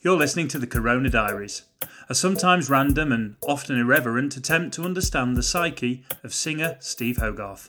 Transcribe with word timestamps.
You're 0.00 0.16
listening 0.16 0.46
to 0.48 0.60
the 0.60 0.66
Corona 0.68 1.10
Diaries, 1.10 1.62
a 2.08 2.14
sometimes 2.14 2.70
random 2.70 3.10
and 3.10 3.34
often 3.42 3.76
irreverent 3.76 4.36
attempt 4.36 4.72
to 4.76 4.84
understand 4.84 5.36
the 5.36 5.42
psyche 5.42 6.04
of 6.22 6.32
singer 6.32 6.76
Steve 6.78 7.16
Hogarth. 7.16 7.68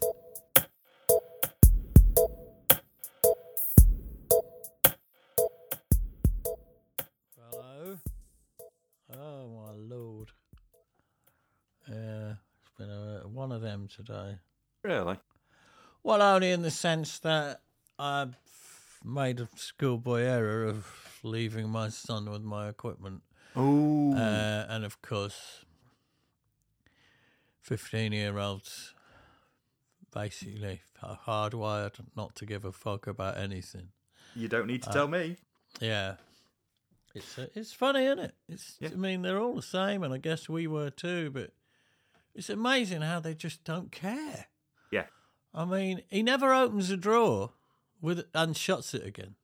Hello. 7.35 7.97
Oh 9.11 9.47
my 9.47 9.71
lord. 9.73 10.30
Yeah, 11.88 12.33
it's 12.61 12.71
been 12.77 12.91
a, 12.91 13.27
one 13.27 13.52
of 13.52 13.61
them 13.61 13.88
today. 13.88 14.35
Really? 14.83 15.17
Well, 16.03 16.21
only 16.21 16.52
in 16.52 16.61
the 16.61 16.69
sense 16.69 17.17
that 17.21 17.61
I've 17.97 18.35
made 19.03 19.39
a 19.39 19.49
schoolboy 19.55 20.21
error 20.21 20.66
of 20.66 21.08
leaving 21.23 21.69
my 21.69 21.89
son 21.89 22.29
with 22.29 22.41
my 22.41 22.69
equipment. 22.69 23.21
Oh. 23.55 24.13
Uh, 24.13 24.66
and 24.69 24.85
of 24.85 25.02
course, 25.02 25.66
15 27.61 28.11
year 28.11 28.38
olds 28.38 28.94
basically 30.13 30.81
are 31.03 31.19
hardwired 31.25 31.95
not 32.16 32.35
to 32.35 32.45
give 32.45 32.66
a 32.66 32.71
fuck 32.71 33.07
about 33.07 33.38
anything. 33.38 33.89
you 34.35 34.47
don't 34.47 34.67
need 34.67 34.83
to 34.83 34.89
tell 34.89 35.07
me. 35.07 35.38
Yeah. 35.79 36.16
It's 37.16 37.38
uh, 37.38 37.47
it's 37.55 37.73
funny, 37.73 38.05
isn't 38.05 38.19
it? 38.19 38.35
It's 38.47 38.77
Yeah. 38.79 38.89
I 38.94 38.95
mean 38.95 39.22
they're 39.23 39.39
all 39.39 39.55
the 39.55 39.61
same, 39.61 40.03
and 40.03 40.13
I 40.13 40.17
guess 40.17 40.47
we 40.47 40.67
were 40.67 40.89
too. 40.89 41.31
But 41.31 41.51
it's 42.35 42.49
amazing 42.49 43.01
how 43.01 43.19
they 43.19 43.33
just 43.33 43.63
don't 43.63 43.91
care. 43.91 44.47
Yeah. 44.91 45.05
I 45.53 45.66
mean, 45.66 46.03
he 46.09 46.22
never 46.22 46.53
opens 46.53 46.89
a 46.91 46.97
drawer 46.97 47.51
with 48.01 48.25
and 48.33 48.55
shuts 48.55 48.94
it 48.94 49.05
again. 49.05 49.35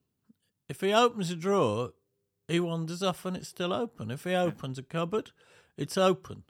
If 0.68 0.80
he 0.80 0.92
opens 0.92 1.30
a 1.30 1.36
drawer, 1.36 1.90
he 2.48 2.60
wanders 2.60 3.02
off 3.02 3.24
and 3.24 3.36
it's 3.36 3.48
still 3.48 3.72
open. 3.72 4.10
If 4.10 4.24
he 4.24 4.34
opens 4.34 4.78
a 4.78 4.82
cupboard, 4.82 5.30
it's 5.76 5.96
open, 5.96 6.44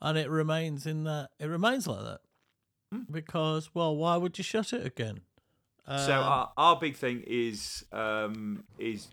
and 0.00 0.16
it 0.18 0.30
remains 0.30 0.86
in 0.86 1.04
that. 1.04 1.30
It 1.38 1.46
remains 1.46 1.86
like 1.86 2.04
that 2.04 2.20
because, 3.10 3.74
well, 3.74 3.96
why 3.96 4.16
would 4.16 4.38
you 4.38 4.44
shut 4.44 4.72
it 4.72 4.86
again? 4.86 5.20
so 5.88 6.12
Um, 6.12 6.22
our, 6.22 6.52
our 6.56 6.76
big 6.76 6.96
thing 6.96 7.22
is 7.26 7.84
um, 7.92 8.64
is 8.78 9.08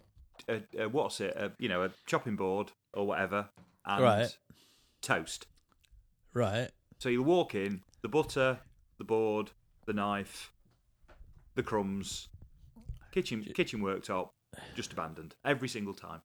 a, 0.48 0.61
a, 0.77 0.89
what's 0.89 1.22
it? 1.22 1.36
A, 1.36 1.52
you 1.59 1.70
know, 1.70 1.83
a 1.83 1.92
chopping 2.05 2.36
board 2.36 2.72
or 2.94 3.05
whatever, 3.08 3.50
and 3.86 4.03
Right. 4.03 4.38
toast. 5.02 5.48
right. 6.33 6.70
So 7.00 7.09
you 7.09 7.22
walk 7.22 7.53
in, 7.53 7.81
the 8.02 8.08
butter, 8.08 8.59
the 8.98 9.03
board, 9.03 9.52
the 9.86 9.94
knife, 9.94 10.53
the 11.55 11.64
crumbs, 11.64 12.30
kitchen 13.14 13.44
kitchen 13.56 13.80
worktop, 13.81 14.30
just 14.75 14.92
abandoned 14.94 15.36
every 15.45 15.67
single 15.69 15.94
time. 15.94 16.22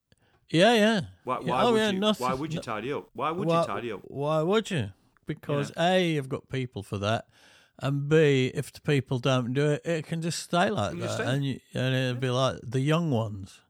Yeah, 0.49 0.73
yeah. 0.73 1.01
Why, 1.23 1.39
Yeah, 1.41 1.51
why 1.51 1.61
oh, 1.63 1.71
would 1.73 1.77
yeah, 1.77 1.91
you? 1.91 1.99
nothing- 1.99 2.27
why 2.27 2.33
would 2.33 2.53
you 2.53 2.59
tidy 2.59 2.91
up? 2.91 3.09
Why 3.13 3.29
would 3.31 3.47
why, 3.47 3.61
you 3.61 3.67
tidy 3.67 3.91
up? 3.91 4.01
Why 4.05 4.41
would 4.41 4.71
you? 4.71 4.91
Because 5.27 5.71
A, 5.77 6.03
you've 6.13 6.27
got 6.27 6.49
people 6.49 6.81
for 6.81 6.97
that, 6.97 7.25
and 7.77 8.09
B, 8.09 8.51
if 8.53 8.73
the 8.73 8.81
people 8.81 9.19
don't 9.19 9.53
do 9.53 9.71
it, 9.73 9.85
it 9.85 10.07
can 10.07 10.23
just 10.23 10.39
stay 10.39 10.71
like 10.71 10.97
that, 10.97 11.11
stay. 11.11 11.25
and 11.25 11.45
you, 11.45 11.59
and 11.75 11.93
it'll 11.95 12.19
be 12.19 12.31
like 12.31 12.57
the 12.63 12.79
young 12.81 13.11
ones. 13.11 13.61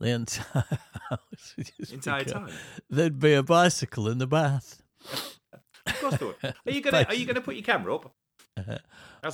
The 0.00 0.08
entire 0.08 0.64
house 1.10 1.54
just 1.78 1.92
Entire 1.92 2.24
time. 2.24 2.50
There'd 2.90 3.20
be 3.20 3.34
a 3.34 3.42
bicycle 3.42 4.08
in 4.08 4.18
the 4.18 4.26
bath. 4.26 4.82
Of 5.86 6.00
course 6.00 6.16
there 6.18 6.28
would. 6.28 6.36
Are 6.66 6.72
you 6.72 6.80
gonna 6.82 7.06
Are 7.08 7.14
you 7.14 7.24
gonna 7.24 7.40
put 7.40 7.54
your 7.54 7.64
camera 7.64 7.94
up? 7.94 8.12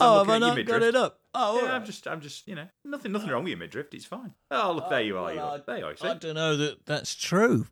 Oh, 0.01 0.19
have 0.19 0.29
I 0.29 0.39
not 0.39 0.65
got 0.67 0.83
it 0.83 0.95
up? 0.95 1.21
Oh, 1.35 1.61
Yeah, 1.65 1.73
I'm 1.73 1.85
just, 1.85 2.07
I'm 2.07 2.21
just, 2.21 2.47
you 2.47 2.55
know, 2.55 2.67
nothing, 2.85 3.13
nothing 3.13 3.31
wrong 3.31 3.43
with 3.45 3.51
your 3.51 3.59
midriff. 3.59 3.87
It's 3.93 4.05
fine. 4.05 4.35
Oh, 4.51 4.73
look, 4.73 4.91
there 4.91 5.01
you 5.01 5.17
are. 5.19 5.25
well, 5.25 5.35
you 5.35 5.41
are. 5.41 5.55
I- 5.57 5.61
There 5.67 5.79
you 5.79 5.85
are. 5.87 5.97
See? 5.97 6.07
I 6.09 6.15
don't 6.15 6.35
know 6.35 6.57
that 6.57 6.85
that's 6.87 7.15
true, 7.15 7.67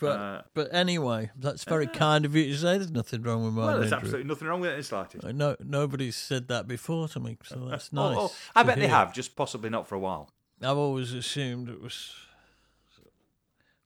but 0.00 0.06
Uh, 0.20 0.42
but 0.54 0.72
anyway, 0.72 1.30
that's 1.36 1.64
very 1.64 1.86
kind 1.86 2.24
of 2.24 2.34
you 2.34 2.44
to 2.52 2.56
say. 2.58 2.78
There's 2.78 2.90
nothing 2.90 3.22
wrong 3.22 3.44
with 3.44 3.54
my 3.54 3.66
well, 3.66 3.80
there's 3.80 3.92
absolutely 3.92 4.24
nothing 4.28 4.48
wrong 4.48 4.60
with 4.60 4.70
it 4.70 4.74
in 4.74 4.78
the 4.80 4.84
slightest. 4.84 5.24
Uh, 5.24 5.32
No, 5.32 5.56
nobody's 5.60 6.16
said 6.16 6.48
that 6.48 6.66
before 6.68 7.08
to 7.08 7.20
me, 7.20 7.36
so 7.44 7.56
that's 7.70 7.90
Oh, 7.94 8.08
nice. 8.10 8.18
oh, 8.18 8.32
I 8.54 8.62
to 8.62 8.66
bet 8.68 8.78
they 8.78 8.88
have, 8.88 9.12
just 9.12 9.36
possibly 9.36 9.70
not 9.70 9.86
for 9.86 9.94
a 9.96 10.00
while. 10.00 10.30
I've 10.62 10.76
always 10.78 11.12
assumed 11.12 11.68
it 11.68 11.80
was. 11.82 12.14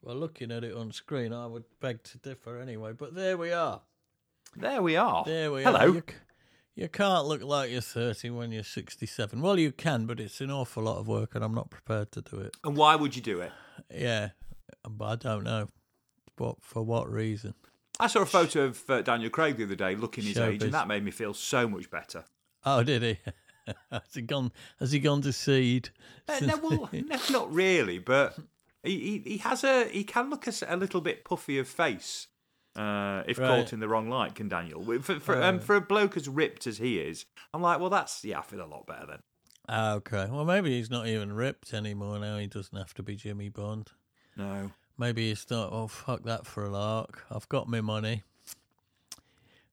Well, 0.02 0.16
looking 0.16 0.50
at 0.50 0.64
it 0.64 0.74
on 0.74 0.92
screen, 0.92 1.32
I 1.32 1.46
would 1.46 1.64
beg 1.80 2.02
to 2.04 2.18
differ 2.18 2.58
anyway. 2.58 2.92
But 2.92 3.14
there 3.14 3.36
we 3.36 3.52
are. 3.52 3.82
There 4.56 4.80
we 4.80 4.96
are. 4.96 5.24
There 5.26 5.52
we 5.52 5.62
Hello. 5.62 5.78
are. 5.98 6.04
C- 6.08 6.14
you 6.74 6.88
can't 6.88 7.26
look 7.26 7.42
like 7.42 7.70
you're 7.70 7.80
30 7.80 8.30
when 8.30 8.52
you're 8.52 8.62
67. 8.62 9.40
Well, 9.40 9.58
you 9.58 9.72
can, 9.72 10.06
but 10.06 10.20
it's 10.20 10.40
an 10.40 10.50
awful 10.50 10.84
lot 10.84 10.98
of 10.98 11.08
work, 11.08 11.34
and 11.34 11.44
I'm 11.44 11.54
not 11.54 11.70
prepared 11.70 12.12
to 12.12 12.22
do 12.22 12.38
it. 12.38 12.56
And 12.64 12.76
why 12.76 12.94
would 12.96 13.16
you 13.16 13.22
do 13.22 13.40
it? 13.40 13.52
Yeah, 13.92 14.30
but 14.88 15.04
I 15.04 15.16
don't 15.16 15.44
know. 15.44 15.68
But 16.36 16.56
for 16.62 16.82
what 16.82 17.10
reason? 17.10 17.54
I 17.98 18.06
saw 18.06 18.22
a 18.22 18.26
photo 18.26 18.64
of 18.64 18.88
uh, 18.88 19.02
Daniel 19.02 19.30
Craig 19.30 19.58
the 19.58 19.64
other 19.64 19.74
day, 19.74 19.94
looking 19.94 20.24
his 20.24 20.38
age, 20.38 20.62
and 20.62 20.72
that 20.72 20.88
made 20.88 21.04
me 21.04 21.10
feel 21.10 21.34
so 21.34 21.68
much 21.68 21.90
better. 21.90 22.24
Oh, 22.64 22.82
did 22.82 23.02
he? 23.02 23.18
has 23.90 24.14
he 24.14 24.22
gone? 24.22 24.52
Has 24.78 24.92
he 24.92 25.00
gone 25.00 25.20
to 25.22 25.32
seed? 25.32 25.90
Uh, 26.26 26.38
no, 26.40 26.56
well, 26.56 26.88
no, 26.92 27.18
not 27.30 27.52
really, 27.52 27.98
but 27.98 28.38
he, 28.82 29.22
he, 29.24 29.30
he 29.32 29.38
has 29.38 29.64
a 29.64 29.86
he 29.88 30.04
can 30.04 30.30
look 30.30 30.46
a 30.46 30.76
little 30.76 31.00
bit 31.02 31.24
puffy 31.24 31.58
of 31.58 31.68
face 31.68 32.28
uh, 32.76 33.22
if 33.26 33.38
Right. 33.38 33.48
caught 33.48 33.72
in 33.72 33.80
the 33.80 33.88
wrong 33.88 34.08
light. 34.08 34.34
Can 34.34 34.48
Daniel? 34.48 34.82
For 35.00 35.20
for, 35.20 35.42
um, 35.42 35.58
for 35.60 35.76
a 35.76 35.80
bloke 35.80 36.16
as 36.16 36.28
ripped 36.28 36.66
as 36.66 36.78
he 36.78 36.98
is, 36.98 37.26
I'm 37.52 37.62
like, 37.62 37.80
well, 37.80 37.90
that's 37.90 38.24
yeah, 38.24 38.38
I 38.38 38.42
feel 38.42 38.62
a 38.62 38.66
lot 38.66 38.86
better 38.86 39.06
then. 39.06 39.22
Ah, 39.68 39.92
okay. 39.94 40.26
Well, 40.30 40.44
maybe 40.44 40.70
he's 40.70 40.90
not 40.90 41.06
even 41.06 41.32
ripped 41.32 41.72
anymore 41.74 42.18
now. 42.18 42.38
He 42.38 42.46
doesn't 42.46 42.76
have 42.76 42.92
to 42.94 43.02
be 43.02 43.14
Jimmy 43.16 43.48
Bond. 43.48 43.90
No, 44.36 44.70
Maybe 44.98 45.28
he's 45.28 45.42
thought, 45.44 45.70
oh, 45.72 45.86
fuck 45.86 46.24
that 46.24 46.46
for 46.46 46.64
a 46.64 46.70
lark. 46.70 47.24
I've 47.30 47.48
got 47.48 47.68
my 47.68 47.80
money. 47.80 48.22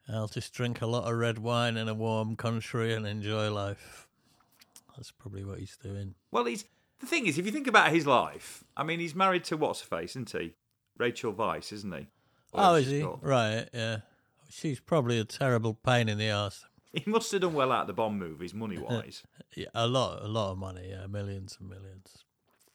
I'll 0.10 0.28
just 0.28 0.54
drink 0.54 0.82
a 0.82 0.86
lot 0.88 1.12
of 1.12 1.18
red 1.18 1.38
wine 1.40 1.76
in 1.76 1.90
a 1.90 1.94
warm 1.94 2.36
country 2.38 2.94
and 2.94 3.06
enjoy 3.06 3.52
life. 3.52 4.08
That's 4.96 5.12
probably 5.12 5.44
what 5.44 5.60
he's 5.60 5.76
doing. 5.78 6.16
well, 6.32 6.46
he's 6.46 6.64
the 7.00 7.06
thing 7.06 7.28
is, 7.28 7.38
if 7.38 7.46
you 7.46 7.52
think 7.52 7.68
about 7.68 7.92
his 7.92 8.08
life, 8.08 8.64
I 8.76 8.84
mean, 8.84 9.00
he's 9.00 9.14
married 9.14 9.44
to 9.46 9.58
what's 9.58 9.82
her 9.82 9.88
face, 9.88 10.12
isn't 10.12 10.32
he? 10.32 10.54
Rachel 10.98 11.32
Weisz, 11.34 11.72
isn't 11.72 11.94
he? 11.94 12.08
Oh, 12.58 12.76
is 12.76 12.88
he? 12.88 13.02
called. 13.02 13.20
Right, 13.22 13.68
yeah. 13.74 13.98
She's 14.50 14.80
probably 14.80 15.20
a 15.20 15.26
terrible 15.26 15.74
pain 15.74 16.10
in 16.10 16.18
the 16.18 16.28
ass. 16.30 16.66
He 16.94 17.04
must 17.06 17.32
have 17.32 17.42
done 17.42 17.54
well 17.54 17.72
out 17.72 17.82
of 17.82 17.88
the 17.88 17.94
Bond 17.94 18.18
movies, 18.18 18.54
money 18.54 18.78
wise. 18.78 19.24
Yeah, 19.56 19.68
a 19.74 19.88
lot, 19.88 20.24
a 20.24 20.28
lot 20.28 20.52
of 20.52 20.58
money. 20.58 20.90
Yeah, 20.90 21.08
millions 21.08 21.58
and 21.60 21.70
millions. 21.70 22.24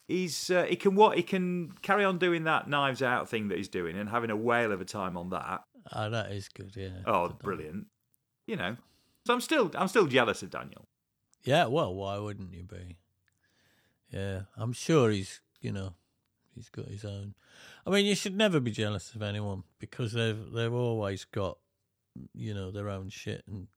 he's 0.08 0.50
uh, 0.50 0.64
he 0.64 0.74
can 0.74 0.96
what 0.96 1.16
he 1.16 1.22
can 1.22 1.72
carry 1.82 2.04
on 2.04 2.18
doing 2.18 2.42
that 2.44 2.68
Knives 2.68 3.02
Out 3.02 3.28
thing 3.28 3.48
that 3.48 3.58
he's 3.58 3.68
doing 3.68 3.96
and 3.96 4.08
having 4.08 4.30
a 4.30 4.36
whale 4.36 4.72
of 4.72 4.80
a 4.80 4.84
time 4.84 5.16
on 5.16 5.30
that. 5.30 5.62
Oh, 5.92 6.10
that 6.10 6.32
is 6.32 6.48
good. 6.48 6.72
Yeah. 6.74 7.02
Oh, 7.06 7.28
brilliant! 7.28 7.86
You 8.46 8.56
know, 8.56 8.76
so 9.26 9.34
I'm 9.34 9.40
still 9.40 9.70
I'm 9.76 9.86
still 9.86 10.06
jealous 10.06 10.42
of 10.42 10.50
Daniel. 10.50 10.88
Yeah. 11.44 11.66
Well, 11.66 11.94
why 11.94 12.18
wouldn't 12.18 12.52
you 12.52 12.64
be? 12.64 12.96
Yeah, 14.10 14.42
I'm 14.56 14.72
sure 14.72 15.10
he's. 15.10 15.40
You 15.60 15.70
know, 15.72 15.94
he's 16.54 16.68
got 16.68 16.88
his 16.88 17.04
own. 17.04 17.34
I 17.86 17.90
mean, 17.90 18.06
you 18.06 18.14
should 18.14 18.36
never 18.36 18.60
be 18.60 18.70
jealous 18.70 19.14
of 19.14 19.22
anyone 19.22 19.64
because 19.78 20.12
they've 20.12 20.50
they've 20.52 20.72
always 20.72 21.24
got, 21.24 21.58
you 22.34 22.54
know, 22.54 22.70
their 22.70 22.88
own 22.88 23.08
shit, 23.08 23.42
and 23.46 23.68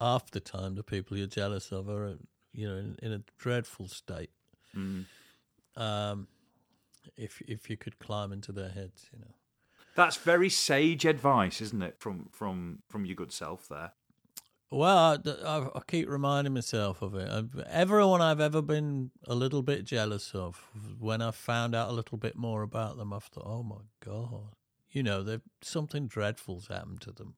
half 0.00 0.30
the 0.30 0.40
time 0.40 0.74
the 0.74 0.82
people 0.82 1.16
you're 1.16 1.26
jealous 1.26 1.72
of 1.72 1.88
are, 1.88 2.16
you 2.52 2.68
know, 2.68 2.76
in, 2.76 2.96
in 3.02 3.12
a 3.12 3.22
dreadful 3.38 3.88
state. 3.88 4.30
Mm. 4.76 5.06
Um, 5.76 6.28
if 7.16 7.40
if 7.42 7.70
you 7.70 7.76
could 7.76 7.98
climb 7.98 8.32
into 8.32 8.52
their 8.52 8.70
heads, 8.70 9.08
you 9.12 9.18
know. 9.18 9.34
That's 9.96 10.16
very 10.16 10.48
sage 10.48 11.04
advice, 11.04 11.60
isn't 11.60 11.82
it? 11.82 11.96
From 11.98 12.28
from 12.32 12.82
from 12.88 13.04
your 13.04 13.16
good 13.16 13.32
self 13.32 13.68
there. 13.68 13.92
Well, 14.72 15.20
I, 15.26 15.30
I, 15.44 15.68
I 15.74 15.80
keep 15.86 16.08
reminding 16.08 16.54
myself 16.54 17.02
of 17.02 17.16
it. 17.16 17.28
Everyone 17.68 18.22
I've 18.22 18.40
ever 18.40 18.62
been 18.62 19.10
a 19.26 19.34
little 19.34 19.62
bit 19.62 19.84
jealous 19.84 20.32
of, 20.32 20.68
when 20.98 21.20
I 21.20 21.32
found 21.32 21.74
out 21.74 21.90
a 21.90 21.92
little 21.92 22.18
bit 22.18 22.36
more 22.36 22.62
about 22.62 22.96
them, 22.96 23.12
I've 23.12 23.24
thought, 23.24 23.46
oh 23.46 23.64
my 23.64 23.82
god, 24.04 24.54
you 24.92 25.02
know, 25.02 25.24
they've 25.24 25.42
something 25.60 26.06
dreadful's 26.06 26.68
happened 26.68 27.00
to 27.02 27.12
them. 27.12 27.34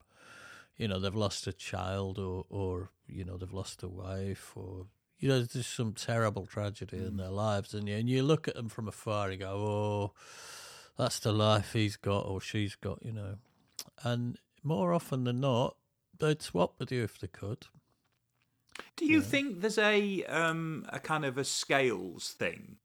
You 0.76 0.88
know, 0.88 0.98
they've 0.98 1.14
lost 1.14 1.46
a 1.46 1.52
child, 1.52 2.18
or, 2.18 2.44
or 2.50 2.90
you 3.06 3.24
know, 3.24 3.38
they've 3.38 3.52
lost 3.52 3.82
a 3.82 3.88
wife, 3.88 4.52
or 4.54 4.86
you 5.18 5.28
know, 5.28 5.36
there's 5.36 5.52
just 5.52 5.74
some 5.74 5.92
terrible 5.92 6.44
tragedy 6.44 6.98
in 6.98 7.12
mm. 7.12 7.18
their 7.18 7.30
lives, 7.30 7.72
and 7.72 7.88
you 7.88 7.96
and 7.96 8.10
you 8.10 8.22
look 8.22 8.46
at 8.46 8.56
them 8.56 8.68
from 8.68 8.88
afar, 8.88 9.30
and 9.30 9.34
you 9.34 9.46
go, 9.46 9.54
oh, 9.54 10.12
that's 10.98 11.18
the 11.18 11.32
life 11.32 11.72
he's 11.72 11.96
got 11.96 12.26
or 12.26 12.40
she's 12.40 12.74
got, 12.74 13.02
you 13.02 13.12
know. 13.12 13.36
And 14.02 14.38
more 14.62 14.92
often 14.92 15.24
than 15.24 15.40
not, 15.40 15.76
they'd 16.22 16.40
swap 16.40 16.74
with 16.78 16.90
you 16.90 17.02
if 17.02 17.18
they 17.18 17.26
could. 17.26 17.66
Do 18.96 19.04
you 19.04 19.20
think 19.20 19.60
there's 19.60 19.78
a 19.78 20.24
um, 20.24 20.86
a 20.88 20.98
kind 20.98 21.24
of 21.24 21.36
a 21.36 21.44
scales 21.44 22.30
thing 22.38 22.76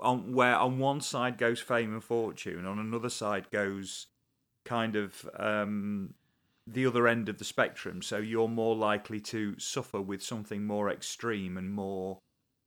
on 0.00 0.32
where 0.32 0.56
on 0.56 0.78
one 0.78 1.00
side 1.00 1.36
goes 1.36 1.60
fame 1.60 1.92
and 1.92 2.02
fortune, 2.02 2.64
on 2.64 2.78
another 2.78 3.10
side 3.10 3.50
goes 3.50 4.06
kind 4.64 4.96
of 4.96 5.28
um, 5.38 6.14
the 6.66 6.86
other 6.86 7.06
end 7.06 7.28
of 7.28 7.38
the 7.38 7.44
spectrum? 7.44 8.00
So 8.00 8.16
you're 8.16 8.48
more 8.48 8.74
likely 8.74 9.20
to 9.20 9.58
suffer 9.58 10.00
with 10.00 10.22
something 10.22 10.64
more 10.64 10.90
extreme 10.90 11.58
and 11.58 11.70
more 11.70 12.18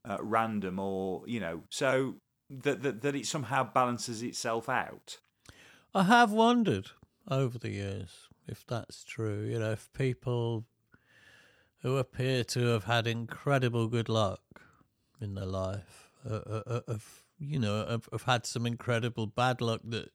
uh, 0.08 0.18
random, 0.22 0.78
or 0.78 1.24
you 1.26 1.40
know, 1.40 1.64
so 1.70 2.16
that, 2.50 2.84
that 2.84 3.02
that 3.02 3.16
it 3.16 3.26
somehow 3.26 3.64
balances 3.64 4.22
itself 4.22 4.70
out. 4.70 5.18
I 5.96 6.04
have 6.04 6.32
wondered 6.32 6.92
over 7.28 7.58
the 7.58 7.72
years 7.72 8.29
if 8.50 8.66
that's 8.66 9.04
true. 9.04 9.44
You 9.44 9.60
know, 9.60 9.72
if 9.72 9.92
people 9.94 10.66
who 11.82 11.98
appear 11.98 12.44
to 12.44 12.66
have 12.68 12.84
had 12.86 13.08
incredible 13.08 13.88
good 13.88 14.10
luck 14.10 14.42
in 15.22 15.36
their 15.36 15.46
life 15.46 16.10
uh, 16.30 16.34
uh, 16.34 16.64
uh, 16.68 16.82
have, 16.88 17.06
you 17.38 17.60
know, 17.60 17.86
have, 17.88 18.10
have 18.12 18.24
had 18.24 18.46
some 18.46 18.66
incredible 18.66 19.28
bad 19.28 19.62
luck 19.62 19.82
that 19.86 20.10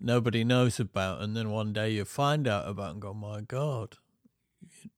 nobody 0.00 0.42
knows 0.42 0.80
about, 0.80 1.20
and 1.22 1.36
then 1.36 1.50
one 1.50 1.72
day 1.72 1.90
you 1.90 2.04
find 2.04 2.48
out 2.48 2.68
about 2.68 2.92
and 2.92 3.02
go, 3.02 3.14
my 3.14 3.40
God, 3.40 3.96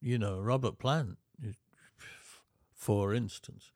you 0.01 0.19
know, 0.19 0.41
Robert 0.41 0.79
Plant, 0.79 1.19
for 2.75 3.13
instance, 3.13 3.71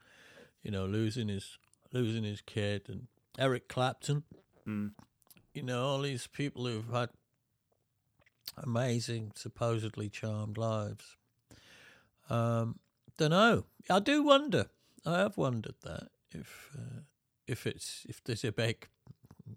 you 0.62 0.70
know, 0.70 0.86
losing 0.86 1.28
his 1.28 1.58
losing 1.92 2.24
his 2.24 2.40
kid, 2.40 2.82
and 2.88 3.08
Eric 3.38 3.68
Clapton, 3.68 4.22
Mm. 4.66 4.92
you 5.52 5.62
know, 5.62 5.84
all 5.84 6.00
these 6.00 6.26
people 6.28 6.66
who've 6.66 6.88
had 6.90 7.10
amazing, 8.56 9.32
supposedly 9.34 10.08
charmed 10.08 10.58
lives. 10.58 11.16
Um, 12.30 12.78
don't 13.18 13.30
know. 13.30 13.64
I 13.90 13.98
do 13.98 14.22
wonder. 14.22 14.66
I 15.04 15.18
have 15.18 15.36
wondered 15.36 15.74
that 15.82 16.08
if 16.30 16.70
uh, 16.76 17.00
if 17.46 17.66
it's 17.66 18.06
if 18.08 18.22
there's 18.24 18.44
a 18.44 18.52
big, 18.52 18.88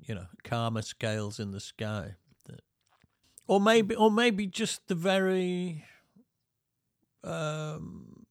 you 0.02 0.16
know, 0.16 0.28
karma 0.44 0.82
scales 0.82 1.40
in 1.40 1.52
the 1.52 1.60
sky, 1.60 2.16
that, 2.48 2.62
or 3.48 3.62
maybe 3.62 3.96
or 3.96 4.12
maybe 4.12 4.48
just 4.48 4.88
the 4.88 4.96
very, 4.96 5.86
um, 7.24 8.26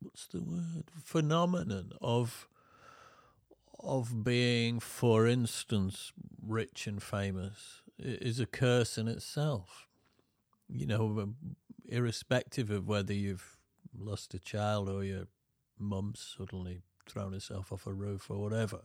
what's 0.00 0.26
the 0.26 0.42
word 0.42 0.90
phenomenon 1.02 1.92
of 2.00 2.48
of 3.80 4.24
being, 4.24 4.80
for 4.80 5.26
instance, 5.26 6.12
rich 6.46 6.86
and 6.86 7.02
famous 7.02 7.82
is 7.98 8.40
a 8.40 8.46
curse 8.46 8.98
in 8.98 9.08
itself. 9.08 9.88
You 10.68 10.86
know, 10.86 11.04
um, 11.20 11.36
irrespective 11.86 12.70
of 12.70 12.88
whether 12.88 13.12
you've 13.12 13.58
lost 13.96 14.34
a 14.34 14.38
child 14.38 14.88
or 14.88 15.04
your 15.04 15.26
mum's 15.78 16.34
suddenly 16.36 16.82
thrown 17.06 17.32
herself 17.32 17.72
off 17.72 17.86
a 17.86 17.92
roof 17.92 18.30
or 18.30 18.38
whatever. 18.38 18.80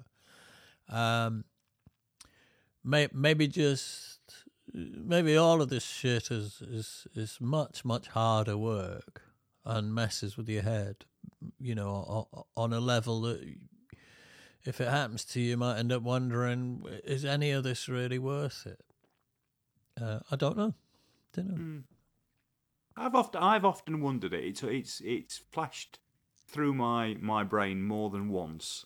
Um, 0.89 1.45
may, 2.83 3.07
maybe 3.13 3.47
just 3.47 4.19
maybe 4.73 5.35
all 5.35 5.61
of 5.61 5.69
this 5.69 5.85
shit 5.85 6.29
is, 6.31 6.61
is 6.61 7.07
is 7.15 7.37
much 7.39 7.83
much 7.83 8.07
harder 8.09 8.57
work 8.57 9.23
and 9.65 9.93
messes 9.93 10.37
with 10.37 10.49
your 10.49 10.63
head. 10.63 11.05
You 11.59 11.75
know, 11.75 12.27
on 12.55 12.73
a 12.73 12.79
level 12.79 13.21
that 13.21 13.55
if 14.65 14.81
it 14.81 14.89
happens 14.89 15.23
to 15.25 15.39
you, 15.39 15.51
you 15.51 15.57
might 15.57 15.79
end 15.79 15.91
up 15.91 16.01
wondering: 16.01 16.83
Is 17.03 17.23
any 17.23 17.51
of 17.51 17.63
this 17.63 17.87
really 17.87 18.19
worth 18.19 18.65
it? 18.65 18.83
Uh, 20.01 20.19
I 20.31 20.35
don't 20.35 20.57
know. 20.57 20.73
Don't 21.33 21.49
know. 21.49 21.83
I've 22.95 23.15
often 23.15 23.41
I've 23.41 23.65
often 23.65 24.01
wondered 24.01 24.33
it. 24.33 24.43
It's 24.43 24.63
it's 24.63 25.01
it's 25.01 25.37
flashed 25.37 25.99
through 26.47 26.73
my 26.73 27.15
my 27.19 27.43
brain 27.43 27.83
more 27.83 28.09
than 28.09 28.29
once 28.29 28.85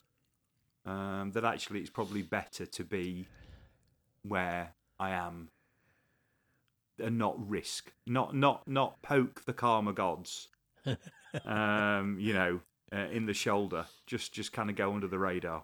um, 0.86 1.32
that 1.32 1.44
actually 1.46 1.80
it's 1.80 1.90
probably 1.90 2.22
better 2.22 2.66
to 2.66 2.84
be 2.84 3.28
where 4.24 4.74
I 5.00 5.12
am 5.12 5.50
and 7.00 7.18
not 7.18 7.36
risk, 7.50 7.92
not 8.06 8.36
not 8.36 8.68
not 8.68 9.02
poke 9.02 9.46
the 9.46 9.54
karma 9.54 9.94
gods, 9.94 10.50
um, 11.46 12.18
you 12.20 12.34
know, 12.34 12.60
uh, 12.94 13.08
in 13.12 13.26
the 13.26 13.34
shoulder. 13.34 13.86
Just 14.06 14.34
just 14.34 14.54
kind 14.54 14.70
of 14.70 14.76
go 14.76 14.94
under 14.94 15.08
the 15.08 15.20
radar. 15.20 15.64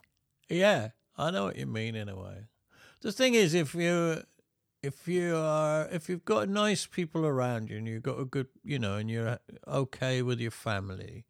Yeah, 0.50 0.90
I 1.18 1.32
know 1.32 1.46
what 1.46 1.58
you 1.58 1.68
mean 1.68 1.96
in 1.96 2.10
a 2.10 2.18
way. 2.18 2.48
The 3.02 3.12
thing 3.12 3.34
is, 3.34 3.54
if 3.54 3.76
you 3.76 4.24
if 4.82 5.08
you 5.08 5.36
are 5.36 5.88
if 5.92 6.08
you've 6.10 6.26
got 6.26 6.48
nice 6.48 6.86
people 6.86 7.26
around 7.26 7.70
you 7.70 7.78
and 7.78 7.88
you've 7.88 8.04
got 8.04 8.20
a 8.20 8.26
good 8.26 8.48
you 8.64 8.80
know 8.80 8.96
and 8.96 9.10
you're 9.10 9.40
okay 9.68 10.22
with 10.22 10.40
your 10.40 10.52
family 10.52 11.26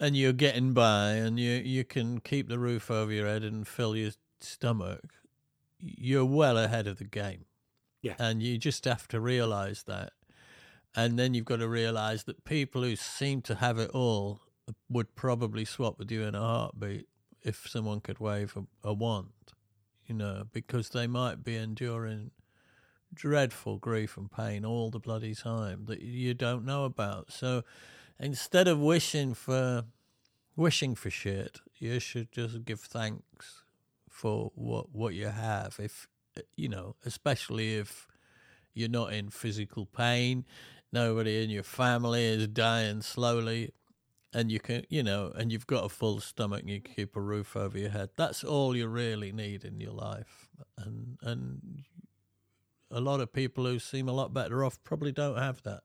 and 0.00 0.16
you're 0.16 0.32
getting 0.32 0.72
by 0.72 1.10
and 1.12 1.38
you 1.38 1.52
you 1.52 1.84
can 1.84 2.18
keep 2.20 2.48
the 2.48 2.58
roof 2.58 2.90
over 2.90 3.12
your 3.12 3.26
head 3.26 3.44
and 3.44 3.68
fill 3.68 3.94
your 3.96 4.10
stomach 4.40 5.22
you're 5.82 6.24
well 6.24 6.56
ahead 6.56 6.86
of 6.86 6.98
the 6.98 7.04
game. 7.04 7.44
Yeah. 8.00 8.14
and 8.18 8.42
you 8.42 8.58
just 8.58 8.84
have 8.84 9.06
to 9.08 9.20
realize 9.20 9.84
that. 9.84 10.12
And 10.96 11.16
then 11.16 11.34
you've 11.34 11.44
got 11.44 11.60
to 11.60 11.68
realize 11.68 12.24
that 12.24 12.44
people 12.44 12.82
who 12.82 12.96
seem 12.96 13.42
to 13.42 13.54
have 13.54 13.78
it 13.78 13.90
all 13.90 14.40
would 14.90 15.14
probably 15.14 15.64
swap 15.64 16.00
with 16.00 16.10
you 16.10 16.22
in 16.24 16.34
a 16.34 16.40
heartbeat 16.40 17.06
if 17.42 17.68
someone 17.68 18.00
could 18.00 18.18
wave 18.18 18.56
a, 18.56 18.88
a 18.88 18.92
wand 18.92 19.30
you 20.12 20.18
know, 20.18 20.44
because 20.52 20.90
they 20.90 21.06
might 21.06 21.42
be 21.42 21.56
enduring 21.56 22.32
dreadful 23.14 23.78
grief 23.78 24.18
and 24.18 24.30
pain 24.30 24.62
all 24.62 24.90
the 24.90 24.98
bloody 24.98 25.34
time 25.34 25.86
that 25.86 26.02
you 26.02 26.34
don't 26.34 26.66
know 26.66 26.84
about. 26.84 27.32
So 27.32 27.62
instead 28.20 28.68
of 28.68 28.78
wishing 28.78 29.32
for 29.32 29.84
wishing 30.54 30.94
for 30.94 31.08
shit, 31.08 31.60
you 31.78 31.98
should 31.98 32.30
just 32.30 32.66
give 32.66 32.80
thanks 32.80 33.62
for 34.10 34.52
what 34.54 34.94
what 34.94 35.14
you 35.14 35.28
have. 35.28 35.76
If 35.78 36.08
you 36.56 36.68
know, 36.68 36.96
especially 37.06 37.76
if 37.76 38.06
you're 38.74 38.90
not 38.90 39.14
in 39.14 39.30
physical 39.30 39.86
pain, 39.86 40.44
nobody 40.92 41.42
in 41.42 41.48
your 41.48 41.62
family 41.62 42.26
is 42.26 42.48
dying 42.48 43.00
slowly 43.00 43.72
and 44.32 44.50
you 44.50 44.60
can 44.60 44.84
you 44.88 45.02
know 45.02 45.32
and 45.36 45.52
you've 45.52 45.66
got 45.66 45.84
a 45.84 45.88
full 45.88 46.20
stomach 46.20 46.60
and 46.60 46.70
you 46.70 46.80
keep 46.80 47.16
a 47.16 47.20
roof 47.20 47.56
over 47.56 47.78
your 47.78 47.90
head. 47.90 48.10
That's 48.16 48.44
all 48.44 48.76
you 48.76 48.86
really 48.88 49.32
need 49.32 49.64
in 49.64 49.80
your 49.80 49.92
life. 49.92 50.48
And 50.78 51.18
and 51.22 51.84
a 52.90 53.00
lot 53.00 53.20
of 53.20 53.32
people 53.32 53.64
who 53.64 53.78
seem 53.78 54.08
a 54.08 54.12
lot 54.12 54.34
better 54.34 54.64
off 54.64 54.82
probably 54.84 55.12
don't 55.12 55.38
have 55.38 55.62
that. 55.62 55.82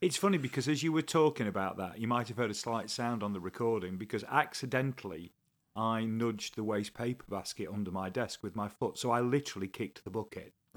It's 0.00 0.16
funny 0.18 0.36
because 0.36 0.68
as 0.68 0.82
you 0.82 0.92
were 0.92 1.02
talking 1.02 1.46
about 1.46 1.78
that, 1.78 1.98
you 1.98 2.06
might 2.06 2.28
have 2.28 2.36
heard 2.36 2.50
a 2.50 2.54
slight 2.54 2.90
sound 2.90 3.22
on 3.22 3.32
the 3.32 3.40
recording 3.40 3.96
because 3.96 4.22
accidentally 4.30 5.32
I 5.74 6.04
nudged 6.04 6.56
the 6.56 6.64
waste 6.64 6.94
paper 6.94 7.24
basket 7.28 7.68
under 7.72 7.90
my 7.90 8.10
desk 8.10 8.42
with 8.42 8.54
my 8.54 8.68
foot, 8.68 8.98
so 8.98 9.10
I 9.10 9.20
literally 9.20 9.66
kicked 9.66 10.04
the 10.04 10.10
bucket. 10.10 10.52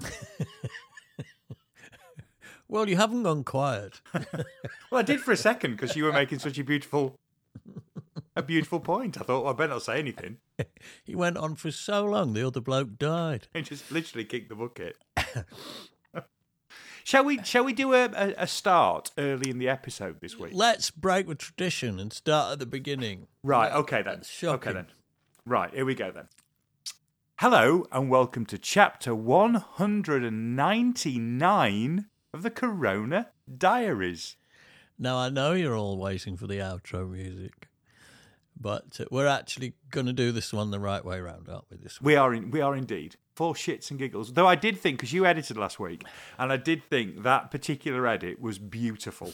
well 2.68 2.88
you 2.88 2.96
haven't 2.96 3.22
gone 3.24 3.44
quiet 3.44 4.00
Well, 4.90 5.00
I 5.00 5.02
did 5.02 5.20
for 5.20 5.32
a 5.32 5.36
second 5.36 5.72
because 5.72 5.94
you 5.96 6.04
were 6.04 6.12
making 6.12 6.38
such 6.38 6.56
a 6.58 6.64
beautiful, 6.64 7.14
a 8.34 8.42
beautiful 8.42 8.80
point. 8.80 9.20
I 9.20 9.24
thought, 9.24 9.44
well, 9.44 9.52
I 9.52 9.56
better 9.56 9.74
not 9.74 9.82
say 9.82 9.98
anything. 9.98 10.38
he 11.04 11.14
went 11.14 11.36
on 11.36 11.56
for 11.56 11.70
so 11.70 12.06
long 12.06 12.32
the 12.32 12.46
other 12.46 12.62
bloke 12.62 12.96
died 12.98 13.48
I 13.54 13.60
just 13.60 13.92
literally 13.92 14.24
kicked 14.24 14.48
the 14.48 14.54
bucket. 14.54 14.96
shall 17.04 17.24
we? 17.24 17.42
Shall 17.42 17.64
we 17.64 17.74
do 17.74 17.92
a, 17.92 18.04
a, 18.06 18.34
a 18.38 18.46
start 18.46 19.10
early 19.18 19.50
in 19.50 19.58
the 19.58 19.68
episode 19.68 20.20
this 20.20 20.38
week? 20.38 20.52
let's 20.54 20.90
break 20.90 21.28
with 21.28 21.36
tradition 21.38 22.00
and 22.00 22.10
start 22.12 22.52
at 22.52 22.58
the 22.58 22.66
beginning 22.66 23.26
Right. 23.42 23.70
Okay 23.72 24.00
then. 24.02 24.22
Okay 24.42 24.72
then. 24.72 24.86
Right. 25.44 25.72
Here 25.74 25.84
we 25.84 25.94
go 25.94 26.10
then. 26.10 26.28
Hello 27.36 27.86
and 27.92 28.08
welcome 28.10 28.46
to 28.46 28.56
chapter 28.58 29.14
199 29.14 32.06
of 32.32 32.42
the 32.42 32.50
Corona 32.50 33.28
Diaries. 33.56 34.36
Now 34.98 35.16
I 35.16 35.28
know 35.28 35.52
you're 35.52 35.76
all 35.76 35.98
waiting 35.98 36.36
for 36.36 36.46
the 36.46 36.58
outro 36.58 37.10
music, 37.10 37.68
but 38.60 38.98
uh, 39.00 39.04
we're 39.10 39.26
actually 39.26 39.74
going 39.90 40.06
to 40.06 40.12
do 40.12 40.32
this 40.32 40.52
one 40.52 40.70
the 40.70 40.80
right 40.80 41.04
way 41.04 41.20
round, 41.20 41.48
aren't 41.48 41.70
we? 41.70 41.76
This 41.76 42.00
week? 42.00 42.06
We 42.06 42.16
are 42.16 42.34
in, 42.34 42.50
we 42.50 42.60
are 42.60 42.74
indeed 42.74 43.16
for 43.34 43.54
shits 43.54 43.90
and 43.90 43.98
giggles. 43.98 44.32
Though 44.32 44.48
I 44.48 44.56
did 44.56 44.78
think 44.78 44.98
because 44.98 45.12
you 45.12 45.24
edited 45.24 45.56
last 45.56 45.78
week, 45.78 46.04
and 46.38 46.52
I 46.52 46.56
did 46.56 46.82
think 46.84 47.22
that 47.22 47.50
particular 47.50 48.06
edit 48.06 48.40
was 48.40 48.58
beautiful. 48.58 49.32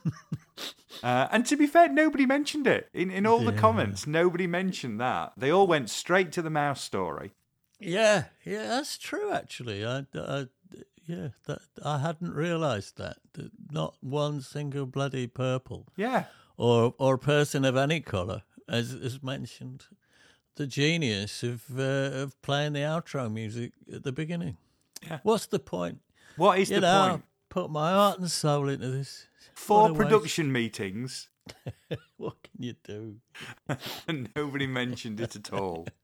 uh, 1.02 1.28
and 1.32 1.44
to 1.46 1.56
be 1.56 1.66
fair, 1.66 1.88
nobody 1.88 2.24
mentioned 2.24 2.66
it 2.66 2.88
in 2.94 3.10
in 3.10 3.26
all 3.26 3.40
the 3.40 3.52
comments. 3.52 4.06
Nobody 4.06 4.46
mentioned 4.46 5.00
that. 5.00 5.32
They 5.36 5.50
all 5.50 5.66
went 5.66 5.90
straight 5.90 6.30
to 6.32 6.42
the 6.42 6.50
mouse 6.50 6.82
story. 6.82 7.32
Yeah, 7.78 8.24
yeah, 8.44 8.68
that's 8.68 8.96
true. 8.96 9.32
Actually, 9.32 9.84
I, 9.84 10.06
I 10.14 10.46
yeah, 11.06 11.28
that 11.46 11.60
I 11.84 11.98
hadn't 11.98 12.34
realised 12.34 12.96
that. 12.98 13.16
not 13.70 13.96
one 14.00 14.40
single 14.40 14.86
bloody 14.86 15.26
purple 15.26 15.86
Yeah. 15.96 16.24
or 16.56 16.94
or 16.98 17.16
person 17.18 17.64
of 17.64 17.76
any 17.76 18.00
colour 18.00 18.42
as 18.68 18.90
has 18.92 19.22
mentioned 19.22 19.84
the 20.56 20.66
genius 20.66 21.42
of 21.42 21.78
uh, 21.78 22.22
of 22.22 22.40
playing 22.42 22.72
the 22.74 22.80
outro 22.80 23.30
music 23.32 23.72
at 23.92 24.02
the 24.02 24.12
beginning. 24.12 24.56
Yeah. 25.06 25.18
What's 25.22 25.46
the 25.46 25.58
point? 25.58 26.00
What 26.36 26.58
is 26.58 26.70
you 26.70 26.76
the 26.76 26.80
know, 26.80 27.08
point? 27.10 27.24
put 27.48 27.70
my 27.70 27.90
heart 27.92 28.18
and 28.18 28.30
soul 28.30 28.68
into 28.68 28.88
this. 28.90 29.28
Four 29.54 29.88
waste. 29.88 29.96
production 29.96 30.50
meetings 30.52 31.28
What 32.16 32.36
can 32.42 32.62
you 32.62 32.74
do? 32.82 33.16
and 34.08 34.28
nobody 34.36 34.66
mentioned 34.66 35.20
it 35.20 35.36
at 35.36 35.52
all. 35.52 35.86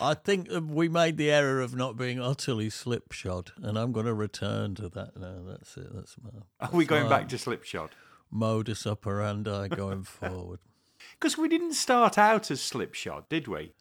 I 0.00 0.14
think 0.14 0.48
we 0.50 0.88
made 0.88 1.16
the 1.16 1.30
error 1.30 1.60
of 1.60 1.74
not 1.74 1.96
being 1.96 2.20
utterly 2.20 2.70
slipshod, 2.70 3.52
and 3.62 3.78
I'm 3.78 3.92
going 3.92 4.06
to 4.06 4.14
return 4.14 4.74
to 4.76 4.88
that 4.88 5.16
now. 5.16 5.42
That's 5.46 5.76
it. 5.76 5.94
That's 5.94 6.16
my. 6.22 6.30
Are 6.60 6.70
we 6.72 6.84
going 6.84 7.08
back 7.08 7.28
to 7.28 7.38
Slipshod? 7.38 7.90
modus 8.32 8.86
operandi 8.86 9.68
going 9.68 10.02
forward? 10.04 10.58
Because 11.12 11.36
we 11.36 11.48
didn't 11.48 11.74
start 11.74 12.16
out 12.16 12.50
as 12.50 12.62
Slipshod, 12.62 13.28
did 13.28 13.46
we? 13.46 13.74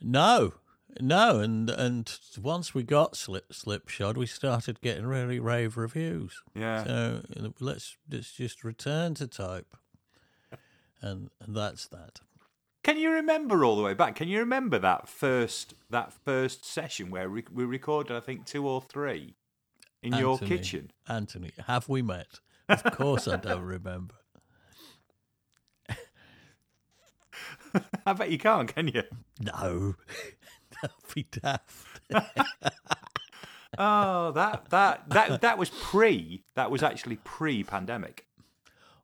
No, 0.00 0.54
no, 1.00 1.40
and 1.40 1.70
and 1.70 2.18
once 2.40 2.74
we 2.74 2.82
got 2.82 3.16
slip 3.16 3.52
slipshod, 3.52 4.16
we 4.16 4.26
started 4.26 4.80
getting 4.80 5.06
really 5.06 5.38
rave 5.38 5.76
reviews. 5.76 6.42
Yeah. 6.54 6.84
So 6.84 7.22
let's 7.60 7.96
let's 8.10 8.32
just 8.32 8.64
return 8.64 9.14
to 9.14 9.26
type, 9.26 9.76
and, 11.00 11.30
and 11.40 11.56
that's 11.56 11.86
that. 11.88 12.20
Can 12.82 12.98
you 12.98 13.12
remember 13.12 13.64
all 13.64 13.76
the 13.76 13.82
way 13.82 13.94
back? 13.94 14.16
Can 14.16 14.28
you 14.28 14.40
remember 14.40 14.78
that 14.78 15.08
first 15.08 15.74
that 15.90 16.12
first 16.12 16.64
session 16.64 17.10
where 17.10 17.30
we, 17.30 17.44
we 17.52 17.64
recorded, 17.64 18.16
I 18.16 18.20
think, 18.20 18.44
two 18.44 18.66
or 18.66 18.82
three 18.82 19.34
in 20.02 20.14
your 20.14 20.38
kitchen? 20.38 20.90
Anthony, 21.08 21.52
have 21.66 21.88
we 21.88 22.02
met? 22.02 22.40
Of 22.68 22.82
course, 22.84 23.28
I 23.28 23.36
don't 23.36 23.62
remember. 23.62 24.14
I 28.06 28.12
bet 28.12 28.30
you 28.30 28.38
can't, 28.38 28.72
can 28.72 28.88
you? 28.88 29.04
No, 29.40 29.94
that'd 30.82 30.96
be 31.14 31.24
daft. 31.24 32.00
Oh, 33.78 34.32
that 34.32 34.68
that 34.68 35.08
that 35.08 35.40
that 35.40 35.56
was 35.56 35.70
pre. 35.70 36.44
That 36.56 36.70
was 36.70 36.82
actually 36.82 37.16
pre-pandemic. 37.24 38.26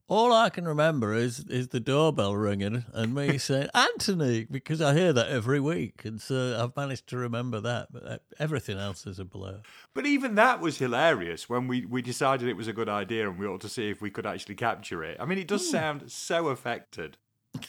All 0.08 0.32
I 0.32 0.48
can 0.48 0.66
remember 0.66 1.12
is 1.12 1.40
is 1.50 1.68
the 1.68 1.80
doorbell 1.80 2.34
ringing 2.34 2.86
and 2.94 3.14
me 3.14 3.36
saying 3.38 3.68
Anthony 3.74 4.46
because 4.50 4.80
I 4.80 4.94
hear 4.94 5.12
that 5.12 5.28
every 5.28 5.60
week, 5.60 6.02
and 6.04 6.18
so 6.18 6.58
I've 6.58 6.74
managed 6.74 7.08
to 7.08 7.18
remember 7.18 7.60
that. 7.60 7.92
But 7.92 8.06
uh, 8.06 8.18
everything 8.38 8.78
else 8.78 9.06
is 9.06 9.18
a 9.18 9.26
blur. 9.26 9.60
But 9.92 10.06
even 10.06 10.34
that 10.36 10.60
was 10.60 10.78
hilarious 10.78 11.50
when 11.50 11.68
we, 11.68 11.84
we 11.84 12.00
decided 12.00 12.48
it 12.48 12.56
was 12.56 12.68
a 12.68 12.72
good 12.72 12.88
idea 12.88 13.28
and 13.28 13.38
we 13.38 13.46
ought 13.46 13.60
to 13.60 13.68
see 13.68 13.90
if 13.90 14.00
we 14.00 14.10
could 14.10 14.24
actually 14.24 14.54
capture 14.54 15.04
it. 15.04 15.18
I 15.20 15.26
mean, 15.26 15.38
it 15.38 15.46
does 15.46 15.70
sound 15.70 16.10
so 16.10 16.48
affected. 16.48 17.18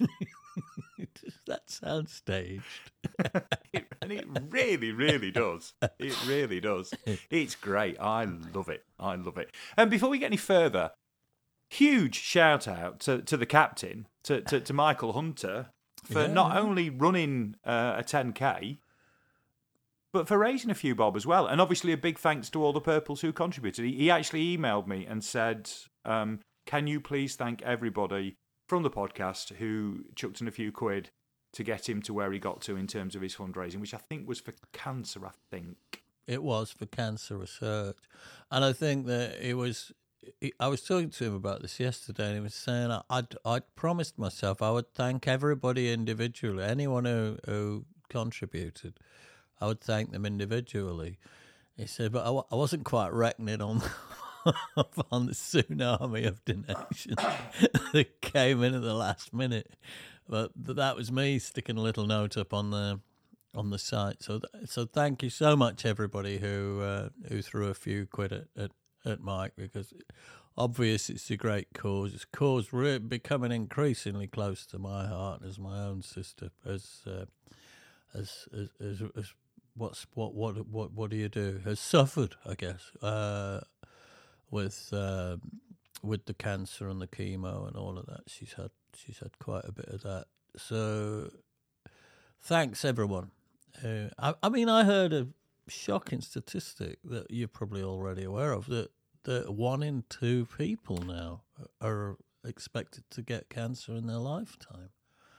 that 1.46 1.70
sounds 1.70 2.14
staged. 2.14 2.64
It, 3.72 3.86
and 4.02 4.12
it 4.12 4.26
really, 4.50 4.92
really 4.92 5.30
does. 5.30 5.74
It 6.00 6.16
really 6.26 6.60
does. 6.60 6.92
It's 7.30 7.54
great. 7.54 8.00
I 8.00 8.26
love 8.26 8.68
it. 8.70 8.84
I 9.00 9.14
love 9.16 9.38
it. 9.38 9.52
And 9.78 9.92
before 9.92 10.10
we 10.10 10.18
get 10.18 10.26
any 10.26 10.38
further, 10.38 10.90
huge 11.70 12.16
shout 12.16 12.68
out 12.68 13.00
to, 13.02 13.22
to 13.22 13.38
the 13.38 13.46
captain, 13.46 14.08
to, 14.24 14.42
to, 14.42 14.60
to 14.60 14.74
Michael 14.74 15.14
Hunter, 15.14 15.68
for 16.04 16.22
Yeah. 16.22 16.28
not 16.28 16.58
only 16.58 16.90
running 16.90 17.56
uh, 17.66 17.96
a 17.98 18.04
10K, 18.04 18.78
but 20.12 20.28
for 20.28 20.38
raising 20.38 20.72
a 20.72 20.76
few 20.76 20.96
bob 20.96 21.16
as 21.16 21.26
well. 21.26 21.46
And 21.46 21.62
obviously, 21.62 21.92
a 21.94 21.98
big 21.98 22.18
thanks 22.18 22.50
to 22.52 22.64
all 22.64 22.74
the 22.74 22.82
Purples 22.82 23.22
who 23.22 23.32
contributed. 23.32 23.86
He, 23.86 23.94
he 23.94 24.12
actually 24.12 24.58
emailed 24.58 24.88
me 24.88 25.06
and 25.06 25.24
said, 25.24 25.70
um, 26.06 26.40
Can 26.66 26.88
you 26.88 27.00
please 27.00 27.36
thank 27.36 27.62
everybody 27.62 28.36
from 28.68 28.84
the 28.84 28.90
podcast 28.90 29.54
who 29.56 30.06
chucked 30.16 30.42
in 30.42 30.48
a 30.48 30.52
few 30.52 30.72
quid 30.72 31.12
to 31.54 31.64
get 31.64 31.88
him 31.90 32.02
to 32.04 32.14
where 32.14 32.32
he 32.32 32.40
got 32.40 32.62
to 32.62 32.76
in 32.76 32.88
terms 32.88 33.16
of 33.16 33.22
his 33.22 33.36
fundraising, 33.36 33.80
which 33.82 33.94
I 33.94 33.98
think 33.98 34.28
was 34.28 34.40
for 34.40 34.54
cancer, 34.74 35.26
I 35.26 35.32
think. 35.52 35.78
It 36.28 36.44
was 36.44 36.72
for 36.72 36.86
cancer 36.86 37.38
research, 37.38 37.98
and 38.52 38.64
I 38.64 38.72
think 38.74 39.08
that 39.08 39.38
it 39.44 39.56
was. 39.56 39.92
I 40.60 40.68
was 40.68 40.84
talking 40.84 41.10
to 41.12 41.26
him 41.26 41.36
about 41.36 41.62
this 41.62 41.80
yesterday, 41.80 42.28
and 42.28 42.36
he 42.36 42.42
was 42.42 42.56
saying 42.56 42.92
I- 42.92 43.04
I'd 43.10 43.36
I'd 43.46 43.76
promised 43.76 44.18
myself 44.18 44.62
I 44.62 44.72
would 44.72 44.94
thank 44.94 45.28
everybody 45.28 45.92
individually, 45.92 46.64
anyone 46.64 47.06
who 47.06 47.38
who 47.46 47.86
contributed, 48.10 49.00
I 49.62 49.68
would 49.68 49.82
thank 49.82 50.12
them 50.12 50.26
individually. 50.26 51.18
He 51.78 51.86
said, 51.88 52.12
but 52.12 52.26
I, 52.26 52.56
wasn't 52.56 52.84
quite 52.84 53.14
reckoning 53.14 53.62
on 53.62 53.82
on 55.12 55.28
the 55.28 55.34
tsunami 55.34 56.28
of 56.28 56.44
donations 56.46 57.16
that 57.94 58.22
came 58.22 58.64
in 58.64 58.74
at 58.74 58.82
the 58.82 58.94
last 58.94 59.34
minute. 59.34 59.72
But 60.28 60.52
that 60.56 60.96
was 60.96 61.12
me 61.12 61.40
sticking 61.40 61.78
a 61.78 61.82
little 61.82 62.06
note 62.06 62.38
up 62.38 62.54
on 62.54 62.72
the 62.72 63.00
on 63.56 63.70
the 63.70 63.80
site. 63.80 64.22
So 64.22 64.40
th- 64.40 64.70
so 64.70 64.86
thank 64.86 65.24
you 65.24 65.30
so 65.30 65.56
much 65.56 65.86
everybody 65.86 66.38
who 66.38 66.82
uh, 66.82 67.10
who 67.30 67.42
threw 67.42 67.68
a 67.68 67.74
few 67.74 68.06
quid 68.06 68.32
at, 68.34 68.46
at, 68.58 68.72
at 69.06 69.22
Mike 69.22 69.54
because 69.58 69.94
obvious 70.58 71.10
it's 71.10 71.30
a 71.30 71.38
great 71.38 71.68
cause. 71.74 72.14
It's 72.14 72.26
a 72.26 72.38
cause 72.38 72.72
re- 72.74 72.98
becoming 72.98 73.52
increasingly 73.52 74.28
close 74.28 74.66
to 74.68 74.80
my 74.80 75.08
heart 75.08 75.42
as 75.46 75.58
my 75.58 75.80
own 75.80 76.02
sister 76.02 76.50
as 76.66 77.02
uh, 77.08 77.26
as, 78.14 78.48
as 78.54 78.70
as 78.80 79.04
as 79.16 79.34
what's 79.76 80.06
what 80.14 80.34
what 80.34 80.68
what 80.68 80.92
what 80.94 81.10
do 81.10 81.18
you 81.18 81.30
do 81.30 81.62
has 81.64 81.80
suffered 81.80 82.36
I 82.46 82.56
guess 82.56 82.92
uh, 83.02 83.62
with 84.52 84.90
uh, 84.92 85.38
with 86.02 86.26
the 86.26 86.34
cancer 86.34 86.88
and 86.88 87.02
the 87.02 87.08
chemo 87.08 87.68
and 87.68 87.76
all 87.76 87.98
of 87.98 88.06
that. 88.08 88.24
She's 88.28 88.54
had 88.54 88.72
she's 88.96 89.20
had 89.20 89.38
quite 89.40 89.66
a 89.66 89.72
bit 89.72 89.88
of 89.88 90.04
that. 90.04 90.26
So 90.58 91.32
thanks 92.42 92.84
everyone. 92.84 93.32
Uh, 93.84 94.10
I, 94.18 94.34
I 94.42 94.50
mean, 94.50 94.68
I 94.68 94.84
heard 94.84 95.14
a 95.14 95.28
shocking 95.70 96.22
statistic 96.22 97.00
that 97.04 97.28
you're 97.30 97.48
probably 97.48 97.84
already 97.84 98.24
aware 98.24 98.52
of 98.52 98.68
that 98.68 98.92
that 99.24 99.54
one 99.54 99.84
in 99.84 100.04
two 100.10 100.48
people 100.58 100.98
now 100.98 101.42
are 101.82 102.18
expected 102.44 103.04
to 103.12 103.22
get 103.22 103.50
cancer 103.50 103.94
in 103.94 104.08
their 104.08 104.18
lifetime. 104.18 104.90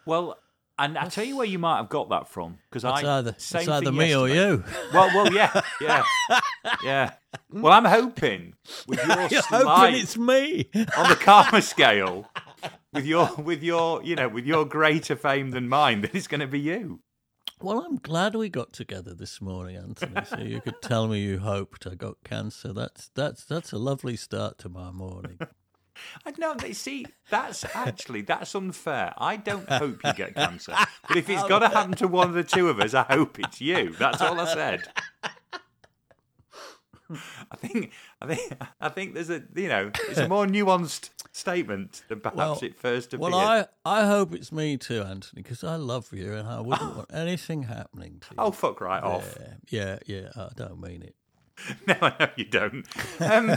Well, 0.05 0.39
and 0.79 0.97
I 0.97 1.09
tell 1.09 1.25
you 1.25 1.37
where 1.37 1.47
you 1.47 1.59
might 1.59 1.77
have 1.77 1.91
got 1.91 2.09
that 2.09 2.27
from 2.29 2.59
because 2.71 2.85
I 2.85 3.19
either 3.19 3.35
same 3.37 3.61
it's 3.61 3.69
either 3.69 3.93
me 3.93 4.15
or 4.15 4.29
you. 4.29 4.65
Well, 4.95 5.11
well, 5.15 5.33
yeah, 5.33 5.61
yeah, 5.81 6.05
yeah. 6.85 7.13
Well, 7.51 7.73
I'm 7.73 7.85
hoping 7.85 8.55
with 8.87 9.05
your 9.07 9.21
You're 9.31 9.43
hoping 9.43 10.01
it's 10.01 10.17
me. 10.17 10.71
on 10.97 11.11
the 11.11 11.19
karma 11.21 11.61
scale, 11.61 12.27
with 12.95 13.05
your 13.05 13.31
with 13.37 13.63
your 13.63 14.03
you 14.03 14.17
know 14.17 14.29
with 14.29 14.47
your 14.47 14.65
greater 14.65 15.17
fame 15.17 15.51
than 15.51 15.69
mine, 15.69 16.01
that 16.01 16.15
it's 16.15 16.27
going 16.27 16.41
to 16.41 16.47
be 16.47 16.61
you. 16.61 17.01
Well, 17.63 17.85
I'm 17.85 17.97
glad 17.97 18.35
we 18.35 18.49
got 18.49 18.73
together 18.73 19.13
this 19.13 19.39
morning, 19.43 19.77
Anthony. 19.77 20.25
So 20.25 20.39
you 20.39 20.63
could 20.63 20.77
tell 20.83 21.09
me 21.09 21.21
you 21.21 21.41
hoped 21.41 21.87
I 21.87 21.95
got 21.95 22.17
cancer. 22.25 22.73
That's 22.73 23.11
that's 23.15 23.45
that's 23.45 23.73
a 23.73 23.79
lovely 23.79 24.17
start 24.17 24.57
to 24.59 24.71
my 24.71 24.91
morning. 24.91 25.39
I 26.25 26.33
know. 26.39 26.55
They 26.55 26.73
see 26.73 27.05
that's 27.29 27.67
actually 27.75 28.23
that's 28.23 28.55
unfair. 28.55 29.13
I 29.19 29.37
don't 29.37 29.69
hope 29.69 30.01
you 30.03 30.13
get 30.15 30.35
cancer, 30.35 30.75
but 31.07 31.19
if 31.19 31.29
it's 31.29 31.43
got 31.49 31.59
to 31.59 31.69
happen 31.69 31.93
to 31.97 32.09
one 32.09 32.29
of 32.29 32.35
the 32.35 32.45
two 32.45 32.71
of 32.71 32.81
us, 32.81 32.95
I 32.95 33.03
hope 33.03 33.39
it's 33.39 33.61
you. 33.61 33.95
That's 33.99 34.23
all 34.23 34.41
I 34.41 34.55
said. 34.55 34.89
I 37.51 37.57
think 37.57 37.93
I 38.23 38.35
think 38.35 38.53
I 38.81 38.89
think 38.89 39.15
there's 39.15 39.31
a 39.31 39.43
you 39.55 39.69
know 39.69 39.91
it's 40.09 40.19
a 40.19 40.29
more 40.29 40.47
nuanced 40.57 41.11
statement 41.33 42.03
than 42.09 42.21
perhaps 42.21 42.37
Well- 42.37 42.59
it 42.63 42.77
first 42.79 43.13
appeared. 43.15 43.33
Well, 43.33 43.41
I 43.41 43.67
I 43.85 44.07
hope 44.07 44.35
it's 44.35 44.53
me 44.53 44.77
too, 44.77 45.03
Anthony, 45.03 45.43
because 45.43 45.65
I 45.65 45.77
love 45.77 46.13
you 46.13 46.35
and 46.35 46.49
I 46.49 46.61
wouldn't 46.61 46.97
want 46.97 47.11
anything 47.13 47.65
happening 47.65 48.21
to 48.21 48.27
you. 48.31 48.37
Oh 48.39 48.51
fuck 48.51 48.81
right 48.81 49.03
off! 49.03 49.37
yeah, 49.71 49.99
yeah, 50.07 50.23
yeah. 50.37 50.43
I 50.45 50.49
don't 50.57 50.81
mean 50.81 51.03
it. 51.03 51.15
No, 51.87 51.95
I 52.01 52.15
know 52.19 52.29
you 52.37 52.45
don't. 52.47 52.87
Um, 53.21 53.55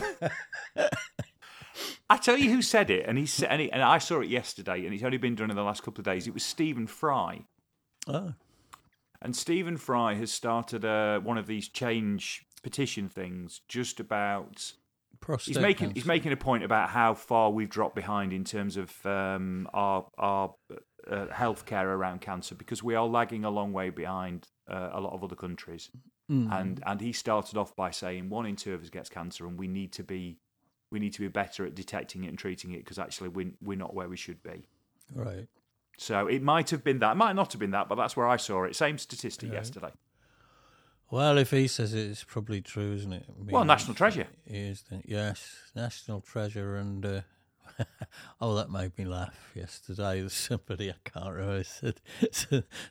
I 2.10 2.18
tell 2.18 2.38
you 2.38 2.52
who 2.52 2.62
said 2.62 2.90
it, 2.90 3.06
and 3.08 3.18
he 3.18 3.26
said, 3.26 3.48
and, 3.50 3.62
he, 3.62 3.72
and 3.72 3.82
I 3.82 3.98
saw 3.98 4.20
it 4.20 4.28
yesterday, 4.30 4.86
and 4.86 4.94
it's 4.94 5.04
only 5.04 5.18
been 5.18 5.36
done 5.36 5.50
in 5.50 5.56
the 5.56 5.64
last 5.64 5.84
couple 5.84 6.02
of 6.02 6.06
days. 6.06 6.28
It 6.28 6.34
was 6.34 6.44
Stephen 6.44 6.86
Fry, 6.86 7.46
Oh, 8.08 8.34
and 9.22 9.36
Stephen 9.36 9.78
Fry 9.78 10.16
has 10.16 10.32
started 10.32 10.84
uh, 10.84 11.20
one 11.22 11.38
of 11.38 11.48
these 11.48 11.70
change 11.70 12.46
petition 12.64 13.10
things, 13.10 13.62
just 13.68 14.00
about. 14.00 14.74
prostate 15.20 15.56
He's 15.56 15.62
making 15.62 15.92
he's 15.94 16.06
making 16.06 16.32
a 16.32 16.38
point 16.38 16.64
about 16.64 16.90
how 16.90 17.14
far 17.14 17.52
we've 17.52 17.70
dropped 17.70 17.96
behind 17.96 18.34
in 18.34 18.44
terms 18.44 18.78
of 18.78 19.06
um, 19.06 19.68
our 19.74 20.08
our 20.18 20.56
uh, 21.10 21.26
healthcare 21.28 21.86
around 21.86 22.22
cancer 22.22 22.56
because 22.56 22.82
we 22.82 22.96
are 22.96 23.06
lagging 23.06 23.44
a 23.46 23.50
long 23.50 23.72
way 23.74 23.90
behind 23.90 24.48
uh, 24.70 24.90
a 24.94 25.00
lot 25.00 25.14
of 25.14 25.24
other 25.24 25.36
countries. 25.36 25.92
Mm. 26.32 26.50
and 26.58 26.84
and 26.86 27.02
he 27.02 27.12
started 27.12 27.58
off 27.58 27.76
by 27.76 27.92
saying 27.92 28.30
one 28.30 28.46
in 28.46 28.56
two 28.56 28.74
of 28.74 28.82
us 28.82 28.90
gets 28.90 29.10
cancer 29.10 29.46
and 29.46 29.60
we 29.60 29.68
need 29.68 29.92
to 29.92 30.04
be 30.04 30.40
we 30.90 30.98
need 31.00 31.12
to 31.14 31.20
be 31.20 31.28
better 31.28 31.66
at 31.66 31.76
detecting 31.76 32.24
it 32.24 32.30
and 32.30 32.38
treating 32.40 32.72
it 32.72 32.78
because 32.78 32.98
actually 32.98 33.28
we're, 33.28 33.52
we're 33.62 33.78
not 33.78 33.94
where 33.94 34.08
we 34.08 34.16
should 34.16 34.42
be 34.42 34.66
right. 35.14 35.48
so 35.98 36.28
it 36.28 36.42
might 36.42 36.70
have 36.70 36.82
been 36.82 37.00
that 37.00 37.12
it 37.12 37.16
might 37.16 37.34
not 37.36 37.52
have 37.52 37.60
been 37.60 37.72
that 37.72 37.90
but 37.90 37.96
that's 37.96 38.16
where 38.16 38.26
i 38.28 38.38
saw 38.38 38.64
it 38.64 38.74
same 38.74 38.98
statistic 38.98 39.50
Right. 39.50 39.56
yesterday 39.58 39.92
Well, 41.14 41.38
if 41.38 41.52
he 41.52 41.68
says 41.68 41.94
it, 41.94 42.10
it's 42.10 42.24
probably 42.24 42.60
true, 42.60 42.94
isn't 42.94 43.14
it? 43.14 43.26
Mean, 43.38 43.54
Well, 43.54 43.66
national 43.66 43.94
treasure. 43.94 44.26
He 44.48 44.58
is. 44.58 44.82
The, 44.90 45.04
yes, 45.06 45.58
national 45.76 46.22
treasure, 46.22 46.76
and 46.76 47.06
uh, 47.06 47.22
oh, 48.42 48.56
that 48.56 48.72
made 48.72 48.98
me 48.98 49.06
laugh 49.06 49.52
yesterday. 49.54 50.28
Somebody 50.28 50.90
I 50.90 50.96
can't 51.08 51.32
remember 51.32 51.64
said 51.66 52.02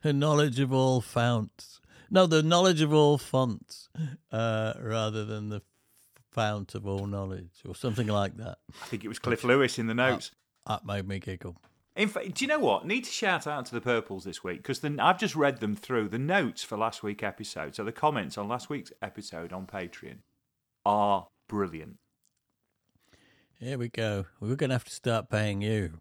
the 0.03 0.13
knowledge 0.13 0.61
of 0.61 0.73
all 0.73 1.01
founts. 1.01 1.81
No, 2.13 2.27
the 2.27 2.45
knowledge 2.45 2.81
of 2.81 2.95
all 2.95 3.19
fonts, 3.19 3.89
uh, 4.31 4.75
rather 4.81 5.25
than 5.25 5.49
the 5.49 5.63
fount 6.31 6.77
of 6.77 6.87
all 6.87 7.09
knowledge, 7.09 7.63
or 7.67 7.75
something 7.75 8.07
like 8.07 8.37
that. 8.37 8.59
I 8.85 8.87
think 8.87 9.05
it 9.05 9.09
was 9.09 9.19
Cliff 9.19 9.43
Lewis 9.43 9.81
in 9.81 9.89
the 9.89 9.95
notes. 9.95 10.31
That 10.69 10.87
made 10.87 11.09
me 11.09 11.19
giggle. 11.19 11.57
In 11.95 12.09
fact, 12.09 12.35
do 12.35 12.45
you 12.45 12.49
know 12.49 12.59
what? 12.59 12.87
Need 12.87 13.05
to 13.05 13.11
shout 13.11 13.47
out 13.47 13.67
to 13.67 13.75
the 13.75 13.81
Purples 13.81 14.25
this 14.25 14.43
week 14.43 14.59
because 14.59 14.83
I've 14.85 15.19
just 15.19 15.37
read 15.37 15.61
them 15.61 15.77
through. 15.77 16.09
The 16.09 16.19
notes 16.19 16.65
for 16.65 16.79
last 16.79 17.03
week's 17.03 17.23
episode, 17.23 17.75
so 17.75 17.85
the 17.85 17.93
comments 17.93 18.39
on 18.39 18.49
last 18.49 18.71
week's 18.71 18.93
episode 19.03 19.53
on 19.53 19.67
Patreon, 19.67 20.19
are 20.87 21.29
brilliant. 21.49 21.99
Here 23.59 23.79
we 23.79 23.89
go. 23.89 24.27
We're 24.41 24.57
going 24.57 24.71
to 24.71 24.75
have 24.75 24.85
to 24.85 24.93
start 24.93 25.29
paying 25.29 25.61
you. 25.61 26.01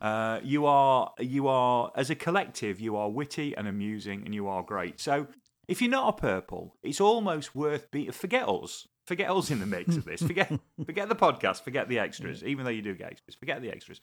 Uh, 0.00 0.40
you 0.42 0.64
are, 0.64 1.12
you 1.18 1.46
are, 1.46 1.92
as 1.94 2.08
a 2.08 2.14
collective, 2.14 2.80
you 2.80 2.96
are 2.96 3.10
witty 3.10 3.54
and 3.54 3.68
amusing, 3.68 4.22
and 4.24 4.34
you 4.34 4.48
are 4.48 4.62
great. 4.62 4.98
So, 4.98 5.26
if 5.68 5.82
you're 5.82 5.90
not 5.90 6.08
a 6.08 6.20
purple, 6.20 6.74
it's 6.82 7.00
almost 7.00 7.54
worth 7.54 7.90
being. 7.90 8.10
Forget 8.10 8.48
us. 8.48 8.88
Forget 9.06 9.30
us 9.30 9.50
in 9.50 9.60
the 9.60 9.66
mix 9.66 9.96
of 9.96 10.04
this. 10.04 10.22
Forget, 10.22 10.50
forget 10.84 11.08
the 11.08 11.14
podcast. 11.14 11.62
Forget 11.62 11.88
the 11.88 11.98
extras. 11.98 12.42
Even 12.42 12.64
though 12.64 12.70
you 12.70 12.82
do 12.82 12.94
get 12.94 13.10
extras, 13.10 13.34
forget 13.34 13.60
the 13.60 13.70
extras. 13.70 14.00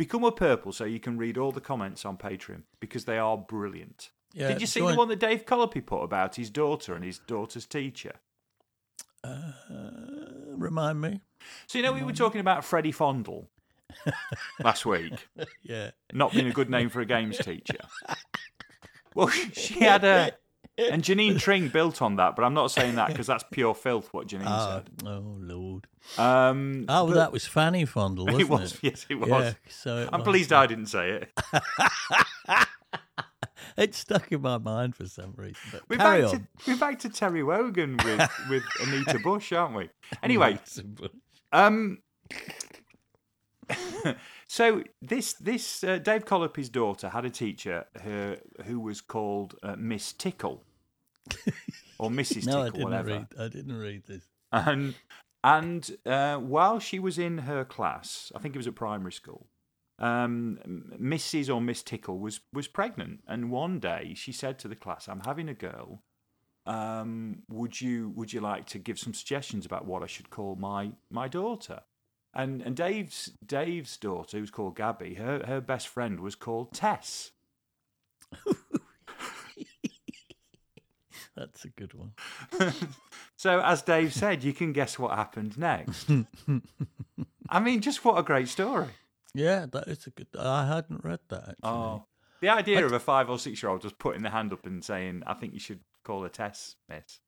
Become 0.00 0.24
a 0.24 0.32
purple 0.32 0.72
so 0.72 0.86
you 0.86 0.98
can 0.98 1.18
read 1.18 1.36
all 1.36 1.52
the 1.52 1.60
comments 1.60 2.06
on 2.06 2.16
Patreon 2.16 2.62
because 2.80 3.04
they 3.04 3.18
are 3.18 3.36
brilliant. 3.36 4.12
Yeah, 4.32 4.48
Did 4.48 4.62
you 4.62 4.66
see 4.66 4.80
the 4.80 4.94
one 4.94 5.08
that 5.08 5.20
Dave 5.20 5.44
Colopy 5.44 5.84
put 5.84 6.00
about 6.02 6.36
his 6.36 6.48
daughter 6.48 6.94
and 6.94 7.04
his 7.04 7.18
daughter's 7.18 7.66
teacher? 7.66 8.14
Uh, 9.22 9.52
remind 10.56 11.02
me. 11.02 11.20
So 11.66 11.76
you 11.76 11.84
know 11.84 11.92
we 11.92 12.02
were 12.02 12.14
talking 12.14 12.40
about 12.40 12.64
Freddie 12.64 12.92
Fondle 12.92 13.50
last 14.64 14.86
week, 14.86 15.28
Yeah. 15.62 15.90
not 16.14 16.32
being 16.32 16.46
a 16.46 16.52
good 16.52 16.70
name 16.70 16.88
for 16.88 17.02
a 17.02 17.06
games 17.06 17.36
teacher. 17.36 17.76
Well, 19.14 19.28
she 19.28 19.80
had 19.80 20.04
a, 20.04 20.32
and 20.90 21.02
Janine 21.02 21.38
Tring 21.38 21.68
built 21.68 22.00
on 22.02 22.16
that, 22.16 22.36
but 22.36 22.44
I'm 22.44 22.54
not 22.54 22.70
saying 22.70 22.94
that 22.96 23.08
because 23.08 23.26
that's 23.26 23.44
pure 23.50 23.74
filth. 23.74 24.08
What 24.12 24.26
Janine 24.28 24.44
Oh, 24.46 24.82
oh 25.08 25.36
Lord. 25.38 25.86
Um, 26.18 26.86
Oh, 26.88 27.06
but- 27.08 27.14
that 27.14 27.32
was 27.32 27.46
Fanny 27.46 27.84
Fondle, 27.84 28.24
wasn't 28.26 28.40
it 28.42 28.48
was. 28.48 28.78
Yes, 28.82 29.06
it 29.08 29.16
was. 29.16 29.28
Yeah, 29.28 29.52
so 29.68 29.96
it 29.98 30.08
I'm 30.12 30.20
was. 30.20 30.28
pleased 30.28 30.52
I 30.52 30.66
didn't 30.66 30.86
say 30.86 31.10
it. 31.10 31.32
It 33.76 33.94
stuck 33.94 34.30
in 34.32 34.42
my 34.42 34.58
mind 34.58 34.96
for 34.96 35.06
some 35.06 35.32
reason. 35.36 35.56
But 35.72 35.82
We're 35.88 35.96
back 35.98 36.24
on. 36.24 36.30
to 36.30 36.42
we're 36.66 36.76
back 36.76 36.98
to 37.00 37.08
Terry 37.08 37.42
Wogan 37.42 37.96
with 38.04 38.28
with 38.50 38.62
Anita 38.82 39.18
Bush, 39.20 39.52
aren't 39.52 39.74
we? 39.76 39.88
Anyway, 40.22 40.58
Um. 41.52 41.98
so 44.48 44.82
this 45.00 45.34
this 45.34 45.84
uh, 45.84 45.98
Dave 45.98 46.24
Colopy's 46.24 46.68
daughter 46.68 47.08
had 47.10 47.24
a 47.24 47.30
teacher 47.30 47.86
who 48.02 48.36
who 48.64 48.80
was 48.80 49.00
called 49.00 49.54
uh, 49.62 49.76
Miss 49.78 50.12
Tickle 50.12 50.64
or 51.98 52.10
Mrs. 52.10 52.46
no, 52.46 52.62
I 52.62 52.66
Tickle, 52.66 52.84
whatever. 52.84 53.08
read. 53.10 53.26
I 53.38 53.48
didn't 53.48 53.76
read 53.76 54.04
this. 54.06 54.24
And 54.52 54.94
and 55.42 55.96
uh, 56.04 56.36
while 56.36 56.78
she 56.78 56.98
was 56.98 57.18
in 57.18 57.38
her 57.38 57.64
class, 57.64 58.30
I 58.34 58.38
think 58.38 58.54
it 58.54 58.58
was 58.58 58.66
at 58.66 58.74
primary 58.74 59.12
school. 59.12 59.46
Um, 59.98 60.58
Mrs. 61.00 61.54
or 61.54 61.60
Miss 61.60 61.82
Tickle 61.82 62.18
was 62.18 62.40
was 62.52 62.68
pregnant, 62.68 63.20
and 63.26 63.50
one 63.50 63.78
day 63.78 64.14
she 64.14 64.32
said 64.32 64.58
to 64.60 64.68
the 64.68 64.76
class, 64.76 65.08
"I'm 65.08 65.20
having 65.20 65.48
a 65.48 65.54
girl. 65.54 66.02
Um, 66.66 67.42
would 67.48 67.80
you 67.80 68.10
would 68.16 68.32
you 68.32 68.40
like 68.40 68.66
to 68.66 68.78
give 68.78 68.98
some 68.98 69.14
suggestions 69.14 69.66
about 69.66 69.86
what 69.86 70.02
I 70.02 70.06
should 70.06 70.30
call 70.30 70.56
my 70.56 70.92
my 71.10 71.28
daughter?" 71.28 71.82
And 72.32 72.62
and 72.62 72.76
Dave's 72.76 73.32
Dave's 73.44 73.96
daughter, 73.96 74.38
who's 74.38 74.50
called 74.50 74.76
Gabby, 74.76 75.14
her 75.14 75.44
her 75.46 75.60
best 75.60 75.88
friend 75.88 76.20
was 76.20 76.34
called 76.34 76.72
Tess. 76.72 77.32
That's 81.40 81.64
a 81.64 81.70
good 81.70 81.94
one. 81.94 82.12
So 83.36 83.60
as 83.62 83.80
Dave 83.80 84.12
said, 84.12 84.44
you 84.44 84.52
can 84.52 84.74
guess 84.74 84.98
what 84.98 85.16
happened 85.16 85.56
next. 85.56 86.10
I 87.48 87.58
mean, 87.58 87.80
just 87.80 88.04
what 88.04 88.18
a 88.18 88.22
great 88.22 88.48
story. 88.48 88.88
Yeah, 89.32 89.64
that 89.72 89.88
is 89.88 90.06
a 90.06 90.10
good. 90.10 90.26
I 90.38 90.66
hadn't 90.66 91.02
read 91.02 91.20
that 91.30 91.48
actually. 91.48 91.56
Oh, 91.70 92.04
the 92.42 92.50
idea 92.50 92.84
of 92.84 92.92
a 92.92 93.00
five 93.00 93.30
or 93.30 93.38
six 93.38 93.62
year 93.62 93.70
old 93.72 93.80
just 93.80 93.98
putting 93.98 94.22
the 94.22 94.28
hand 94.28 94.52
up 94.52 94.66
and 94.66 94.84
saying, 94.84 95.22
"I 95.26 95.32
think 95.32 95.54
you 95.54 95.58
should 95.58 95.80
call 96.04 96.22
a 96.26 96.28
test, 96.28 96.76
miss," 96.86 97.20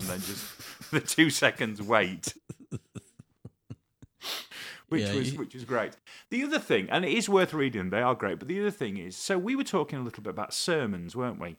and 0.00 0.08
then 0.08 0.18
just 0.18 0.90
the 0.90 1.00
two 1.00 1.30
seconds 1.30 1.80
wait, 1.80 2.34
which 4.88 5.02
Yeah, 5.02 5.14
was 5.14 5.32
you- 5.32 5.38
which 5.38 5.54
was 5.54 5.64
great. 5.64 5.92
The 6.30 6.42
other 6.42 6.58
thing, 6.58 6.88
and 6.90 7.04
it 7.04 7.12
is 7.12 7.28
worth 7.28 7.54
reading, 7.54 7.90
they 7.90 8.02
are 8.02 8.14
great. 8.16 8.38
But 8.40 8.48
the 8.48 8.60
other 8.60 8.70
thing 8.72 8.96
is, 8.96 9.16
so 9.16 9.38
we 9.38 9.54
were 9.54 9.62
talking 9.64 9.98
a 9.98 10.02
little 10.02 10.22
bit 10.24 10.30
about 10.30 10.54
sermons, 10.54 11.14
weren't 11.14 11.40
we? 11.40 11.56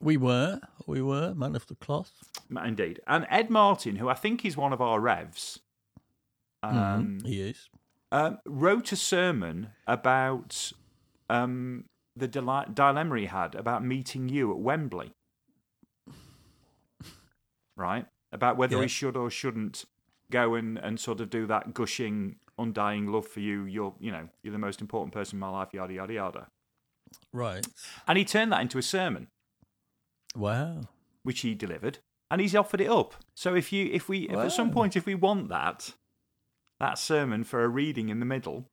We 0.00 0.16
were, 0.16 0.60
we 0.86 1.00
were 1.02 1.34
man 1.34 1.54
of 1.56 1.66
the 1.66 1.74
cloth. 1.76 2.12
Indeed, 2.50 3.00
and 3.06 3.26
Ed 3.30 3.48
Martin, 3.50 3.96
who 3.96 4.08
I 4.08 4.14
think 4.14 4.44
is 4.44 4.56
one 4.56 4.72
of 4.72 4.80
our 4.80 5.00
revs. 5.00 5.60
Um, 6.62 7.20
he 7.24 7.40
is. 7.40 7.68
um, 8.12 8.38
wrote 8.46 8.90
a 8.92 8.96
sermon 8.96 9.68
about 9.86 10.72
um, 11.30 11.84
the 12.16 12.26
dile- 12.28 12.66
dilemma 12.72 13.18
he 13.18 13.26
had 13.26 13.54
about 13.54 13.84
meeting 13.84 14.28
you 14.28 14.50
at 14.52 14.58
Wembley. 14.58 15.12
Right? 17.76 18.06
About 18.32 18.56
whether 18.56 18.76
Yeah. 18.76 18.82
he 18.82 18.88
should 18.88 19.16
or 19.16 19.30
shouldn't 19.30 19.84
go 20.30 20.54
and, 20.54 20.78
and 20.78 20.98
sort 20.98 21.20
of 21.20 21.28
do 21.30 21.46
that 21.46 21.74
gushing, 21.74 22.36
undying 22.58 23.06
love 23.10 23.26
for 23.26 23.40
you. 23.40 23.64
You're, 23.64 23.94
you 24.00 24.12
know, 24.12 24.28
you're 24.42 24.52
the 24.52 24.58
most 24.58 24.80
important 24.80 25.12
person 25.12 25.36
in 25.36 25.40
my 25.40 25.48
life, 25.50 25.68
yada, 25.72 25.92
yada, 25.92 26.12
yada. 26.12 26.46
Right. 27.32 27.66
And 28.06 28.16
he 28.18 28.24
turned 28.24 28.52
that 28.52 28.60
into 28.60 28.78
a 28.78 28.82
sermon, 28.82 29.28
Wow. 30.36 30.82
which 31.22 31.40
he 31.40 31.54
delivered, 31.54 31.98
and 32.30 32.40
he's 32.40 32.54
offered 32.54 32.80
it 32.80 32.90
up. 32.90 33.14
So 33.34 33.54
if 33.54 33.72
you, 33.72 33.88
if 33.92 34.08
we, 34.08 34.28
if 34.28 34.36
at 34.36 34.52
some 34.52 34.70
point, 34.70 34.96
if 34.96 35.06
we 35.06 35.14
want 35.14 35.48
that, 35.48 35.94
that 36.80 36.98
sermon 36.98 37.44
for 37.44 37.62
a 37.64 37.68
reading 37.68 38.08
in 38.08 38.18
the 38.20 38.26
middle, 38.26 38.68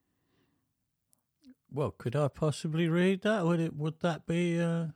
Well, 1.72 1.92
could 1.92 2.16
I 2.16 2.28
possibly 2.28 2.88
read 2.90 3.22
that? 3.22 3.46
Would 3.46 3.60
it? 3.60 3.76
Would 3.76 4.00
that 4.02 4.26
be? 4.26 4.60
Uh, 4.60 4.88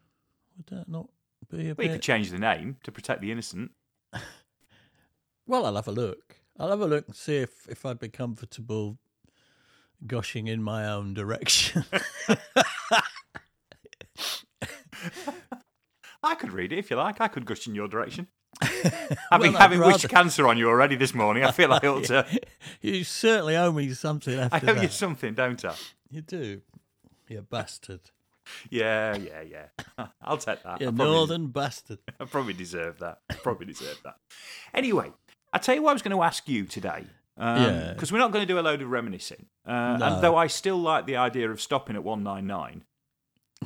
would 0.58 0.68
that 0.68 0.90
not 0.90 1.10
be 1.50 1.70
a 1.70 1.76
well, 1.76 1.88
you 1.88 1.94
could 1.94 2.02
change 2.02 2.32
the 2.32 2.40
name 2.40 2.78
to 2.84 2.92
protect 2.92 3.22
the 3.22 3.32
innocent. 3.32 3.72
Well, 5.48 5.66
I'll 5.68 5.76
have 5.76 5.88
a 5.88 5.92
look. 5.92 6.38
I'll 6.58 6.72
have 6.72 6.82
a 6.82 6.88
look 6.88 7.06
and 7.08 7.16
see 7.16 7.38
if 7.38 7.68
if 7.70 7.86
I'd 7.86 8.00
be 8.00 8.10
comfortable 8.10 8.98
gushing 10.08 10.48
in 10.48 10.64
my 10.64 10.88
own 10.88 11.14
direction. 11.14 11.86
I 16.26 16.36
could 16.36 16.52
read 16.52 16.72
it 16.74 16.80
if 16.80 16.90
you 16.90 16.98
like. 16.98 17.22
I 17.22 17.28
could 17.28 17.46
gush 17.46 17.68
in 17.68 17.76
your 17.76 17.88
direction. 17.88 18.28
Well, 18.84 19.18
having 19.32 19.56
I'd 19.56 19.62
having 19.62 19.80
wished 19.80 20.04
rather- 20.04 20.08
cancer 20.08 20.48
on 20.48 20.58
you 20.58 20.70
already 20.70 20.96
this 20.96 21.14
morning, 21.14 21.44
I 21.44 21.52
feel 21.52 21.68
like 21.70 21.84
I 21.86 21.88
ought 21.88 22.04
to. 22.06 22.26
you 22.82 23.04
certainly 23.04 23.58
owe 23.58 23.72
me 23.72 23.92
something 23.94 24.40
I 24.40 24.46
owe 24.46 24.60
that. 24.60 24.82
you 24.82 24.88
something, 24.90 25.34
don't 25.34 25.64
I? 25.66 25.74
You 26.10 26.22
do, 26.22 26.62
you 27.28 27.42
bastard. 27.42 28.00
Yeah, 28.70 29.16
yeah, 29.18 29.42
yeah. 29.42 30.06
I'll 30.22 30.38
take 30.38 30.64
that. 30.64 30.80
You 30.80 30.88
probably, 30.92 31.06
northern 31.14 31.48
bastard. 31.48 32.00
I 32.20 32.26
probably 32.26 32.54
deserve 32.54 33.00
that. 33.00 33.20
I 33.30 33.34
probably 33.34 33.66
deserve 33.66 34.00
that. 34.04 34.16
Anyway, 34.74 35.12
I 35.52 35.58
tell 35.58 35.76
you 35.76 35.82
what 35.82 35.90
I 35.90 35.94
was 35.94 36.02
going 36.04 36.16
to 36.16 36.24
ask 36.24 36.48
you 36.48 36.66
today. 36.66 37.06
Yeah. 37.38 37.92
Because 37.94 38.12
we're 38.14 38.20
not 38.20 38.32
going 38.32 38.48
to 38.48 38.54
do 38.54 38.60
a 38.60 38.62
load 38.62 38.82
of 38.82 38.90
reminiscing. 38.90 39.48
Uh, 39.66 39.98
No. 39.98 40.06
And 40.06 40.24
though 40.24 40.36
I 40.38 40.48
still 40.48 40.78
like 40.78 41.06
the 41.08 41.18
idea 41.18 41.50
of 41.52 41.60
stopping 41.60 41.96
at 41.96 42.04
199 42.04 42.84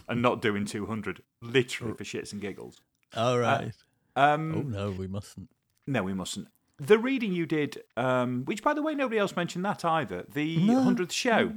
and 0.08 0.22
not 0.22 0.41
doing 0.41 0.65
200, 0.65 1.22
literally 1.41 1.93
for 1.93 2.04
shits 2.04 2.32
and 2.34 2.41
giggles. 2.41 2.82
All 3.15 3.39
right. 3.39 3.71
Um, 4.15 4.54
oh 4.56 4.62
no, 4.62 4.91
we 4.91 5.08
mustn't. 5.08 5.49
No, 5.88 6.04
we 6.04 6.13
mustn't. 6.13 6.47
The 6.78 6.97
reading 6.97 7.34
you 7.34 7.45
did, 7.45 7.82
um, 7.97 8.43
which 8.45 8.63
by 8.63 8.73
the 8.73 8.82
way, 8.82 8.95
nobody 8.95 9.19
else 9.19 9.36
mentioned 9.36 9.65
that 9.65 9.84
either. 9.84 10.25
The 10.34 10.58
No. 10.58 10.82
hundredth 10.82 11.12
show, 11.12 11.54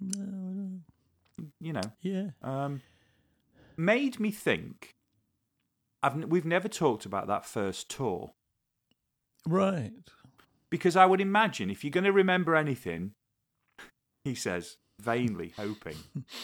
No, 0.00 0.24
no. 0.24 0.80
you 1.60 1.72
know, 1.72 1.92
Yeah. 2.00 2.30
um, 2.42 2.82
made 3.76 4.20
me 4.20 4.30
think. 4.30 4.90
I've 6.02 6.24
we've 6.26 6.44
never 6.44 6.68
talked 6.68 7.06
about 7.06 7.26
that 7.28 7.44
first 7.46 7.88
tour 7.90 8.32
Right. 9.46 9.92
because 10.70 10.96
I 10.96 11.06
would 11.06 11.20
imagine 11.20 11.70
if 11.70 11.82
you're 11.82 11.90
going 11.90 12.04
to 12.04 12.12
remember 12.12 12.54
anything, 12.54 13.12
he 14.24 14.34
says 14.34 14.76
vainly 15.00 15.52
hoping, 15.56 15.96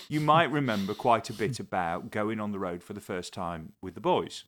you 0.09 0.21
might 0.35 0.51
remember 0.51 0.95
quite 0.95 1.31
a 1.31 1.33
bit 1.33 1.59
about 1.61 2.11
going 2.11 2.41
on 2.41 2.53
the 2.53 2.59
road 2.59 2.83
for 2.83 2.93
the 2.93 3.01
first 3.01 3.33
time 3.33 3.73
with 3.81 3.95
the 3.95 4.01
boys. 4.01 4.45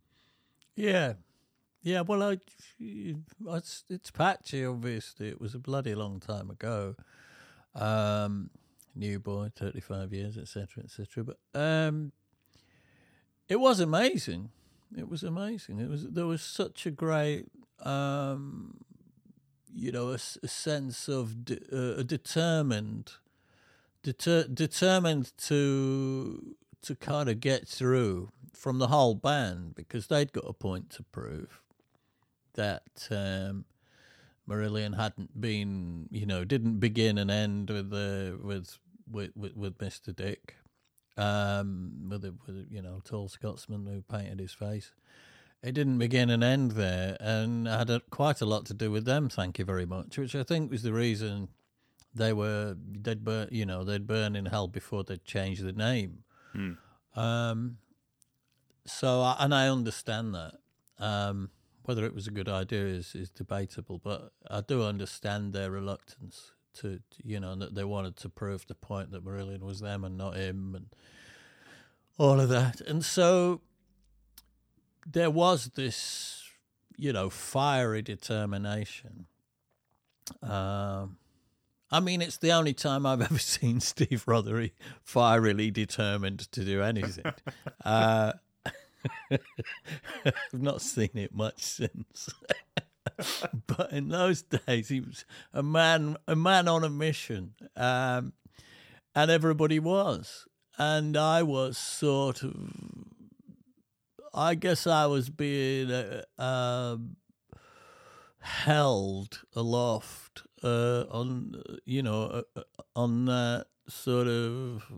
Yeah. 0.77 1.15
Yeah, 1.83 2.01
well, 2.01 2.23
I, 2.23 2.39
it's, 2.81 3.85
it's 3.91 4.11
patchy, 4.11 4.65
obviously. 4.65 5.29
It 5.29 5.41
was 5.41 5.55
a 5.55 5.59
bloody 5.59 5.95
long 5.95 6.19
time 6.19 6.49
ago. 6.49 6.97
Um, 7.75 8.51
new 8.95 9.19
boy, 9.19 9.51
35 9.55 10.13
years, 10.13 10.39
etc., 10.39 10.85
etc. 10.85 11.25
But 11.25 11.39
um, 11.55 12.13
it 13.49 13.57
was 13.61 13.81
amazing. 13.81 14.51
It 14.97 15.09
was 15.09 15.23
amazing. 15.23 15.81
It 15.81 15.91
was 15.91 16.09
There 16.09 16.27
was 16.27 16.43
such 16.43 16.87
a 16.87 16.91
great, 16.91 17.47
um, 17.81 18.79
you 19.75 19.93
know, 19.93 20.11
a, 20.11 20.15
a 20.15 20.49
sense 20.49 21.09
of 21.09 21.45
de- 21.45 21.61
uh, 21.73 22.01
a 22.01 22.05
determined, 22.05 23.13
deter- 24.05 24.47
determined 24.47 25.33
to 25.39 26.55
to 26.83 26.95
kind 26.95 27.29
of 27.29 27.41
get 27.41 27.67
through 27.67 28.31
from 28.53 28.79
the 28.79 28.89
whole 28.89 29.15
band 29.15 29.75
because 29.75 30.07
they'd 30.07 30.33
got 30.33 30.45
a 30.47 30.53
point 30.53 30.91
to 30.91 31.03
prove 31.03 31.61
that 32.55 33.09
um, 33.11 33.65
Marillion 34.49 34.95
hadn't 34.97 35.41
been, 35.41 36.09
you 36.11 36.27
know, 36.27 36.45
didn't 36.45 36.79
begin 36.79 37.19
and 37.19 37.31
end 37.31 37.71
with 37.71 37.91
the 37.91 38.39
with 38.41 38.79
with 39.11 39.33
with, 39.35 39.57
with 39.57 39.79
Mr. 39.79 40.15
Dick, 40.15 40.57
um, 41.17 42.09
with 42.11 42.23
the 42.23 42.35
with 42.47 42.67
you 42.71 42.83
know 42.83 43.01
tall 43.03 43.29
Scotsman 43.29 43.87
who 43.87 44.03
painted 44.03 44.39
his 44.39 44.53
face. 44.53 44.93
It 45.63 45.73
didn't 45.73 45.99
begin 45.99 46.29
and 46.29 46.45
end 46.45 46.73
there, 46.73 47.17
and 47.21 47.67
had 47.67 47.89
a, 47.89 48.01
quite 48.11 48.43
a 48.43 48.47
lot 48.47 48.67
to 48.67 48.75
do 48.75 48.91
with 48.91 49.07
them. 49.07 49.31
Thank 49.31 49.59
you 49.59 49.65
very 49.65 49.87
much, 49.87 50.19
which 50.19 50.35
I 50.35 50.43
think 50.43 50.71
was 50.71 50.83
the 50.83 50.93
reason 50.93 51.49
they 52.15 52.33
were 52.33 52.77
they'd 52.79 53.25
burn, 53.25 53.49
you 53.51 53.67
know, 53.67 53.85
they'd 53.85 54.07
burn 54.07 54.37
in 54.37 54.47
hell 54.47 54.69
before 54.69 55.05
they'd 55.05 55.25
change 55.25 55.61
the 55.61 55.73
name. 55.73 56.25
Um, 57.17 57.79
so, 58.87 59.21
I, 59.21 59.37
and 59.41 59.55
I 59.55 59.69
understand 59.69 60.35
that. 60.35 60.55
Um, 60.99 61.51
whether 61.85 62.07
it 62.07 62.15
was 62.15 62.27
a 62.27 62.31
good 62.31 62.49
idea 62.49 62.87
is, 62.87 63.15
is 63.15 63.31
debatable, 63.31 64.01
but 64.03 64.33
I 64.51 64.63
do 64.63 64.83
understand 64.83 65.53
their 65.53 65.71
reluctance 65.71 66.53
to, 66.75 67.01
to, 67.11 67.23
you 67.23 67.39
know, 67.39 67.55
that 67.57 67.75
they 67.75 67.85
wanted 67.85 68.17
to 68.19 68.29
prove 68.29 68.67
the 68.67 68.75
point 68.75 69.11
that 69.11 69.25
Marillion 69.25 69.61
was 69.61 69.81
them 69.81 70.03
and 70.03 70.17
not 70.17 70.37
him 70.37 70.75
and 70.75 70.87
all 72.17 72.41
of 72.41 72.49
that. 72.49 72.81
And 72.81 73.05
so 73.05 73.61
there 75.07 75.31
was 75.31 75.73
this, 75.75 76.43
you 76.97 77.13
know, 77.13 77.29
fiery 77.29 78.01
determination. 78.01 79.27
Um, 80.43 81.19
I 81.95 82.01
mean, 82.01 82.23
it's 82.23 82.39
the 82.39 82.51
only 82.51 82.75
time 82.75 83.07
I've 83.07 83.21
ever 83.31 83.39
seen 83.39 83.79
Steve 83.79 84.25
Rothery 84.27 84.73
fierily 85.05 85.71
determined 85.71 86.51
to 86.51 86.65
do 86.65 86.83
anything. 86.83 87.33
uh, 87.85 88.33
I've 89.31 90.35
not 90.53 90.83
seen 90.83 91.11
it 91.15 91.33
much 91.33 91.63
since. 91.63 92.31
but 93.69 93.93
in 93.93 94.09
those 94.09 94.43
days, 94.43 94.89
he 94.89 95.03
was 95.03 95.25
a 95.53 95.63
man, 95.63 96.17
a 96.27 96.35
man 96.35 96.67
on 96.67 96.83
a 96.83 96.91
mission, 96.91 97.55
um, 97.77 98.33
and 99.15 99.31
everybody 99.31 99.79
was, 99.79 100.49
and 100.77 101.17
I 101.17 101.45
was 101.45 101.79
sort 101.79 102.43
of. 102.43 102.55
I 104.37 104.57
guess 104.57 104.89
I 104.89 105.07
was 105.07 105.31
being 105.31 105.93
uh, 105.93 106.23
um, 106.43 107.19
held 108.41 109.43
aloft 109.55 110.43
uh, 110.65 111.05
on, 111.11 111.63
you 111.85 112.03
know, 112.03 112.43
uh, 112.57 112.63
on 112.97 113.27
that 113.27 113.67
sort 113.89 114.27
of 114.27 114.91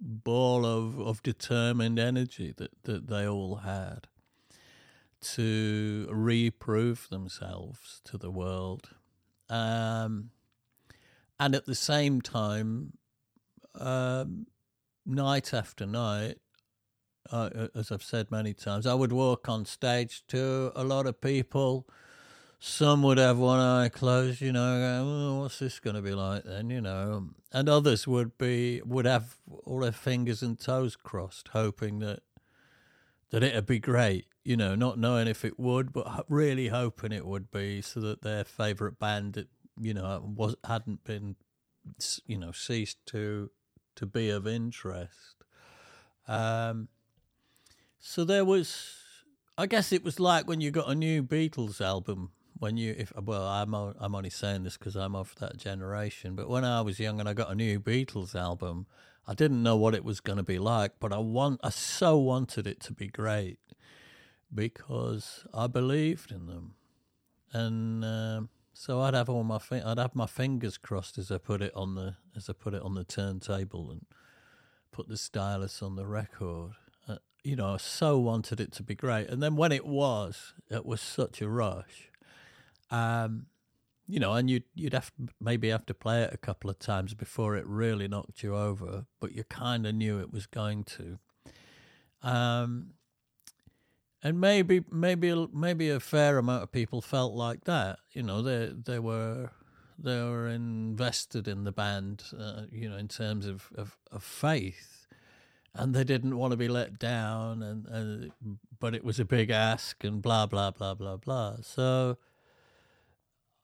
ball 0.00 0.64
of, 0.64 0.98
of 0.98 1.22
determined 1.22 1.98
energy 1.98 2.54
that, 2.56 2.70
that 2.84 3.08
they 3.08 3.26
all 3.28 3.56
had 3.56 4.08
to 5.20 6.08
reprove 6.10 7.08
themselves 7.10 8.00
to 8.04 8.16
the 8.16 8.30
world. 8.30 8.90
Um, 9.50 10.30
and 11.40 11.54
at 11.54 11.66
the 11.66 11.74
same 11.74 12.20
time, 12.20 12.94
um, 13.74 14.46
night 15.04 15.52
after 15.52 15.86
night, 15.86 16.38
uh, 17.30 17.68
as 17.74 17.92
I've 17.92 18.02
said 18.02 18.30
many 18.30 18.54
times, 18.54 18.86
I 18.86 18.94
would 18.94 19.12
walk 19.12 19.48
on 19.48 19.64
stage 19.64 20.22
to 20.28 20.72
a 20.74 20.84
lot 20.84 21.06
of 21.06 21.20
people. 21.20 21.86
Some 22.60 23.04
would 23.04 23.18
have 23.18 23.38
one 23.38 23.60
eye 23.60 23.88
closed, 23.88 24.40
you 24.40 24.50
know, 24.50 24.78
go, 24.78 25.08
oh, 25.08 25.40
what's 25.42 25.60
this 25.60 25.78
going 25.78 25.94
to 25.94 26.02
be 26.02 26.12
like 26.12 26.42
then, 26.42 26.70
you 26.70 26.80
know? 26.80 27.28
And 27.52 27.68
others 27.68 28.08
would 28.08 28.36
be 28.36 28.82
would 28.84 29.04
have 29.04 29.36
all 29.64 29.80
their 29.80 29.92
fingers 29.92 30.42
and 30.42 30.58
toes 30.58 30.96
crossed, 30.96 31.48
hoping 31.48 32.00
that 32.00 32.20
that 33.30 33.44
it'd 33.44 33.66
be 33.66 33.78
great, 33.78 34.26
you 34.42 34.56
know, 34.56 34.74
not 34.74 34.98
knowing 34.98 35.28
if 35.28 35.44
it 35.44 35.58
would, 35.58 35.92
but 35.92 36.24
really 36.28 36.68
hoping 36.68 37.12
it 37.12 37.26
would 37.26 37.50
be, 37.50 37.80
so 37.80 38.00
that 38.00 38.22
their 38.22 38.42
favourite 38.42 38.98
band, 38.98 39.46
you 39.80 39.94
know, 39.94 40.20
was 40.36 40.56
hadn't 40.64 41.04
been, 41.04 41.36
you 42.26 42.38
know, 42.38 42.50
ceased 42.50 42.98
to 43.06 43.50
to 43.94 44.04
be 44.04 44.30
of 44.30 44.48
interest. 44.48 45.44
Um, 46.26 46.88
so 48.00 48.24
there 48.24 48.44
was, 48.44 48.96
I 49.56 49.66
guess 49.66 49.92
it 49.92 50.02
was 50.02 50.18
like 50.18 50.48
when 50.48 50.60
you 50.60 50.72
got 50.72 50.90
a 50.90 50.94
new 50.96 51.22
Beatles 51.22 51.80
album. 51.80 52.32
When 52.58 52.76
you, 52.76 52.94
if 52.98 53.12
well, 53.16 53.46
I'm 53.46 53.72
I'm 53.74 54.14
only 54.14 54.30
saying 54.30 54.64
this 54.64 54.76
because 54.76 54.96
I'm 54.96 55.14
of 55.14 55.34
that 55.36 55.56
generation. 55.56 56.34
But 56.34 56.48
when 56.48 56.64
I 56.64 56.80
was 56.80 56.98
young 56.98 57.20
and 57.20 57.28
I 57.28 57.32
got 57.32 57.50
a 57.50 57.54
new 57.54 57.78
Beatles 57.78 58.34
album, 58.34 58.86
I 59.26 59.34
didn't 59.34 59.62
know 59.62 59.76
what 59.76 59.94
it 59.94 60.04
was 60.04 60.20
going 60.20 60.38
to 60.38 60.42
be 60.42 60.58
like, 60.58 60.92
but 60.98 61.12
I 61.12 61.18
want, 61.18 61.60
I 61.62 61.70
so 61.70 62.16
wanted 62.16 62.66
it 62.66 62.80
to 62.80 62.92
be 62.92 63.08
great 63.08 63.58
because 64.52 65.44
I 65.54 65.66
believed 65.66 66.32
in 66.32 66.46
them, 66.46 66.74
and 67.52 68.04
uh, 68.04 68.40
so 68.72 69.00
I'd 69.02 69.14
have 69.14 69.28
all 69.28 69.44
my, 69.44 69.58
fi- 69.58 69.82
I'd 69.84 69.98
have 69.98 70.16
my 70.16 70.26
fingers 70.26 70.78
crossed 70.78 71.18
as 71.18 71.30
I 71.30 71.38
put 71.38 71.62
it 71.62 71.72
on 71.76 71.94
the, 71.94 72.16
as 72.34 72.48
I 72.48 72.54
put 72.54 72.74
it 72.74 72.82
on 72.82 72.94
the 72.94 73.04
turntable 73.04 73.90
and 73.90 74.06
put 74.90 75.08
the 75.08 75.16
stylus 75.16 75.82
on 75.82 75.96
the 75.96 76.06
record 76.06 76.72
you 77.44 77.56
know, 77.56 77.74
I 77.74 77.76
so 77.78 78.18
wanted 78.18 78.60
it 78.60 78.72
to 78.72 78.82
be 78.82 78.94
great. 78.94 79.28
And 79.28 79.42
then 79.42 79.56
when 79.56 79.72
it 79.72 79.86
was, 79.86 80.52
it 80.70 80.84
was 80.84 81.00
such 81.00 81.40
a 81.40 81.48
rush. 81.48 82.07
Um, 82.90 83.46
you 84.06 84.18
know, 84.18 84.32
and 84.32 84.48
you'd 84.48 84.64
you'd 84.74 84.94
have 84.94 85.12
maybe 85.40 85.68
have 85.68 85.84
to 85.86 85.94
play 85.94 86.22
it 86.22 86.32
a 86.32 86.38
couple 86.38 86.70
of 86.70 86.78
times 86.78 87.12
before 87.12 87.56
it 87.56 87.66
really 87.66 88.08
knocked 88.08 88.42
you 88.42 88.56
over, 88.56 89.04
but 89.20 89.32
you 89.32 89.44
kind 89.44 89.86
of 89.86 89.94
knew 89.94 90.18
it 90.18 90.32
was 90.32 90.46
going 90.46 90.84
to. 90.84 91.18
Um, 92.22 92.94
and 94.22 94.40
maybe 94.40 94.82
maybe 94.90 95.48
maybe 95.52 95.90
a 95.90 96.00
fair 96.00 96.38
amount 96.38 96.62
of 96.62 96.72
people 96.72 97.02
felt 97.02 97.34
like 97.34 97.64
that. 97.64 97.98
You 98.12 98.22
know, 98.22 98.40
they 98.40 98.72
they 98.72 98.98
were 98.98 99.50
they 99.98 100.22
were 100.22 100.48
invested 100.48 101.46
in 101.46 101.64
the 101.64 101.72
band. 101.72 102.24
Uh, 102.36 102.62
you 102.72 102.88
know, 102.88 102.96
in 102.96 103.08
terms 103.08 103.46
of, 103.46 103.68
of, 103.76 103.98
of 104.10 104.22
faith 104.22 104.98
and 105.74 105.94
they 105.94 106.04
didn't 106.04 106.36
want 106.36 106.50
to 106.50 106.56
be 106.56 106.68
let 106.68 106.98
down 106.98 107.62
and, 107.62 107.86
and 107.86 108.32
but 108.80 108.94
it 108.94 109.04
was 109.04 109.20
a 109.20 109.24
big 109.24 109.50
ask 109.50 110.02
and 110.02 110.22
blah 110.22 110.46
blah 110.46 110.70
blah 110.70 110.94
blah 110.94 111.16
blah 111.16 111.56
so 111.62 112.16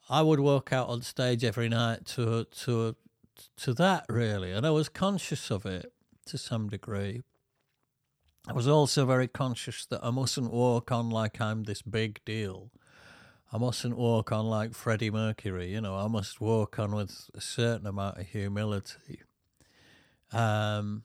i 0.09 0.23
would 0.23 0.41
walk 0.41 0.73
out 0.73 0.89
on 0.89 1.03
stage 1.03 1.45
every 1.45 1.69
night 1.69 2.05
to 2.05 2.45
to 2.45 2.97
to 3.57 3.75
that 3.75 4.05
really 4.09 4.53
and 4.53 4.67
i 4.67 4.71
was 4.71 4.89
conscious 4.89 5.51
of 5.51 5.67
it 5.67 5.93
to 6.27 6.39
some 6.39 6.71
degree. 6.71 7.23
I 8.49 8.55
was 8.55 8.67
also 8.67 9.05
very 9.05 9.29
conscious 9.29 9.85
that 9.87 10.01
i 10.03 10.11
mustn't 10.11 10.53
walk 10.53 10.91
on 10.93 11.11
like 11.11 11.41
i'm 11.41 11.65
this 11.65 11.83
big 11.83 12.21
deal. 12.25 12.71
I 13.53 13.59
mustn't 13.59 13.97
walk 13.97 14.33
on 14.33 14.47
like 14.47 14.75
freddie 14.75 15.11
mercury 15.11 15.73
you 15.73 15.81
know 15.81 15.97
i 15.97 16.09
must 16.09 16.41
walk 16.41 16.79
on 16.79 16.95
with 16.95 17.31
a 17.35 17.41
certain 17.41 17.87
amount 17.87 18.19
of 18.19 18.27
humility. 18.27 19.21
Um 20.33 21.05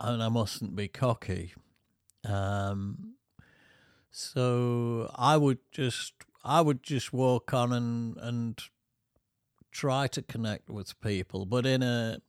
and 0.00 0.22
I 0.22 0.28
mustn't 0.28 0.76
be 0.76 0.88
cocky. 0.88 1.54
Um, 2.24 3.14
so 4.10 5.10
I 5.14 5.36
would 5.36 5.58
just 5.70 6.12
I 6.44 6.60
would 6.60 6.82
just 6.82 7.12
walk 7.12 7.52
on 7.52 7.72
and 7.72 8.16
and 8.18 8.62
try 9.70 10.06
to 10.08 10.22
connect 10.22 10.70
with 10.70 11.00
people, 11.00 11.46
but 11.46 11.66
in 11.66 11.82
a 11.82 12.20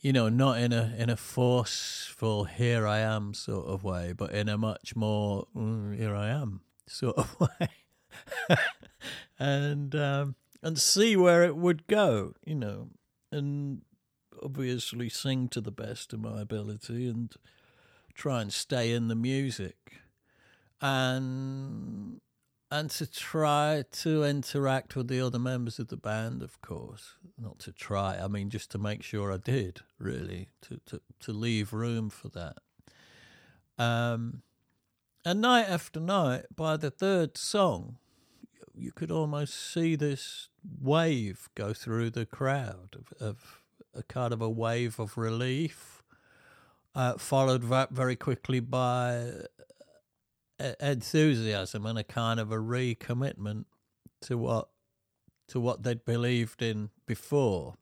you 0.00 0.12
know 0.12 0.28
not 0.28 0.58
in 0.58 0.72
a 0.72 0.94
in 0.98 1.10
a 1.10 1.16
forceful 1.16 2.44
here 2.44 2.86
I 2.86 2.98
am 2.98 3.34
sort 3.34 3.66
of 3.66 3.84
way, 3.84 4.12
but 4.12 4.32
in 4.32 4.48
a 4.48 4.58
much 4.58 4.96
more 4.96 5.46
mm, 5.56 5.96
here 5.96 6.14
I 6.14 6.28
am 6.28 6.62
sort 6.86 7.16
of 7.16 7.36
way, 7.40 8.58
and 9.38 9.94
um, 9.94 10.34
and 10.62 10.78
see 10.78 11.16
where 11.16 11.44
it 11.44 11.56
would 11.56 11.86
go, 11.86 12.34
you 12.44 12.54
know, 12.54 12.88
and 13.30 13.82
obviously 14.42 15.08
sing 15.08 15.48
to 15.48 15.60
the 15.60 15.70
best 15.70 16.12
of 16.12 16.20
my 16.20 16.40
ability 16.40 17.08
and 17.08 17.34
try 18.14 18.42
and 18.42 18.52
stay 18.52 18.92
in 18.92 19.08
the 19.08 19.14
music 19.14 20.02
and 20.82 22.20
and 22.70 22.90
to 22.90 23.06
try 23.06 23.84
to 23.92 24.24
interact 24.24 24.96
with 24.96 25.08
the 25.08 25.20
other 25.20 25.38
members 25.38 25.78
of 25.78 25.88
the 25.88 25.96
band 25.96 26.42
of 26.42 26.60
course. 26.60 27.16
Not 27.38 27.58
to 27.60 27.72
try 27.72 28.18
i 28.22 28.28
mean 28.28 28.50
just 28.50 28.70
to 28.72 28.78
make 28.78 29.02
sure 29.02 29.32
i 29.32 29.36
did 29.36 29.80
really 29.98 30.48
to 30.62 30.80
to, 30.86 31.00
to 31.20 31.32
leave 31.32 31.72
room 31.72 32.10
for 32.10 32.28
that. 32.30 32.56
Um 33.78 34.42
and 35.24 35.40
night 35.40 35.68
after 35.68 36.00
night 36.00 36.46
by 36.54 36.76
the 36.76 36.90
third 36.90 37.38
song 37.38 37.98
you 38.74 38.90
could 38.92 39.10
almost 39.10 39.54
see 39.72 39.96
this 39.96 40.48
wave 40.80 41.48
go 41.54 41.72
through 41.72 42.10
the 42.10 42.26
crowd 42.26 42.96
of, 42.96 43.12
of 43.20 43.62
a 43.94 44.02
kind 44.02 44.32
of 44.32 44.40
a 44.40 44.48
wave 44.48 44.98
of 44.98 45.18
relief, 45.18 46.02
uh, 46.94 47.14
followed 47.18 47.64
very 47.90 48.16
quickly 48.16 48.60
by 48.60 49.30
enthusiasm 50.80 51.86
and 51.86 51.98
a 51.98 52.04
kind 52.04 52.38
of 52.40 52.52
a 52.52 52.56
recommitment 52.56 53.64
to 54.22 54.38
what 54.38 54.68
to 55.48 55.60
what 55.60 55.82
they'd 55.82 56.04
believed 56.04 56.62
in 56.62 56.90
before. 57.06 57.74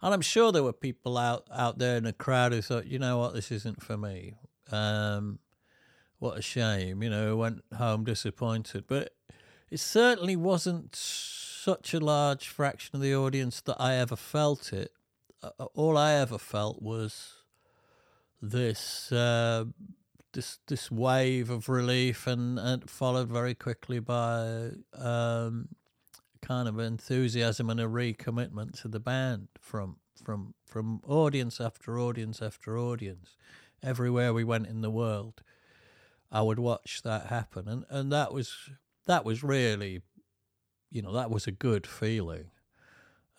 And 0.00 0.12
I'm 0.12 0.20
sure 0.20 0.52
there 0.52 0.62
were 0.62 0.72
people 0.72 1.16
out, 1.16 1.46
out 1.52 1.78
there 1.78 1.96
in 1.96 2.04
the 2.04 2.12
crowd 2.12 2.52
who 2.52 2.60
thought, 2.60 2.86
you 2.86 2.98
know 2.98 3.18
what, 3.18 3.34
this 3.34 3.50
isn't 3.50 3.82
for 3.82 3.96
me. 3.96 4.34
Um, 4.70 5.38
what 6.18 6.38
a 6.38 6.42
shame, 6.42 7.02
you 7.02 7.10
know, 7.10 7.36
went 7.36 7.62
home 7.76 8.04
disappointed. 8.04 8.84
But 8.86 9.12
it 9.70 9.80
certainly 9.80 10.36
wasn't 10.36 10.94
such 10.94 11.94
a 11.94 12.00
large 12.00 12.48
fraction 12.48 12.96
of 12.96 13.02
the 13.02 13.14
audience 13.14 13.60
that 13.62 13.76
I 13.80 13.94
ever 13.94 14.16
felt 14.16 14.72
it. 14.72 14.92
All 15.74 15.96
I 15.96 16.12
ever 16.14 16.38
felt 16.38 16.82
was 16.82 17.34
this 18.40 19.10
uh, 19.10 19.64
this 20.32 20.58
this 20.66 20.90
wave 20.90 21.50
of 21.50 21.68
relief, 21.68 22.26
and, 22.26 22.58
and 22.58 22.88
followed 22.88 23.28
very 23.28 23.54
quickly 23.54 24.00
by 24.00 24.70
um, 24.96 25.68
kind 26.40 26.68
of 26.68 26.78
enthusiasm 26.78 27.70
and 27.70 27.80
a 27.80 27.86
recommitment 27.86 28.80
to 28.82 28.88
the 28.88 29.00
band 29.00 29.48
from 29.60 29.96
from 30.22 30.54
from 30.66 31.00
audience 31.06 31.60
after 31.60 31.98
audience 31.98 32.40
after 32.42 32.78
audience, 32.78 33.36
everywhere 33.82 34.32
we 34.32 34.44
went 34.44 34.66
in 34.66 34.80
the 34.80 34.90
world. 34.90 35.42
I 36.30 36.40
would 36.42 36.58
watch 36.58 37.02
that 37.02 37.26
happen, 37.26 37.68
and, 37.68 37.84
and 37.90 38.12
that 38.12 38.32
was 38.32 38.70
that 39.06 39.24
was 39.24 39.42
really, 39.42 40.00
you 40.90 41.02
know, 41.02 41.12
that 41.12 41.30
was 41.30 41.46
a 41.46 41.52
good 41.52 41.86
feeling, 41.86 42.50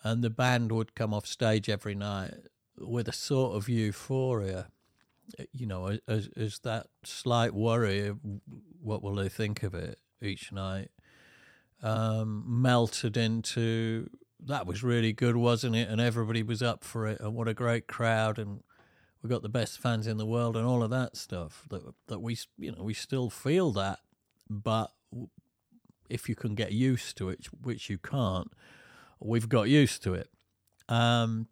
and 0.02 0.22
the 0.22 0.30
band 0.30 0.70
would 0.70 0.94
come 0.94 1.12
off 1.12 1.26
stage 1.26 1.68
every 1.68 1.94
night 1.94 2.34
with 2.78 3.08
a 3.08 3.12
sort 3.12 3.56
of 3.56 3.68
euphoria 3.68 4.68
you 5.52 5.66
know, 5.66 5.98
as, 6.06 6.28
as 6.36 6.58
that 6.60 6.86
slight 7.04 7.54
worry 7.54 8.06
of 8.06 8.18
what 8.80 9.02
will 9.02 9.14
they 9.14 9.28
think 9.28 9.62
of 9.62 9.74
it 9.74 9.98
each 10.20 10.52
night 10.52 10.90
um, 11.82 12.44
melted 12.46 13.16
into 13.16 14.08
that 14.46 14.66
was 14.66 14.82
really 14.82 15.12
good, 15.12 15.36
wasn't 15.36 15.76
it? 15.76 15.88
And 15.88 16.00
everybody 16.00 16.42
was 16.42 16.62
up 16.62 16.84
for 16.84 17.06
it, 17.06 17.20
and 17.20 17.34
what 17.34 17.48
a 17.48 17.54
great 17.54 17.86
crowd, 17.86 18.38
and 18.38 18.62
we 19.22 19.30
got 19.30 19.42
the 19.42 19.48
best 19.48 19.78
fans 19.78 20.06
in 20.06 20.16
the 20.16 20.26
world, 20.26 20.56
and 20.56 20.66
all 20.66 20.82
of 20.82 20.90
that 20.90 21.16
stuff. 21.16 21.64
That 21.70 21.82
that 22.08 22.20
we, 22.20 22.38
you 22.58 22.72
know, 22.72 22.82
we 22.82 22.94
still 22.94 23.30
feel 23.30 23.72
that, 23.72 24.00
but 24.48 24.92
if 26.10 26.28
you 26.28 26.34
can 26.34 26.54
get 26.54 26.72
used 26.72 27.16
to 27.18 27.28
it, 27.28 27.46
which 27.62 27.88
you 27.88 27.98
can't, 27.98 28.52
we've 29.20 29.48
got 29.48 29.68
used 29.68 30.02
to 30.02 30.14
it. 30.14 30.28
Um, 30.88 31.48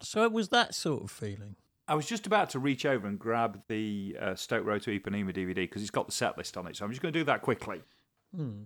so 0.00 0.24
it 0.24 0.32
was 0.32 0.48
that 0.48 0.74
sort 0.74 1.02
of 1.02 1.10
feeling. 1.10 1.56
I 1.88 1.94
was 1.94 2.06
just 2.06 2.26
about 2.26 2.50
to 2.50 2.58
reach 2.58 2.84
over 2.84 3.06
and 3.06 3.18
grab 3.18 3.62
the 3.68 4.16
uh, 4.20 4.34
Stoke 4.34 4.66
Row 4.66 4.78
to 4.78 4.98
Ipanema 4.98 5.32
DVD 5.32 5.54
because 5.54 5.82
it's 5.82 5.90
got 5.90 6.06
the 6.06 6.12
set 6.12 6.36
list 6.36 6.56
on 6.56 6.66
it. 6.66 6.76
So 6.76 6.84
I'm 6.84 6.90
just 6.90 7.00
going 7.00 7.12
to 7.12 7.18
do 7.18 7.24
that 7.24 7.42
quickly. 7.42 7.82
Hmm. 8.34 8.62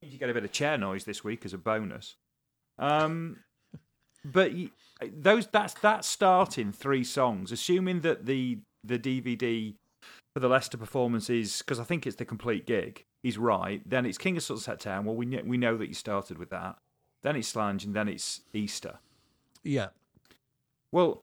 You 0.00 0.18
get 0.18 0.30
a 0.30 0.34
bit 0.34 0.44
of 0.44 0.52
chair 0.52 0.78
noise 0.78 1.04
this 1.04 1.24
week 1.24 1.44
as 1.44 1.52
a 1.52 1.58
bonus. 1.58 2.16
Um, 2.78 3.38
but 4.24 4.52
those 5.12 5.46
that's 5.48 5.74
that 5.74 6.04
starting 6.04 6.72
three 6.72 7.04
songs, 7.04 7.52
assuming 7.52 8.00
that 8.00 8.26
the 8.26 8.58
the 8.84 8.98
DVD 8.98 9.74
for 10.34 10.40
the 10.40 10.48
Leicester 10.48 10.78
performance 10.78 11.28
is 11.28 11.58
because 11.58 11.78
I 11.78 11.84
think 11.84 12.06
it's 12.06 12.16
the 12.16 12.24
complete 12.24 12.66
gig. 12.66 13.04
Is 13.22 13.38
right. 13.38 13.80
Then 13.88 14.04
it's 14.04 14.18
King 14.18 14.36
of 14.36 14.42
Sunset 14.42 14.80
Town. 14.80 15.04
Well, 15.04 15.14
we 15.14 15.26
we 15.44 15.56
know 15.56 15.76
that 15.76 15.86
you 15.86 15.94
started 15.94 16.38
with 16.38 16.50
that. 16.50 16.76
Then 17.22 17.36
it's 17.36 17.48
Slainte, 17.48 17.84
and 17.84 17.94
then 17.94 18.08
it's 18.08 18.40
Easter. 18.52 18.98
Yeah. 19.62 19.88
Well, 20.90 21.22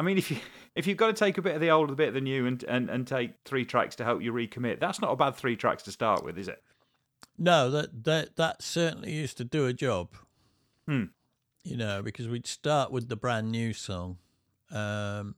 I 0.00 0.02
mean, 0.02 0.16
if 0.16 0.30
you 0.30 0.38
if 0.74 0.86
you've 0.86 0.96
got 0.96 1.08
to 1.08 1.12
take 1.12 1.36
a 1.36 1.42
bit 1.42 1.54
of 1.54 1.60
the 1.60 1.70
old, 1.70 1.90
a 1.90 1.94
bit 1.94 2.08
of 2.08 2.14
the 2.14 2.22
new, 2.22 2.46
and, 2.46 2.62
and, 2.64 2.88
and 2.88 3.06
take 3.06 3.32
three 3.44 3.66
tracks 3.66 3.96
to 3.96 4.04
help 4.04 4.22
you 4.22 4.32
recommit, 4.32 4.80
that's 4.80 4.98
not 4.98 5.12
a 5.12 5.16
bad 5.16 5.36
three 5.36 5.56
tracks 5.56 5.82
to 5.82 5.92
start 5.92 6.24
with, 6.24 6.38
is 6.38 6.48
it? 6.48 6.62
No, 7.36 7.70
that 7.70 8.04
that 8.04 8.36
that 8.36 8.62
certainly 8.62 9.12
used 9.12 9.36
to 9.36 9.44
do 9.44 9.66
a 9.66 9.74
job. 9.74 10.14
Hmm. 10.88 11.04
You 11.64 11.76
know, 11.76 12.00
because 12.00 12.28
we'd 12.28 12.46
start 12.46 12.90
with 12.90 13.10
the 13.10 13.16
brand 13.16 13.52
new 13.52 13.74
song, 13.74 14.16
um, 14.70 15.34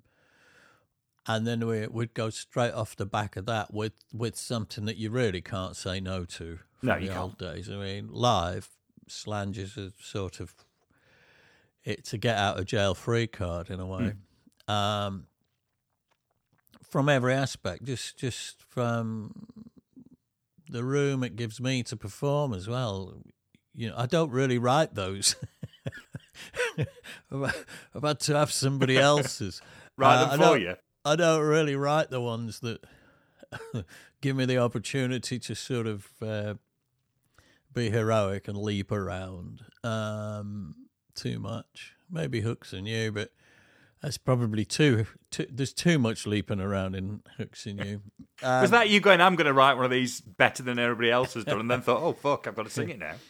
and 1.27 1.44
then 1.44 1.66
we 1.66 1.88
would 1.88 2.14
go 2.14 2.31
straight 2.31 2.72
off 2.72 2.94
the 2.94 3.05
back 3.05 3.35
of 3.35 3.46
that 3.46 3.75
with 3.75 3.94
with 4.12 4.37
something 4.37 4.85
that 4.85 4.96
you 4.96 5.11
really 5.11 5.40
can't 5.40 5.75
say 5.75 5.98
no 5.98 6.25
to 6.25 6.61
from 6.79 6.88
no, 6.88 7.01
the 7.01 7.07
you 7.07 7.11
old 7.11 7.37
can't. 7.38 7.42
old 7.42 7.57
days. 7.57 7.68
I 7.68 7.75
mean, 7.75 8.11
live 8.12 8.68
Slainte 9.09 9.59
is 9.59 9.77
a 9.77 9.90
sort 10.01 10.38
of 10.38 10.55
it's 11.83 12.12
a 12.12 12.18
get 12.18 12.38
out 12.38 12.61
of 12.61 12.66
jail 12.66 12.94
free 12.94 13.27
card 13.27 13.68
in 13.68 13.81
a 13.81 13.87
way. 13.87 14.05
Hmm. 14.05 14.18
Um, 14.68 15.27
from 16.88 17.09
every 17.09 17.33
aspect, 17.35 17.85
just 17.85 18.16
just 18.18 18.62
from 18.68 19.46
the 20.68 20.85
room 20.85 21.22
it 21.22 21.37
gives 21.37 21.61
me 21.61 21.83
to 21.85 21.96
perform 21.96 22.53
as 22.55 22.68
well. 22.68 23.14
You 23.75 23.88
know, 23.90 23.94
I 23.96 24.07
don't 24.07 24.31
really 24.31 24.59
write 24.59 24.94
those. 24.94 25.37
I've 27.31 28.03
had 28.03 28.20
to 28.20 28.37
have 28.37 28.53
somebody 28.53 28.98
else's. 29.11 29.61
Write 29.96 30.16
Uh, 30.22 30.37
them 30.37 30.40
for 30.40 30.59
you. 30.59 30.75
I 31.05 31.16
don't 31.16 31.42
really 31.42 31.77
write 31.77 32.11
the 32.11 32.20
ones 32.20 32.61
that 32.61 32.85
give 34.20 34.37
me 34.37 34.44
the 34.44 34.59
opportunity 34.59 35.38
to 35.38 35.55
sort 35.55 35.87
of 35.87 36.09
uh, 36.22 36.55
be 37.72 37.90
heroic 37.90 38.48
and 38.48 38.57
leap 38.57 38.92
around 38.92 39.62
um, 39.83 40.75
too 41.14 41.38
much. 41.38 41.94
Maybe 42.11 42.40
hooks 42.42 42.72
in 42.72 42.87
you, 42.87 43.11
but 43.11 43.33
that's 44.02 44.18
probably 44.18 44.64
too, 44.64 45.06
too. 45.30 45.46
There's 45.50 45.72
too 45.72 45.98
much 45.98 46.26
leaping 46.26 46.60
around 46.60 46.94
in 46.96 47.22
hooks 47.36 47.66
in 47.66 47.78
you. 47.78 48.02
Was 48.42 48.70
that 48.70 48.88
you 48.90 49.00
going? 49.00 49.20
I'm 49.20 49.36
going 49.36 49.46
to 49.46 49.52
write 49.52 49.74
one 49.74 49.84
of 49.84 49.90
these 49.90 50.20
better 50.20 50.62
than 50.62 50.78
everybody 50.78 51.10
else 51.10 51.34
has 51.34 51.44
done, 51.44 51.60
and 51.60 51.70
then 51.70 51.80
thought, 51.82 52.02
oh 52.02 52.12
fuck, 52.12 52.46
I've 52.46 52.56
got 52.56 52.64
to 52.66 52.70
sing 52.70 52.90
it 52.90 52.98
now. 52.98 53.14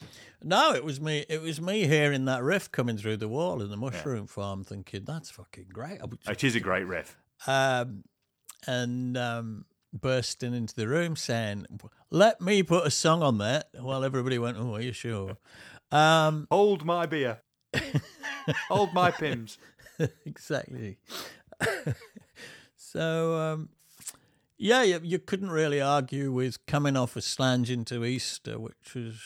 No, 0.45 0.73
it 0.75 0.85
was 0.85 1.01
me. 1.01 1.25
It 1.29 1.41
was 1.41 1.61
me 1.61 1.87
hearing 1.87 2.25
that 2.25 2.43
riff 2.43 2.73
coming 2.73 2.97
through 2.97 3.19
the 3.19 3.29
wall 3.29 3.63
in 3.63 3.71
the 3.71 3.77
mushroom 3.77 4.27
farm, 4.27 4.65
thinking 4.65 5.05
that's 5.05 5.31
fucking 5.31 5.67
great. 5.73 6.01
It 6.29 6.43
is 6.43 6.57
a 6.57 6.61
great 6.61 6.83
riff. 6.85 7.17
um, 7.47 8.03
and 8.67 9.17
um, 9.17 9.67
bursting 9.93 10.53
into 10.53 10.75
the 10.75 10.89
room 10.89 11.15
saying, 11.15 11.67
"Let 12.11 12.41
me 12.41 12.65
put 12.65 12.85
a 12.85 12.91
song 12.91 13.23
on 13.23 13.39
that." 13.39 13.69
While 13.79 14.03
everybody 14.03 14.37
went, 14.37 14.57
"Oh, 14.59 14.75
are 14.75 14.81
you 14.81 14.93
sure?" 14.93 15.37
Um, 15.93 16.49
Hold 16.51 16.85
my 16.85 17.07
beer. 17.07 17.43
Hold 18.69 18.93
my 18.95 19.11
Pimm's. 19.11 19.59
exactly. 20.27 20.99
so, 22.77 23.37
um, 23.37 23.69
yeah, 24.59 24.83
you, 24.83 25.01
you 25.03 25.19
couldn't 25.19 25.51
really 25.51 25.81
argue 25.81 26.33
with 26.33 26.65
coming 26.67 26.97
off 26.97 27.17
a 27.17 27.21
slainte 27.21 27.71
into 27.71 28.05
Easter, 28.05 28.59
which 28.59 28.95
was, 28.95 29.21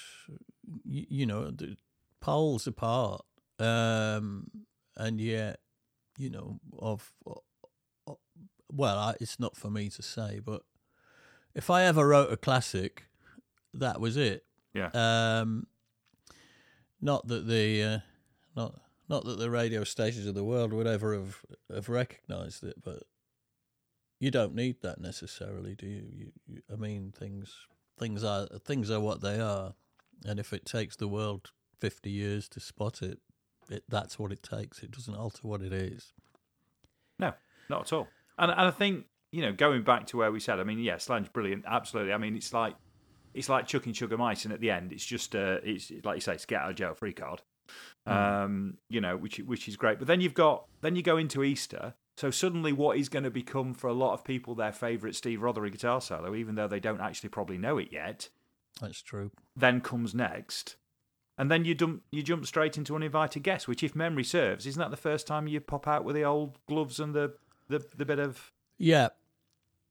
you, 0.84 1.06
you 1.08 1.26
know, 1.26 1.50
the 1.50 1.76
poles 2.20 2.66
apart, 2.66 3.22
um, 3.58 4.50
and 4.96 5.20
yet, 5.20 5.60
you 6.18 6.30
know, 6.30 6.58
of, 6.78 7.12
of 7.26 7.38
well, 8.72 8.98
I, 8.98 9.14
it's 9.20 9.38
not 9.38 9.56
for 9.56 9.70
me 9.70 9.88
to 9.90 10.02
say, 10.02 10.40
but 10.44 10.62
if 11.54 11.70
I 11.70 11.84
ever 11.84 12.06
wrote 12.06 12.32
a 12.32 12.36
classic, 12.36 13.04
that 13.74 14.00
was 14.00 14.16
it. 14.16 14.44
Yeah. 14.74 14.90
Um, 14.92 15.66
not 17.00 17.26
that 17.28 17.46
the 17.46 17.82
uh, 17.82 17.98
not 18.54 18.74
not 19.08 19.24
that 19.24 19.38
the 19.38 19.50
radio 19.50 19.84
stations 19.84 20.26
of 20.26 20.34
the 20.34 20.44
world 20.44 20.72
would 20.72 20.86
ever 20.86 21.14
have 21.14 21.44
have 21.72 21.88
recognised 21.88 22.64
it, 22.64 22.82
but 22.82 23.04
you 24.18 24.30
don't 24.30 24.54
need 24.54 24.82
that 24.82 25.00
necessarily, 25.00 25.74
do 25.74 25.86
you? 25.86 26.06
you, 26.12 26.32
you 26.46 26.62
I 26.72 26.76
mean, 26.76 27.12
things 27.16 27.54
things 27.98 28.24
are 28.24 28.46
things 28.64 28.90
are 28.90 29.00
what 29.00 29.20
they 29.20 29.40
are, 29.40 29.74
and 30.24 30.38
if 30.38 30.52
it 30.52 30.64
takes 30.64 30.96
the 30.96 31.08
world 31.08 31.52
fifty 31.78 32.10
years 32.10 32.48
to 32.50 32.60
spot 32.60 33.02
it, 33.02 33.18
it 33.68 33.84
that's 33.88 34.18
what 34.18 34.32
it 34.32 34.42
takes. 34.42 34.82
It 34.82 34.90
doesn't 34.90 35.14
alter 35.14 35.46
what 35.46 35.62
it 35.62 35.72
is. 35.72 36.12
No, 37.18 37.32
not 37.70 37.82
at 37.82 37.92
all. 37.92 38.08
And, 38.38 38.50
and 38.50 38.60
I 38.60 38.70
think 38.70 39.06
you 39.32 39.42
know, 39.42 39.52
going 39.52 39.82
back 39.82 40.06
to 40.08 40.16
where 40.16 40.32
we 40.32 40.40
said, 40.40 40.60
I 40.60 40.64
mean, 40.64 40.78
yeah, 40.78 40.96
Slainte 40.96 41.32
brilliant, 41.32 41.64
absolutely. 41.66 42.12
I 42.12 42.18
mean, 42.18 42.36
it's 42.36 42.52
like 42.52 42.74
it's 43.34 43.48
like 43.48 43.66
chucking 43.66 43.92
sugar 43.92 44.16
mice, 44.16 44.44
and 44.44 44.54
at 44.54 44.60
the 44.60 44.70
end, 44.70 44.92
it's 44.92 45.04
just 45.04 45.36
uh, 45.36 45.58
it's 45.62 45.92
like 46.04 46.16
you 46.16 46.20
say, 46.20 46.34
it's 46.34 46.46
get 46.46 46.62
out 46.62 46.70
of 46.70 46.76
jail 46.76 46.94
free 46.94 47.12
card. 47.12 47.42
Um, 48.06 48.78
you 48.88 49.00
know, 49.00 49.16
which 49.16 49.38
which 49.38 49.68
is 49.68 49.76
great. 49.76 49.98
But 49.98 50.06
then 50.06 50.20
you've 50.20 50.34
got 50.34 50.66
then 50.80 50.96
you 50.96 51.02
go 51.02 51.16
into 51.16 51.42
Easter. 51.42 51.94
So 52.16 52.30
suddenly, 52.30 52.72
what 52.72 52.96
is 52.96 53.08
going 53.08 53.24
to 53.24 53.30
become 53.30 53.74
for 53.74 53.88
a 53.88 53.92
lot 53.92 54.14
of 54.14 54.24
people 54.24 54.54
their 54.54 54.72
favourite 54.72 55.14
Steve 55.14 55.40
Rothery 55.40 55.70
guitar 55.70 56.00
solo, 56.00 56.34
even 56.34 56.54
though 56.54 56.68
they 56.68 56.80
don't 56.80 57.00
actually 57.00 57.28
probably 57.28 57.58
know 57.58 57.76
it 57.76 57.88
yet, 57.92 58.30
That's 58.80 59.02
true. 59.02 59.32
then 59.54 59.80
comes 59.82 60.14
next. 60.14 60.76
And 61.36 61.50
then 61.50 61.66
you 61.66 61.74
jump 61.74 62.02
you 62.10 62.22
jump 62.22 62.46
straight 62.46 62.78
into 62.78 62.94
uninvited 62.96 63.42
guests, 63.42 63.68
which, 63.68 63.82
if 63.82 63.94
memory 63.94 64.24
serves, 64.24 64.66
isn't 64.66 64.80
that 64.80 64.90
the 64.90 64.96
first 64.96 65.26
time 65.26 65.46
you 65.46 65.60
pop 65.60 65.86
out 65.86 66.04
with 66.04 66.16
the 66.16 66.24
old 66.24 66.58
gloves 66.66 66.98
and 66.98 67.14
the 67.14 67.34
the, 67.68 67.84
the 67.94 68.06
bit 68.06 68.18
of 68.18 68.52
Yeah, 68.78 69.08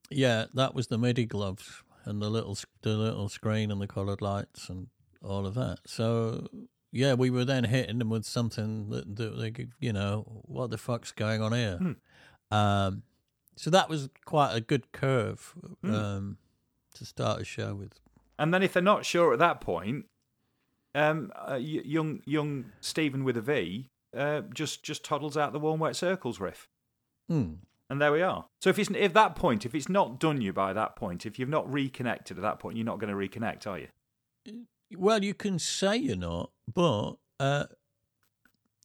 yeah, 0.09 0.45
that 0.53 0.73
was 0.73 0.87
the 0.87 0.97
MIDI 0.97 1.25
gloves 1.25 1.83
and 2.05 2.21
the 2.21 2.29
little 2.29 2.57
the 2.81 2.95
little 2.97 3.29
screen 3.29 3.69
and 3.71 3.79
the 3.79 3.87
coloured 3.87 4.21
lights 4.21 4.69
and 4.69 4.87
all 5.21 5.45
of 5.45 5.53
that. 5.55 5.79
So 5.85 6.47
yeah, 6.95 7.13
we 7.13 7.29
were 7.29 7.43
then 7.45 7.65
hitting 7.65 7.99
them 7.99 8.09
with 8.09 8.25
something 8.25 8.89
that, 8.89 9.15
that 9.17 9.37
they 9.37 9.51
could, 9.51 9.73
you 9.79 9.91
know, 9.93 10.41
what 10.45 10.69
the 10.71 10.77
fuck's 10.77 11.11
going 11.11 11.41
on 11.41 11.51
here? 11.51 11.95
Um, 12.51 13.03
so 13.55 13.69
that 13.69 13.89
was 13.89 14.09
quite 14.25 14.53
a 14.55 14.61
good 14.61 14.91
curve 14.91 15.53
um, 15.83 16.37
to 16.93 17.05
start 17.05 17.41
a 17.41 17.45
show 17.45 17.75
with. 17.75 17.99
And 18.39 18.53
then 18.53 18.63
if 18.63 18.73
they're 18.73 18.83
not 18.83 19.05
sure 19.05 19.33
at 19.33 19.39
that 19.39 19.61
point, 19.61 20.05
um, 20.93 21.31
uh, 21.35 21.55
young 21.55 22.21
young 22.25 22.65
Stephen 22.79 23.23
with 23.23 23.35
a 23.37 23.41
V 23.41 23.89
uh, 24.15 24.41
just 24.53 24.83
just 24.83 25.03
toddles 25.03 25.35
out 25.35 25.51
the 25.53 25.59
warm 25.59 25.79
wet 25.81 25.95
circles 25.95 26.39
riff, 26.39 26.69
Hmm. 27.27 27.55
and 27.89 28.01
there 28.01 28.11
we 28.13 28.21
are. 28.21 28.45
So 28.61 28.69
if 28.69 28.79
it's 28.79 28.89
if 28.91 29.13
that 29.13 29.35
point, 29.35 29.65
if 29.65 29.75
it's 29.75 29.89
not 29.89 30.19
done 30.19 30.39
you 30.41 30.53
by 30.53 30.71
that 30.73 30.95
point, 30.95 31.25
if 31.25 31.37
you've 31.37 31.49
not 31.49 31.71
reconnected 31.71 32.37
at 32.37 32.43
that 32.43 32.59
point, 32.59 32.77
you're 32.77 32.85
not 32.85 32.99
going 32.99 33.11
to 33.11 33.39
reconnect, 33.39 33.67
are 33.67 33.79
you? 33.79 33.87
Well, 34.97 35.23
you 35.23 35.33
can 35.33 35.59
say 35.59 35.97
you're 35.97 36.15
not, 36.15 36.51
but 36.71 37.13
uh, 37.39 37.65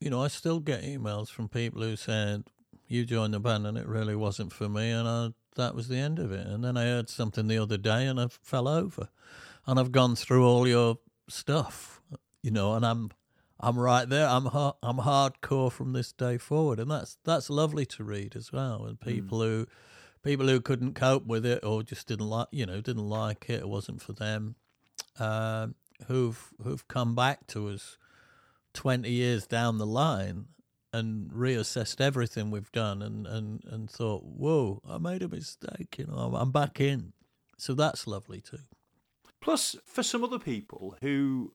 you 0.01 0.11
know, 0.11 0.23
I 0.23 0.29
still 0.29 0.61
get 0.61 0.83
emails 0.83 1.29
from 1.29 1.49
people 1.49 1.83
who 1.83 1.96
said 1.96 2.44
you 2.88 3.05
joined 3.05 3.35
the 3.35 3.40
band 3.40 3.66
and 3.66 3.79
it 3.79 3.87
really 3.87 4.16
wasn't 4.16 4.53
for 4.53 4.68
me, 4.68 4.90
and 4.90 5.07
I, 5.07 5.29
that 5.57 5.75
was 5.75 5.88
the 5.88 5.99
end 5.99 6.18
of 6.18 6.33
it. 6.33 6.46
And 6.46 6.64
then 6.64 6.77
I 6.77 6.85
heard 6.85 7.09
something 7.09 7.49
the 7.49 7.59
other 7.59 7.77
day, 7.77 8.07
and 8.07 8.20
I 8.20 8.29
fell 8.29 8.68
over, 8.68 9.09
and 9.66 9.79
I've 9.79 9.92
gone 9.92 10.16
through 10.16 10.46
all 10.46 10.66
your 10.66 10.99
stuff, 11.29 12.01
you 12.42 12.51
know, 12.51 12.75
and 12.75 12.85
I'm 12.85 13.11
I'm 13.59 13.79
right 13.79 14.09
there. 14.09 14.27
I'm 14.27 14.46
ha- 14.46 14.77
I'm 14.83 14.99
hardcore 14.99 15.70
from 15.70 15.92
this 15.92 16.12
day 16.12 16.38
forward, 16.38 16.81
and 16.81 16.90
that's 16.90 17.18
that's 17.25 17.51
lovely 17.51 17.87
to 17.87 18.05
read 18.05 18.35
as 18.37 18.53
well. 18.53 18.87
And 18.87 18.99
people 18.99 19.40
who 19.42 19.66
people 20.23 20.49
who 20.49 20.61
couldn't 20.61 20.94
cope 20.94 21.27
with 21.27 21.46
it 21.46 21.64
or 21.64 21.83
just 21.83 22.09
didn't 22.09 22.29
like 22.29 22.49
you 22.51 22.66
know 22.66 22.81
didn't 22.81 23.09
like 23.09 23.49
it, 23.49 23.61
it 23.61 23.68
wasn't 23.68 24.03
for 24.03 24.12
them 24.12 24.57
um, 25.18 25.75
who've 26.09 26.51
who've 26.63 26.87
come 26.89 27.15
back 27.15 27.47
to 27.49 27.69
us 27.69 27.97
twenty 28.75 29.11
years 29.11 29.47
down 29.47 29.79
the 29.79 29.87
line 29.87 30.47
and 30.93 31.31
reassessed 31.31 32.01
everything 32.01 32.51
we've 32.51 32.73
done 32.73 33.01
and, 33.03 33.27
and, 33.27 33.63
and 33.71 33.89
thought, 33.89 34.25
whoa, 34.25 34.83
I 34.89 34.99
made 34.99 35.23
a 35.23 35.29
mistake, 35.29 35.97
you 35.99 36.07
know, 36.07 36.15
I'm, 36.15 36.35
I'm 36.35 36.51
back 36.51 36.81
in. 36.81 37.13
So 37.59 37.75
that's 37.75 38.07
lovely 38.07 38.41
too. 38.41 38.59
Plus, 39.41 39.77
for 39.87 40.03
some 40.03 40.25
other 40.25 40.39
people 40.39 40.97
who 41.01 41.53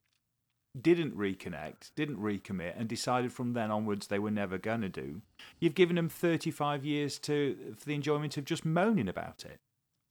didn't 0.80 1.16
reconnect, 1.16 1.90
didn't 1.94 2.18
recommit, 2.18 2.78
and 2.78 2.88
decided 2.88 3.32
from 3.32 3.52
then 3.52 3.70
onwards 3.70 4.06
they 4.06 4.18
were 4.18 4.30
never 4.30 4.58
going 4.58 4.82
to 4.82 4.88
do, 4.88 5.22
you've 5.60 5.74
given 5.74 5.96
them 5.96 6.08
35 6.08 6.84
years 6.84 7.18
to 7.20 7.74
for 7.78 7.84
the 7.84 7.94
enjoyment 7.94 8.36
of 8.36 8.44
just 8.44 8.64
moaning 8.64 9.08
about 9.08 9.44
it. 9.44 9.58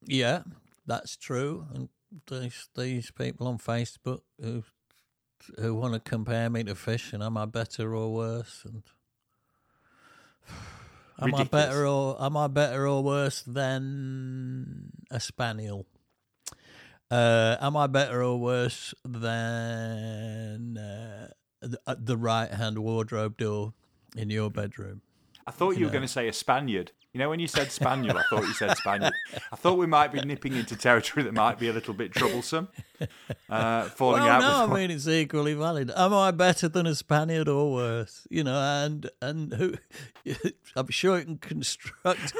Yeah, 0.05 0.43
that's 0.85 1.17
true. 1.17 1.67
And 1.73 1.89
these 2.27 2.69
these 2.75 3.11
people 3.11 3.47
on 3.47 3.57
Facebook 3.57 4.21
who 4.39 4.63
who 5.59 5.75
want 5.75 5.93
to 5.93 5.99
compare 5.99 6.49
me 6.49 6.63
to 6.63 6.75
fish 6.75 7.13
and 7.13 7.21
am 7.21 7.37
I 7.37 7.45
better 7.45 7.95
or 7.95 8.13
worse 8.13 8.63
and 8.65 8.83
am 11.21 11.35
I 11.35 11.43
better 11.43 11.85
or 11.87 12.21
am 12.23 12.37
I 12.37 12.47
better 12.47 12.87
or 12.87 13.03
worse 13.03 13.41
than 13.43 14.91
a 15.11 15.19
spaniel? 15.19 15.85
Uh, 17.11 17.55
am 17.61 17.77
I 17.77 17.85
better 17.87 18.23
or 18.23 18.39
worse 18.39 18.93
than 19.03 20.77
uh, 20.77 21.27
the, 21.61 21.79
uh, 21.85 21.95
the 21.99 22.17
right 22.17 22.49
hand 22.51 22.79
wardrobe 22.79 23.37
door 23.37 23.73
in 24.17 24.29
your 24.31 24.49
bedroom? 24.49 25.01
I 25.45 25.51
thought 25.51 25.71
you 25.71 25.81
were 25.81 25.85
Yeah. 25.87 25.91
going 25.91 26.01
to 26.01 26.07
say 26.07 26.27
a 26.27 26.33
Spaniard. 26.33 26.91
You 27.15 27.19
know, 27.19 27.29
when 27.29 27.39
you 27.39 27.47
said 27.47 27.71
Spaniel, 27.71 28.17
I 28.17 28.23
thought 28.29 28.43
you 28.43 28.51
said 28.51 28.75
Spaniard. 28.75 29.13
I 29.49 29.55
thought 29.55 29.77
we 29.77 29.87
might 29.87 30.11
be 30.11 30.19
nipping 30.19 30.53
into 30.53 30.75
territory 30.75 31.23
that 31.23 31.33
might 31.33 31.57
be 31.57 31.69
a 31.69 31.71
little 31.71 31.93
bit 31.93 32.11
troublesome. 32.11 32.67
Uh, 33.49 33.83
falling 33.83 34.23
well, 34.23 34.31
out 34.31 34.41
no, 34.41 34.73
with 34.73 34.77
I 34.77 34.81
mean 34.81 34.91
it's 34.91 35.07
equally 35.07 35.53
valid. 35.53 35.91
Am 35.95 36.13
I 36.13 36.31
better 36.31 36.67
than 36.67 36.85
a 36.85 36.93
Spaniard 36.93 37.47
or 37.47 37.71
worse? 37.71 38.27
You 38.29 38.43
know, 38.43 38.57
and 38.57 39.09
and 39.21 39.53
who? 39.53 39.75
I'm 40.75 40.89
sure 40.89 41.19
you 41.19 41.23
can 41.23 41.37
construct 41.37 42.33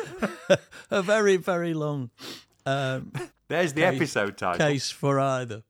a 0.92 1.02
very 1.02 1.38
very 1.38 1.74
long 1.74 2.10
um, 2.66 3.14
There's 3.48 3.72
the 3.72 3.84
case- 3.84 3.96
episode 3.96 4.38
title. 4.38 4.68
case 4.68 4.92
for 4.92 5.22
either. 5.22 5.64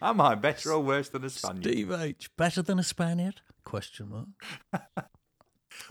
Am 0.00 0.20
I 0.20 0.36
better 0.36 0.70
or 0.72 0.78
worse 0.78 1.08
than 1.08 1.24
a 1.24 1.30
Spaniard? 1.30 1.64
Steve 1.64 1.90
H. 1.90 2.30
Better 2.36 2.62
than 2.62 2.78
a 2.78 2.84
Spaniard? 2.84 3.40
Question 3.64 4.10
mark. 4.10 5.08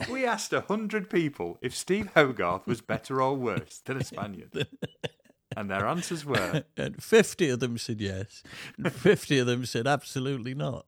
We 0.10 0.26
asked 0.26 0.54
a 0.54 0.62
hundred 0.62 1.10
people 1.10 1.58
if 1.62 1.76
Steve 1.76 2.10
Hogarth 2.16 2.66
was 2.66 2.82
better 2.82 3.22
or 3.22 3.36
worse 3.36 3.82
than 3.86 3.98
a 3.98 4.04
Spaniard, 4.04 4.68
and 5.56 5.70
their 5.70 5.86
answers 5.86 6.26
were 6.26 6.64
And 6.78 7.04
fifty 7.04 7.50
of 7.50 7.60
them 7.60 7.78
said 7.78 8.02
yes, 8.02 8.44
and 8.78 8.92
fifty 8.92 9.38
of 9.40 9.48
them 9.48 9.66
said 9.66 9.88
absolutely 9.88 10.54
not. 10.54 10.86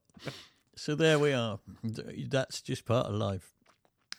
So 0.75 0.95
there 0.95 1.19
we 1.19 1.34
are. 1.34 1.60
That's 1.84 2.62
just 2.62 2.86
part 2.86 3.08
of 3.08 3.13
life. 3.13 3.53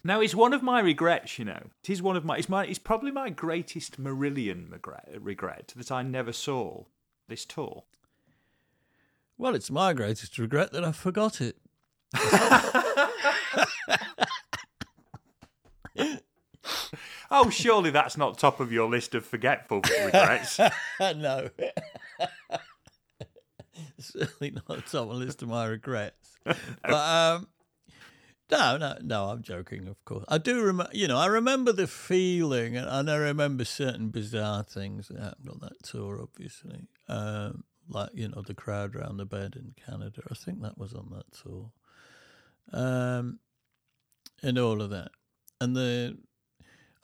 Now, 0.06 0.20
it's 0.20 0.34
one 0.34 0.52
of 0.52 0.62
my 0.62 0.80
regrets, 0.80 1.38
you 1.38 1.46
know. 1.46 1.62
It 1.82 1.90
is 1.90 2.02
one 2.02 2.16
of 2.16 2.24
my. 2.26 2.36
It's 2.36 2.48
my. 2.48 2.66
It's 2.66 2.78
probably 2.78 3.10
my 3.10 3.30
greatest 3.30 4.00
Marillion 4.00 4.70
regret, 4.70 5.08
regret 5.18 5.72
that 5.76 5.90
I 5.90 6.02
never 6.02 6.32
saw 6.32 6.84
this 7.26 7.46
tour. 7.46 7.84
Well, 9.38 9.54
it's 9.54 9.70
my 9.70 9.94
greatest 9.94 10.38
regret 10.38 10.72
that 10.72 10.84
I 10.84 10.92
forgot 10.92 11.40
it. 11.40 11.56
Oh, 17.30 17.50
surely 17.50 17.90
that's 17.90 18.16
not 18.16 18.38
top 18.38 18.60
of 18.60 18.72
your 18.72 18.88
list 18.88 19.14
of 19.14 19.24
forgetful 19.24 19.82
regrets. 20.04 20.58
no. 21.00 21.50
Certainly 23.98 24.56
not 24.68 24.86
top 24.86 25.08
of 25.08 25.08
the 25.08 25.14
list 25.14 25.42
of 25.42 25.48
my 25.48 25.66
regrets. 25.66 26.38
But 26.44 26.92
um 26.92 27.48
no, 28.50 28.76
no, 28.76 28.96
no, 29.02 29.24
I'm 29.26 29.42
joking, 29.42 29.88
of 29.88 30.04
course. 30.04 30.24
I 30.28 30.36
do 30.38 30.62
remember, 30.62 30.92
you 30.92 31.08
know, 31.08 31.16
I 31.16 31.26
remember 31.26 31.72
the 31.72 31.86
feeling, 31.86 32.76
and 32.76 33.10
I 33.10 33.16
remember 33.16 33.64
certain 33.64 34.10
bizarre 34.10 34.62
things 34.62 35.08
that 35.08 35.18
happened 35.18 35.48
on 35.48 35.58
that 35.62 35.82
tour, 35.82 36.20
obviously. 36.20 36.88
Um, 37.08 37.64
like, 37.88 38.10
you 38.12 38.28
know, 38.28 38.42
the 38.42 38.54
crowd 38.54 38.94
around 38.94 39.16
the 39.16 39.24
bed 39.24 39.56
in 39.56 39.74
Canada. 39.84 40.22
I 40.30 40.34
think 40.34 40.60
that 40.60 40.76
was 40.76 40.92
on 40.92 41.08
that 41.12 41.32
tour. 41.32 41.70
Um, 42.72 43.38
and 44.42 44.58
all 44.58 44.82
of 44.82 44.90
that. 44.90 45.10
And 45.60 45.74
the 45.74 46.18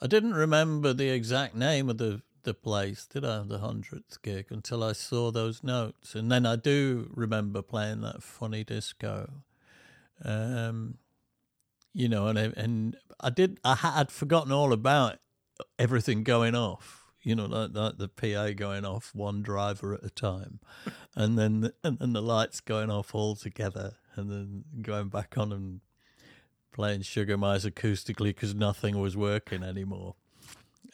I 0.01 0.07
didn't 0.07 0.33
remember 0.33 0.93
the 0.93 1.09
exact 1.09 1.55
name 1.55 1.89
of 1.89 1.99
the, 1.99 2.21
the 2.43 2.55
place, 2.55 3.05
did 3.05 3.23
I? 3.23 3.43
The 3.43 3.59
hundredth 3.59 4.21
gig 4.23 4.47
until 4.49 4.83
I 4.83 4.93
saw 4.93 5.31
those 5.31 5.63
notes, 5.63 6.15
and 6.15 6.31
then 6.31 6.45
I 6.45 6.55
do 6.55 7.11
remember 7.13 7.61
playing 7.61 8.01
that 8.01 8.23
funny 8.23 8.63
disco. 8.63 9.29
Um, 10.25 10.97
you 11.93 12.09
know, 12.09 12.27
and 12.27 12.39
I, 12.39 12.51
and 12.57 12.97
I 13.19 13.29
did. 13.29 13.59
I 13.63 13.75
had 13.75 14.11
forgotten 14.11 14.51
all 14.51 14.73
about 14.73 15.19
everything 15.77 16.23
going 16.23 16.55
off. 16.55 17.05
You 17.21 17.35
know, 17.35 17.45
like, 17.45 17.69
like 17.75 17.97
the 17.99 18.07
PA 18.07 18.53
going 18.53 18.83
off 18.83 19.11
one 19.13 19.43
driver 19.43 19.93
at 19.93 20.03
a 20.03 20.09
time, 20.09 20.59
and 21.15 21.37
then 21.37 21.61
the, 21.61 21.73
and 21.83 21.99
then 21.99 22.13
the 22.13 22.21
lights 22.21 22.59
going 22.59 22.89
off 22.89 23.13
all 23.13 23.35
together, 23.35 23.97
and 24.15 24.31
then 24.31 24.63
going 24.81 25.09
back 25.09 25.37
on 25.37 25.51
and 25.51 25.81
playing 26.71 27.01
Sugar 27.01 27.37
Mice 27.37 27.65
acoustically 27.65 28.29
because 28.29 28.55
nothing 28.55 28.99
was 28.99 29.17
working 29.17 29.63
anymore. 29.63 30.15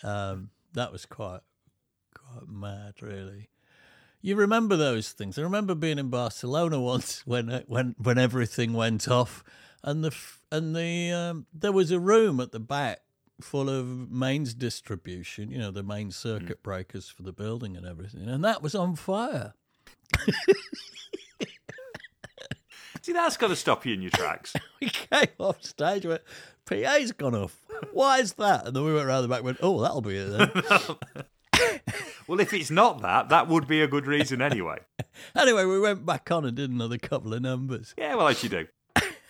Um, 0.03 0.49
that 0.73 0.91
was 0.91 1.05
quite 1.05 1.41
quite 2.13 2.47
mad, 2.47 2.95
really. 3.01 3.49
You 4.21 4.35
remember 4.35 4.75
those 4.75 5.11
things? 5.11 5.37
I 5.37 5.43
remember 5.43 5.75
being 5.75 5.99
in 5.99 6.09
Barcelona 6.09 6.79
once 6.93 7.25
when 7.25 7.63
when 7.67 7.95
when 7.97 8.17
everything 8.17 8.73
went 8.73 9.07
off, 9.07 9.43
and 9.83 10.03
the 10.03 10.15
and 10.51 10.75
the 10.75 11.11
um, 11.11 11.45
there 11.53 11.71
was 11.71 11.91
a 11.91 11.99
room 11.99 12.39
at 12.39 12.51
the 12.51 12.59
back 12.59 13.01
full 13.41 13.69
of 13.69 14.09
mains 14.11 14.53
distribution, 14.55 15.51
you 15.51 15.59
know, 15.59 15.69
the 15.69 15.83
main 15.83 16.09
circuit 16.09 16.63
breakers 16.63 17.07
for 17.07 17.21
the 17.21 17.31
building 17.31 17.77
and 17.77 17.85
everything, 17.85 18.27
and 18.27 18.43
that 18.43 18.63
was 18.63 18.73
on 18.73 18.95
fire. 18.95 19.53
See, 23.07 23.13
that's 23.13 23.37
got 23.37 23.47
to 23.47 23.55
stop 23.55 23.85
you 23.85 23.93
in 23.93 24.01
your 24.01 24.11
tracks. 24.11 24.53
we 24.81 24.89
came 24.89 25.29
off 25.39 25.63
stage, 25.63 26.05
went, 26.05 26.23
PA's 26.65 27.13
gone 27.13 27.35
off. 27.35 27.55
Why 27.93 28.19
is 28.19 28.33
that? 28.33 28.67
And 28.67 28.75
then 28.75 28.83
we 28.83 28.93
went 28.93 29.07
round 29.07 29.23
the 29.23 29.29
back 29.29 29.37
and 29.37 29.45
went, 29.45 29.59
oh, 29.61 29.79
that'll 29.79 30.01
be 30.01 30.17
it 30.17 30.27
then. 30.27 31.85
Well, 32.27 32.41
if 32.41 32.53
it's 32.53 32.69
not 32.69 33.01
that, 33.03 33.29
that 33.29 33.47
would 33.47 33.65
be 33.65 33.81
a 33.81 33.87
good 33.87 34.07
reason 34.07 34.41
anyway. 34.41 34.79
anyway, 35.37 35.63
we 35.63 35.79
went 35.79 36.05
back 36.05 36.29
on 36.29 36.43
and 36.43 36.57
did 36.57 36.69
another 36.69 36.97
couple 36.97 37.33
of 37.33 37.41
numbers. 37.41 37.95
Yeah, 37.97 38.15
well, 38.15 38.27
as 38.27 38.43
you 38.43 38.49
do, 38.49 38.67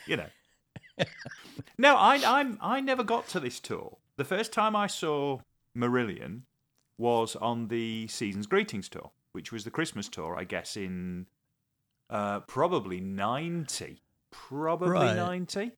you 0.07 0.17
know. 0.17 1.05
no, 1.77 1.95
I, 1.95 2.19
I'm, 2.25 2.57
I 2.59 2.81
never 2.81 3.03
got 3.03 3.27
to 3.27 3.39
this 3.39 3.59
tour. 3.59 3.97
The 4.15 4.25
first 4.25 4.51
time 4.51 4.75
I 4.75 4.87
saw 4.87 5.41
Marillion 5.77 6.41
was 6.97 7.35
on 7.35 7.67
the 7.67 8.07
Seasons 8.07 8.47
Greetings 8.47 8.89
tour, 8.89 9.11
which 9.33 9.51
was 9.51 9.63
the 9.63 9.69
Christmas 9.69 10.09
tour, 10.09 10.35
I 10.35 10.45
guess, 10.45 10.75
in 10.75 11.27
uh, 12.09 12.41
probably 12.41 12.99
90. 12.99 14.01
Probably 14.31 14.89
Right. 14.89 15.15
90. 15.15 15.71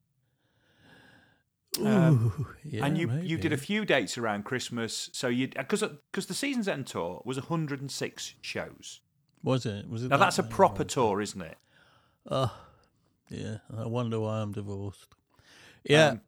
Ooh, 1.80 2.48
yeah, 2.64 2.84
and 2.86 2.98
you 2.98 3.12
you 3.22 3.38
did 3.38 3.54
a 3.54 3.58
few 3.58 3.86
dates 3.86 4.18
around 4.18 4.44
Christmas, 4.44 5.10
so 5.14 5.28
you 5.28 5.48
because 5.50 5.84
because 6.12 6.26
the 6.26 6.34
Seasons 6.34 6.68
End 6.68 6.88
tour 6.88 7.22
was 7.26 7.38
106 7.38 8.34
shows. 8.42 9.02
Was 9.44 9.66
it? 9.68 9.88
Was 9.88 10.04
it? 10.04 10.10
Now 10.10 10.18
that 10.18 10.26
that's 10.26 10.40
a 10.40 10.44
proper 10.44 10.84
tour, 10.84 11.22
isn't 11.22 11.42
it? 11.42 11.58
Oh, 12.30 12.54
yeah. 13.30 13.58
I 13.78 13.86
wonder 13.86 14.20
why 14.20 14.40
I'm 14.40 14.52
divorced. 14.52 15.08
Yeah. 15.84 16.08
Um, 16.08 16.22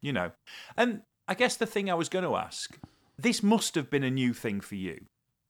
you 0.00 0.12
know, 0.12 0.32
and 0.76 1.02
I 1.28 1.34
guess 1.34 1.56
the 1.56 1.66
thing 1.66 1.90
I 1.90 1.94
was 1.94 2.08
going 2.08 2.24
to 2.24 2.34
ask 2.34 2.78
this 3.18 3.42
must 3.42 3.74
have 3.74 3.90
been 3.90 4.04
a 4.04 4.10
new 4.10 4.32
thing 4.32 4.60
for 4.60 4.76
you. 4.76 5.04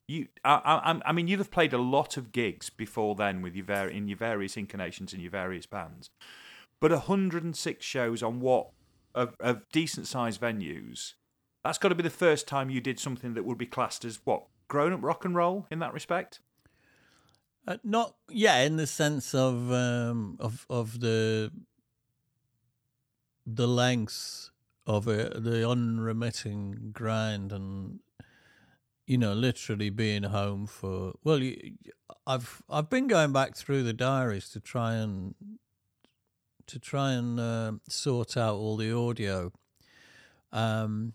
You, 0.08 0.28
I, 0.42 0.54
I, 0.64 1.00
I 1.10 1.12
mean, 1.12 1.28
you'd 1.28 1.38
have 1.38 1.50
played 1.50 1.74
a 1.74 1.78
lot 1.78 2.16
of 2.16 2.32
gigs 2.32 2.70
before 2.70 3.14
then 3.14 3.42
with 3.42 3.54
your 3.54 3.66
var- 3.66 3.88
in 3.88 4.08
your 4.08 4.16
various 4.16 4.56
incarnations 4.56 5.12
and 5.12 5.20
your 5.20 5.30
various 5.30 5.66
bands, 5.66 6.08
but 6.80 6.90
106 6.90 7.84
shows 7.84 8.22
on 8.22 8.40
what 8.40 8.70
of, 9.14 9.36
of 9.38 9.68
decent 9.70 10.06
sized 10.06 10.40
venues. 10.40 11.12
That's 11.62 11.76
got 11.76 11.90
to 11.90 11.94
be 11.94 12.02
the 12.02 12.10
first 12.10 12.48
time 12.48 12.70
you 12.70 12.80
did 12.80 12.98
something 12.98 13.34
that 13.34 13.44
would 13.44 13.58
be 13.58 13.66
classed 13.66 14.04
as 14.04 14.20
what 14.24 14.44
grown 14.68 14.92
up 14.92 15.02
rock 15.02 15.26
and 15.26 15.34
roll 15.34 15.66
in 15.70 15.78
that 15.80 15.92
respect. 15.92 16.40
Uh, 17.66 17.76
not 17.84 18.14
yeah, 18.30 18.60
in 18.60 18.76
the 18.76 18.86
sense 18.86 19.34
of 19.34 19.70
um, 19.70 20.38
of 20.40 20.64
of 20.70 21.00
the 21.00 21.52
the 23.46 23.68
lengths 23.68 24.50
of 24.86 25.06
it, 25.06 25.44
the 25.44 25.68
unremitting 25.68 26.92
grind, 26.94 27.52
and 27.52 28.00
you 29.08 29.16
know, 29.16 29.32
literally 29.32 29.88
being 29.88 30.24
home 30.24 30.66
for 30.66 31.14
well, 31.24 31.42
you, 31.42 31.72
I've 32.26 32.62
I've 32.68 32.90
been 32.90 33.08
going 33.08 33.32
back 33.32 33.56
through 33.56 33.82
the 33.82 33.94
diaries 33.94 34.50
to 34.50 34.60
try 34.60 34.96
and 34.96 35.34
to 36.66 36.78
try 36.78 37.12
and 37.12 37.40
uh, 37.40 37.72
sort 37.88 38.36
out 38.36 38.56
all 38.56 38.76
the 38.76 38.94
audio. 38.94 39.50
Um, 40.52 41.14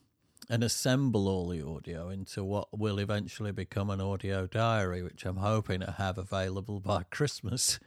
and 0.50 0.64
assemble 0.64 1.28
all 1.28 1.50
the 1.50 1.66
audio 1.66 2.10
into 2.10 2.44
what 2.44 2.78
will 2.78 3.00
eventually 3.00 3.52
become 3.52 3.89
an 3.89 4.02
audio 4.02 4.46
diary, 4.46 5.02
which 5.02 5.26
I'm 5.26 5.38
hoping 5.38 5.80
to 5.82 5.91
have 5.91 6.18
available 6.18 6.80
by 6.80 7.04
Christmas. 7.12 7.80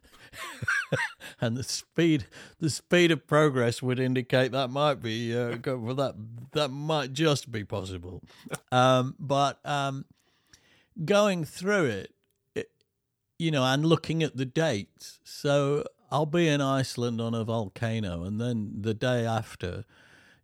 and 1.41 1.57
the 1.57 1.63
speed, 1.63 2.27
the 2.59 2.71
speed 2.71 3.11
of 3.11 3.27
progress 3.27 3.83
would 3.83 3.99
indicate 3.99 4.53
that 4.53 4.69
might 4.71 5.03
be 5.03 5.37
uh, 5.37 5.57
well, 5.65 5.95
that 5.95 6.15
that 6.53 6.69
might 6.69 7.13
just 7.13 7.51
be 7.51 7.65
possible. 7.65 8.23
Um, 8.73 9.15
but 9.19 9.59
um, 9.65 10.05
going 11.05 11.45
through 11.45 11.85
it, 11.87 12.15
it, 12.55 12.71
you 13.39 13.51
know, 13.51 13.65
and 13.65 13.87
looking 13.87 14.23
at 14.23 14.37
the 14.37 14.45
dates. 14.45 15.21
So 15.25 15.85
I'll 16.11 16.27
be 16.27 16.49
in 16.49 16.61
Iceland 16.61 17.21
on 17.21 17.33
a 17.33 17.45
volcano, 17.45 18.25
and 18.25 18.41
then 18.41 18.73
the 18.81 18.93
day 18.93 19.25
after 19.25 19.85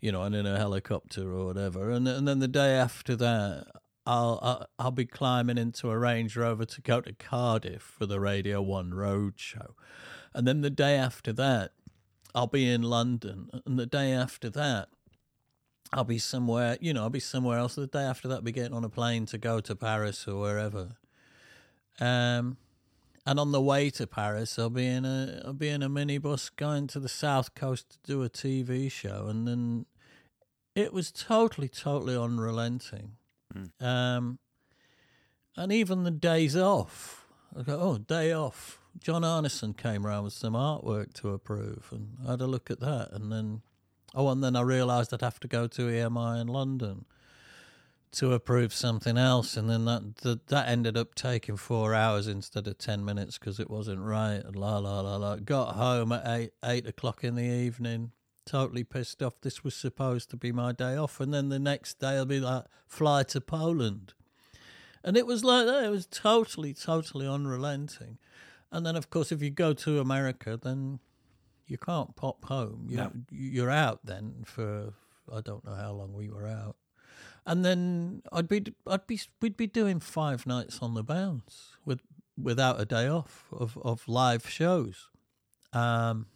you 0.02 0.12
know, 0.12 0.22
and 0.24 0.34
in 0.34 0.44
a 0.44 0.58
helicopter 0.58 1.32
or 1.32 1.46
whatever. 1.46 1.90
And 1.90 2.06
and 2.06 2.28
then 2.28 2.40
the 2.40 2.48
day 2.48 2.74
after 2.74 3.16
that, 3.16 3.66
I'll 4.04 4.38
I'll, 4.42 4.66
I'll 4.78 4.90
be 4.90 5.06
climbing 5.06 5.56
into 5.56 5.90
a 5.90 5.98
Range 5.98 6.36
Rover 6.36 6.66
to 6.66 6.80
go 6.82 7.00
to 7.00 7.14
Cardiff 7.14 7.80
for 7.80 8.04
the 8.04 8.20
Radio 8.20 8.60
One 8.60 8.92
Road 8.92 9.34
Show, 9.36 9.76
and 10.34 10.46
then 10.46 10.60
the 10.60 10.70
day 10.70 10.96
after 10.96 11.32
that, 11.34 11.70
I'll 12.34 12.48
be 12.48 12.70
in 12.70 12.82
London, 12.82 13.48
and 13.64 13.78
the 13.78 13.86
day 13.86 14.12
after 14.12 14.50
that. 14.50 14.88
I'll 15.94 16.04
be 16.04 16.18
somewhere, 16.18 16.78
you 16.80 16.94
know, 16.94 17.02
I'll 17.02 17.10
be 17.10 17.20
somewhere 17.20 17.58
else. 17.58 17.74
The 17.74 17.86
day 17.86 18.04
after 18.04 18.26
that, 18.28 18.36
I'll 18.36 18.40
be 18.40 18.50
getting 18.50 18.72
on 18.72 18.82
a 18.82 18.88
plane 18.88 19.26
to 19.26 19.36
go 19.36 19.60
to 19.60 19.76
Paris 19.76 20.26
or 20.26 20.40
wherever. 20.40 20.92
Um, 22.00 22.56
and 23.26 23.38
on 23.38 23.52
the 23.52 23.60
way 23.60 23.90
to 23.90 24.06
Paris, 24.06 24.58
I'll 24.58 24.70
be 24.70 24.86
in 24.86 25.04
a 25.04 25.42
I'll 25.44 25.52
be 25.52 25.68
in 25.68 25.82
a 25.82 25.88
minibus 25.88 26.50
going 26.54 26.86
to 26.88 27.00
the 27.00 27.10
south 27.10 27.54
coast 27.54 27.90
to 27.90 27.98
do 28.04 28.22
a 28.22 28.30
TV 28.30 28.90
show, 28.90 29.26
and 29.28 29.46
then 29.46 29.86
it 30.74 30.92
was 30.92 31.12
totally, 31.12 31.68
totally 31.68 32.16
unrelenting. 32.16 33.12
Mm. 33.54 33.84
Um, 33.84 34.38
and 35.56 35.72
even 35.72 36.04
the 36.04 36.10
days 36.10 36.56
off, 36.56 37.26
I 37.58 37.62
go, 37.62 37.78
oh, 37.80 37.98
day 37.98 38.32
off. 38.32 38.78
John 38.98 39.22
Arneson 39.22 39.76
came 39.76 40.06
around 40.06 40.24
with 40.24 40.32
some 40.32 40.54
artwork 40.54 41.12
to 41.14 41.30
approve, 41.30 41.88
and 41.90 42.16
I 42.26 42.32
had 42.32 42.40
a 42.40 42.46
look 42.46 42.70
at 42.70 42.80
that, 42.80 43.10
and 43.12 43.32
then, 43.32 43.62
oh, 44.14 44.28
and 44.28 44.42
then 44.44 44.54
I 44.54 44.60
realised 44.60 45.12
I'd 45.12 45.22
have 45.22 45.40
to 45.40 45.48
go 45.48 45.66
to 45.66 45.82
EMI 45.82 46.40
in 46.40 46.46
London 46.46 47.06
to 48.12 48.34
approve 48.34 48.74
something 48.74 49.16
else, 49.16 49.56
and 49.56 49.70
then 49.70 49.86
that 49.86 50.16
that, 50.16 50.48
that 50.48 50.68
ended 50.68 50.98
up 50.98 51.14
taking 51.14 51.56
four 51.56 51.94
hours 51.94 52.26
instead 52.26 52.66
of 52.66 52.76
ten 52.76 53.02
minutes 53.02 53.38
because 53.38 53.58
it 53.58 53.70
wasn't 53.70 54.00
right. 54.00 54.42
And 54.44 54.54
la 54.54 54.76
la 54.76 55.00
la 55.00 55.16
la. 55.16 55.36
Got 55.36 55.74
home 55.76 56.12
at 56.12 56.22
eight 56.26 56.50
eight 56.62 56.86
o'clock 56.86 57.24
in 57.24 57.34
the 57.34 57.44
evening 57.44 58.12
totally 58.46 58.84
pissed 58.84 59.22
off. 59.22 59.40
This 59.40 59.64
was 59.64 59.74
supposed 59.74 60.30
to 60.30 60.36
be 60.36 60.52
my 60.52 60.72
day 60.72 60.96
off, 60.96 61.20
and 61.20 61.32
then 61.32 61.48
the 61.48 61.58
next 61.58 61.98
day 61.98 62.16
I'll 62.16 62.24
be 62.24 62.40
like, 62.40 62.64
fly 62.86 63.22
to 63.24 63.40
Poland. 63.40 64.14
And 65.04 65.16
it 65.16 65.26
was 65.26 65.42
like 65.44 65.66
that. 65.66 65.84
It 65.84 65.90
was 65.90 66.06
totally, 66.06 66.74
totally 66.74 67.26
unrelenting. 67.26 68.18
And 68.70 68.86
then, 68.86 68.96
of 68.96 69.10
course, 69.10 69.32
if 69.32 69.42
you 69.42 69.50
go 69.50 69.72
to 69.74 70.00
America, 70.00 70.58
then 70.62 71.00
you 71.66 71.76
can't 71.76 72.14
pop 72.16 72.44
home. 72.44 72.86
You, 72.88 72.96
No. 72.96 73.12
You're 73.30 73.70
out 73.70 74.00
then 74.04 74.44
for 74.44 74.94
I 75.32 75.40
don't 75.40 75.64
know 75.64 75.74
how 75.74 75.92
long 75.92 76.12
we 76.12 76.28
were 76.28 76.46
out. 76.46 76.76
And 77.44 77.64
then 77.64 78.22
I'd 78.32 78.48
be, 78.48 78.64
I'd 78.86 79.06
be, 79.06 79.20
we'd 79.40 79.56
be 79.56 79.66
doing 79.66 79.98
five 79.98 80.46
nights 80.46 80.78
on 80.80 80.94
the 80.94 81.02
bounce 81.02 81.76
with 81.84 82.00
without 82.40 82.80
a 82.80 82.84
day 82.84 83.08
off 83.08 83.46
of 83.52 83.76
of 83.82 84.06
live 84.08 84.48
shows. 84.48 85.08
Um, 85.72 86.26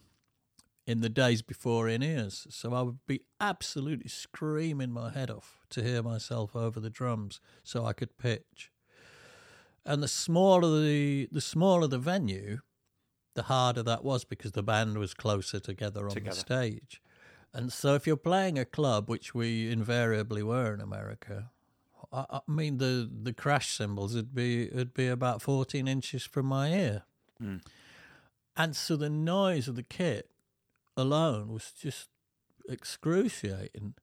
in 0.86 1.00
the 1.00 1.08
days 1.08 1.42
before 1.42 1.88
in 1.88 2.02
ears. 2.02 2.46
So 2.50 2.72
I 2.72 2.82
would 2.82 3.04
be 3.06 3.22
absolutely 3.40 4.08
screaming 4.08 4.92
my 4.92 5.10
head 5.10 5.30
off 5.30 5.66
to 5.70 5.82
hear 5.82 6.02
myself 6.02 6.54
over 6.54 6.78
the 6.78 6.90
drums 6.90 7.40
so 7.64 7.84
I 7.84 7.92
could 7.92 8.16
pitch. 8.18 8.70
And 9.84 10.02
the 10.02 10.08
smaller 10.08 10.80
the 10.80 11.28
the 11.30 11.40
smaller 11.40 11.86
the 11.86 11.98
venue, 11.98 12.58
the 13.34 13.44
harder 13.44 13.82
that 13.82 14.04
was 14.04 14.24
because 14.24 14.52
the 14.52 14.62
band 14.62 14.98
was 14.98 15.14
closer 15.14 15.60
together 15.60 16.04
on 16.04 16.14
Together. 16.14 16.34
the 16.34 16.40
stage. 16.40 17.02
And 17.52 17.72
so 17.72 17.94
if 17.94 18.06
you're 18.06 18.16
playing 18.16 18.58
a 18.58 18.64
club, 18.64 19.08
which 19.08 19.34
we 19.34 19.70
invariably 19.70 20.42
were 20.42 20.74
in 20.74 20.80
America, 20.80 21.50
I, 22.12 22.26
I 22.30 22.40
mean 22.48 22.78
the 22.78 23.08
the 23.10 23.32
crash 23.32 23.70
cymbals 23.76 24.14
would 24.14 24.34
be 24.34 24.68
would 24.72 24.94
be 24.94 25.08
about 25.08 25.42
14 25.42 25.86
inches 25.88 26.24
from 26.24 26.46
my 26.46 26.72
ear. 26.72 27.02
Mm. 27.42 27.60
And 28.56 28.74
so 28.74 28.96
the 28.96 29.10
noise 29.10 29.68
of 29.68 29.76
the 29.76 29.82
kit 29.82 30.30
alone 30.96 31.52
was 31.52 31.72
just 31.72 32.08
excruciating. 32.68 33.94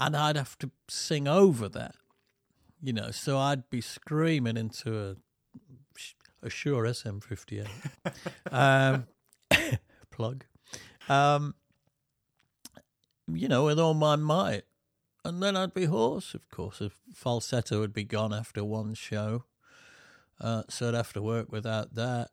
And 0.00 0.16
I'd 0.16 0.36
have 0.36 0.58
to 0.58 0.70
sing 0.88 1.26
over 1.26 1.68
that, 1.68 1.96
you 2.80 2.92
know. 2.92 3.10
So 3.10 3.38
I'd 3.38 3.68
be 3.68 3.80
screaming 3.80 4.56
into 4.56 4.96
a, 4.96 5.16
a 6.42 6.50
Shure 6.50 6.84
SM58. 6.84 7.66
um, 8.52 9.06
plug. 10.10 10.44
Um, 11.08 11.54
you 13.26 13.48
know, 13.48 13.64
with 13.64 13.78
all 13.78 13.94
my 13.94 14.16
might. 14.16 14.62
And 15.24 15.42
then 15.42 15.56
I'd 15.56 15.74
be 15.74 15.86
hoarse, 15.86 16.34
of 16.34 16.48
course. 16.48 16.80
If 16.80 17.00
falsetto 17.12 17.80
would 17.80 17.92
be 17.92 18.04
gone 18.04 18.32
after 18.32 18.64
one 18.64 18.94
show. 18.94 19.44
Uh, 20.40 20.62
so 20.68 20.88
I'd 20.88 20.94
have 20.94 21.12
to 21.14 21.22
work 21.22 21.50
without 21.50 21.94
that. 21.94 22.30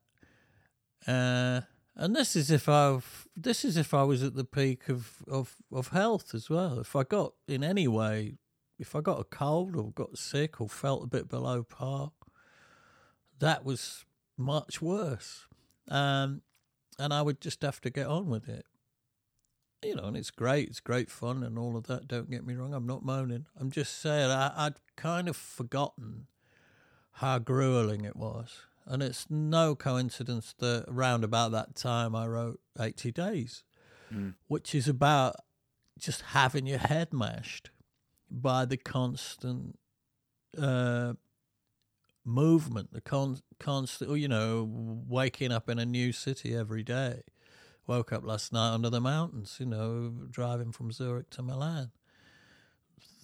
Uh, 1.08 1.62
and 1.96 2.16
this 2.16 2.36
is 2.36 2.52
if 2.52 2.68
I 2.68 3.00
this 3.36 3.64
is 3.64 3.78
if 3.78 3.94
I 3.94 4.04
was 4.04 4.22
at 4.24 4.36
the 4.36 4.44
peak 4.44 4.90
of, 4.90 5.24
of, 5.28 5.56
of 5.72 5.90
health 5.90 6.34
as 6.34 6.50
well. 6.50 6.80
If 6.80 6.96
I 6.96 7.04
got 7.04 7.34
in 7.48 7.64
any 7.64 7.88
way, 7.88 8.38
if 8.78 8.96
I 8.96 9.02
got 9.02 9.20
a 9.20 9.24
cold 9.24 9.76
or 9.76 9.92
got 9.92 10.18
sick 10.18 10.60
or 10.60 10.70
felt 10.70 11.04
a 11.04 11.08
bit 11.08 11.30
below 11.30 11.64
par, 11.64 12.12
that 13.40 13.64
was 13.64 14.06
much 14.38 14.82
worse. 14.82 15.48
Um, 15.90 16.42
and 17.00 17.14
I 17.14 17.22
would 17.22 17.42
just 17.42 17.62
have 17.62 17.82
to 17.82 17.90
get 17.90 18.08
on 18.08 18.30
with 18.30 18.50
it. 18.50 18.66
You 19.84 19.96
know, 19.96 20.06
and 20.06 20.18
it's 20.18 20.32
great. 20.32 20.70
It's 20.70 20.80
great 20.80 21.12
fun 21.12 21.44
and 21.44 21.60
all 21.60 21.78
of 21.78 21.88
that. 21.88 22.08
Don't 22.08 22.32
get 22.32 22.46
me 22.46 22.56
wrong. 22.56 22.74
I'm 22.74 22.88
not 22.88 23.06
moaning. 23.06 23.46
I'm 23.60 23.70
just 23.70 24.02
saying 24.02 24.32
I, 24.32 24.52
I'd 24.56 24.76
kind 24.96 25.30
of 25.30 25.36
forgotten 25.36 26.28
how 27.14 27.40
grueling 27.40 28.04
it 28.04 28.16
was. 28.16 28.62
And 28.88 29.02
it's 29.02 29.26
no 29.30 29.76
coincidence 29.76 30.54
that 30.60 30.86
around 30.88 31.24
about 31.24 31.52
that 31.54 31.76
time 31.76 32.16
I 32.16 32.28
wrote 32.28 32.60
80 32.80 33.12
Days, 33.12 33.64
Mm. 34.14 34.36
which 34.48 34.76
is 34.76 34.88
about 34.88 35.36
just 35.98 36.22
having 36.22 36.68
your 36.68 36.78
head 36.78 37.12
mashed 37.12 37.72
by 38.30 38.66
the 38.66 38.78
constant 38.78 39.80
uh, 40.58 41.14
movement, 42.24 42.94
the 42.94 43.02
con- 43.02 43.42
constant, 43.60 44.18
you 44.18 44.28
know, 44.28 44.68
waking 45.08 45.52
up 45.52 45.70
in 45.70 45.80
a 45.80 45.86
new 45.86 46.12
city 46.12 46.56
every 46.56 46.84
day. 46.84 47.24
Woke 47.88 48.12
up 48.14 48.24
last 48.24 48.52
night 48.54 48.74
under 48.74 48.90
the 48.90 49.02
mountains, 49.02 49.58
you 49.60 49.66
know, 49.66 50.10
driving 50.32 50.72
from 50.72 50.92
Zurich 50.92 51.30
to 51.32 51.44
Milan. 51.44 51.92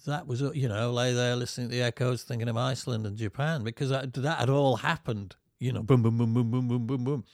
That 0.06 0.26
was, 0.26 0.40
you 0.40 0.68
know, 0.68 0.92
lay 0.92 1.12
there 1.12 1.36
listening 1.36 1.68
to 1.68 1.74
the 1.74 1.82
echoes, 1.82 2.22
thinking 2.22 2.48
of 2.48 2.56
Iceland 2.56 3.06
and 3.06 3.16
Japan 3.16 3.62
because 3.64 3.90
that, 3.90 4.12
that 4.14 4.38
had 4.40 4.50
all 4.50 4.76
happened 4.76 5.36
you 5.62 5.72
know, 5.72 5.82
boom, 5.82 6.02
boom, 6.02 6.18
boom, 6.18 6.34
boom, 6.34 6.50
boom, 6.50 6.68
boom, 6.68 6.86
boom, 6.86 7.04
boom. 7.04 7.24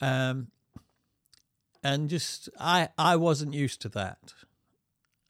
Um, 0.00 0.48
and 1.82 2.08
just 2.08 2.48
I 2.60 2.90
I 2.96 3.16
wasn't 3.16 3.54
used 3.54 3.80
to 3.82 3.88
that. 3.90 4.34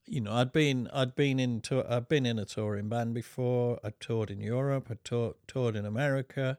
You 0.04 0.20
know, 0.20 0.34
I'd 0.34 0.52
been 0.52 0.88
I'd 0.92 1.14
been 1.14 1.40
into 1.40 1.84
I'd 1.90 2.08
been 2.08 2.26
in 2.26 2.38
a 2.38 2.44
touring 2.44 2.90
band 2.90 3.14
before. 3.14 3.80
I 3.82 3.90
toured 3.98 4.30
in 4.30 4.40
Europe. 4.40 4.88
I 4.90 4.96
toured 5.02 5.36
toured 5.48 5.76
in 5.76 5.86
America, 5.86 6.58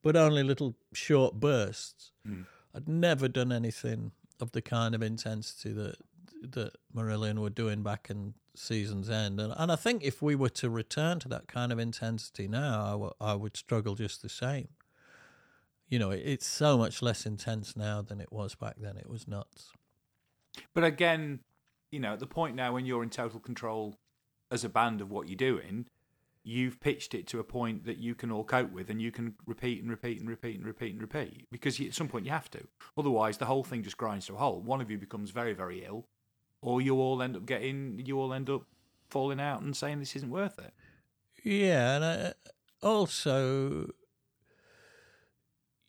but 0.00 0.14
only 0.14 0.44
little 0.44 0.76
short 0.92 1.40
bursts. 1.40 2.12
Mm. 2.26 2.46
I'd 2.72 2.88
never 2.88 3.26
done 3.26 3.50
anything 3.50 4.12
of 4.40 4.52
the 4.52 4.62
kind 4.62 4.94
of 4.94 5.02
intensity 5.02 5.72
that 5.72 5.96
that 6.52 6.76
Marillion 6.94 7.40
were 7.40 7.50
doing 7.50 7.82
back 7.82 8.10
in 8.10 8.34
season's 8.54 9.10
end. 9.10 9.40
And, 9.40 9.52
and 9.56 9.72
I 9.72 9.76
think 9.76 10.04
if 10.04 10.22
we 10.22 10.36
were 10.36 10.50
to 10.50 10.70
return 10.70 11.18
to 11.20 11.28
that 11.30 11.48
kind 11.48 11.72
of 11.72 11.80
intensity 11.80 12.46
now, 12.46 12.84
I, 12.84 12.90
w- 12.90 13.12
I 13.20 13.34
would 13.34 13.56
struggle 13.56 13.96
just 13.96 14.22
the 14.22 14.28
same. 14.28 14.68
You 15.94 16.00
know, 16.00 16.10
it, 16.10 16.22
it's 16.24 16.46
so 16.48 16.76
much 16.76 17.02
less 17.02 17.24
intense 17.24 17.76
now 17.76 18.02
than 18.02 18.20
it 18.20 18.32
was 18.32 18.56
back 18.56 18.74
then. 18.80 18.96
It 18.96 19.08
was 19.08 19.28
nuts. 19.28 19.70
But 20.74 20.82
again, 20.82 21.38
you 21.92 22.00
know, 22.00 22.14
at 22.14 22.18
the 22.18 22.26
point 22.26 22.56
now 22.56 22.72
when 22.72 22.84
you're 22.84 23.04
in 23.04 23.10
total 23.10 23.38
control 23.38 23.94
as 24.50 24.64
a 24.64 24.68
band 24.68 25.00
of 25.00 25.12
what 25.12 25.28
you're 25.28 25.36
doing, 25.36 25.86
you've 26.42 26.80
pitched 26.80 27.14
it 27.14 27.28
to 27.28 27.38
a 27.38 27.44
point 27.44 27.84
that 27.84 27.98
you 27.98 28.16
can 28.16 28.32
all 28.32 28.42
cope 28.42 28.72
with 28.72 28.90
and 28.90 29.00
you 29.00 29.12
can 29.12 29.36
repeat 29.46 29.82
and 29.82 29.88
repeat 29.88 30.18
and 30.18 30.28
repeat 30.28 30.56
and 30.56 30.66
repeat 30.66 30.94
and 30.94 31.00
repeat 31.00 31.46
because 31.52 31.80
at 31.80 31.94
some 31.94 32.08
point 32.08 32.24
you 32.24 32.32
have 32.32 32.50
to. 32.50 32.66
Otherwise, 32.98 33.38
the 33.38 33.44
whole 33.44 33.62
thing 33.62 33.84
just 33.84 33.96
grinds 33.96 34.26
to 34.26 34.34
a 34.34 34.36
halt. 34.36 34.64
One 34.64 34.80
of 34.80 34.90
you 34.90 34.98
becomes 34.98 35.30
very, 35.30 35.52
very 35.52 35.84
ill, 35.84 36.08
or 36.60 36.80
you 36.80 36.96
all 36.96 37.22
end 37.22 37.36
up 37.36 37.46
getting, 37.46 38.02
you 38.04 38.18
all 38.18 38.34
end 38.34 38.50
up 38.50 38.64
falling 39.06 39.38
out 39.38 39.62
and 39.62 39.76
saying 39.76 40.00
this 40.00 40.16
isn't 40.16 40.30
worth 40.30 40.58
it. 40.58 40.74
Yeah, 41.44 41.94
and 41.94 42.04
uh, 42.04 42.32
also 42.82 43.90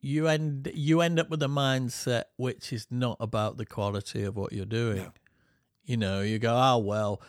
you 0.06 0.28
end 0.28 0.72
you 0.76 1.02
end 1.02 1.20
up 1.20 1.30
with 1.32 1.42
a 1.42 1.48
mindset 1.48 2.24
which 2.38 2.72
is 2.72 2.86
not 2.92 3.18
about 3.20 3.58
the 3.58 3.66
quality 3.66 4.24
of 4.24 4.36
what 4.36 4.54
you're 4.54 4.66
doing. 4.84 4.98
No. 4.98 5.12
You 5.84 5.98
know, 5.98 6.22
you 6.22 6.38
go, 6.40 6.54
oh 6.56 6.78
well, 6.78 7.22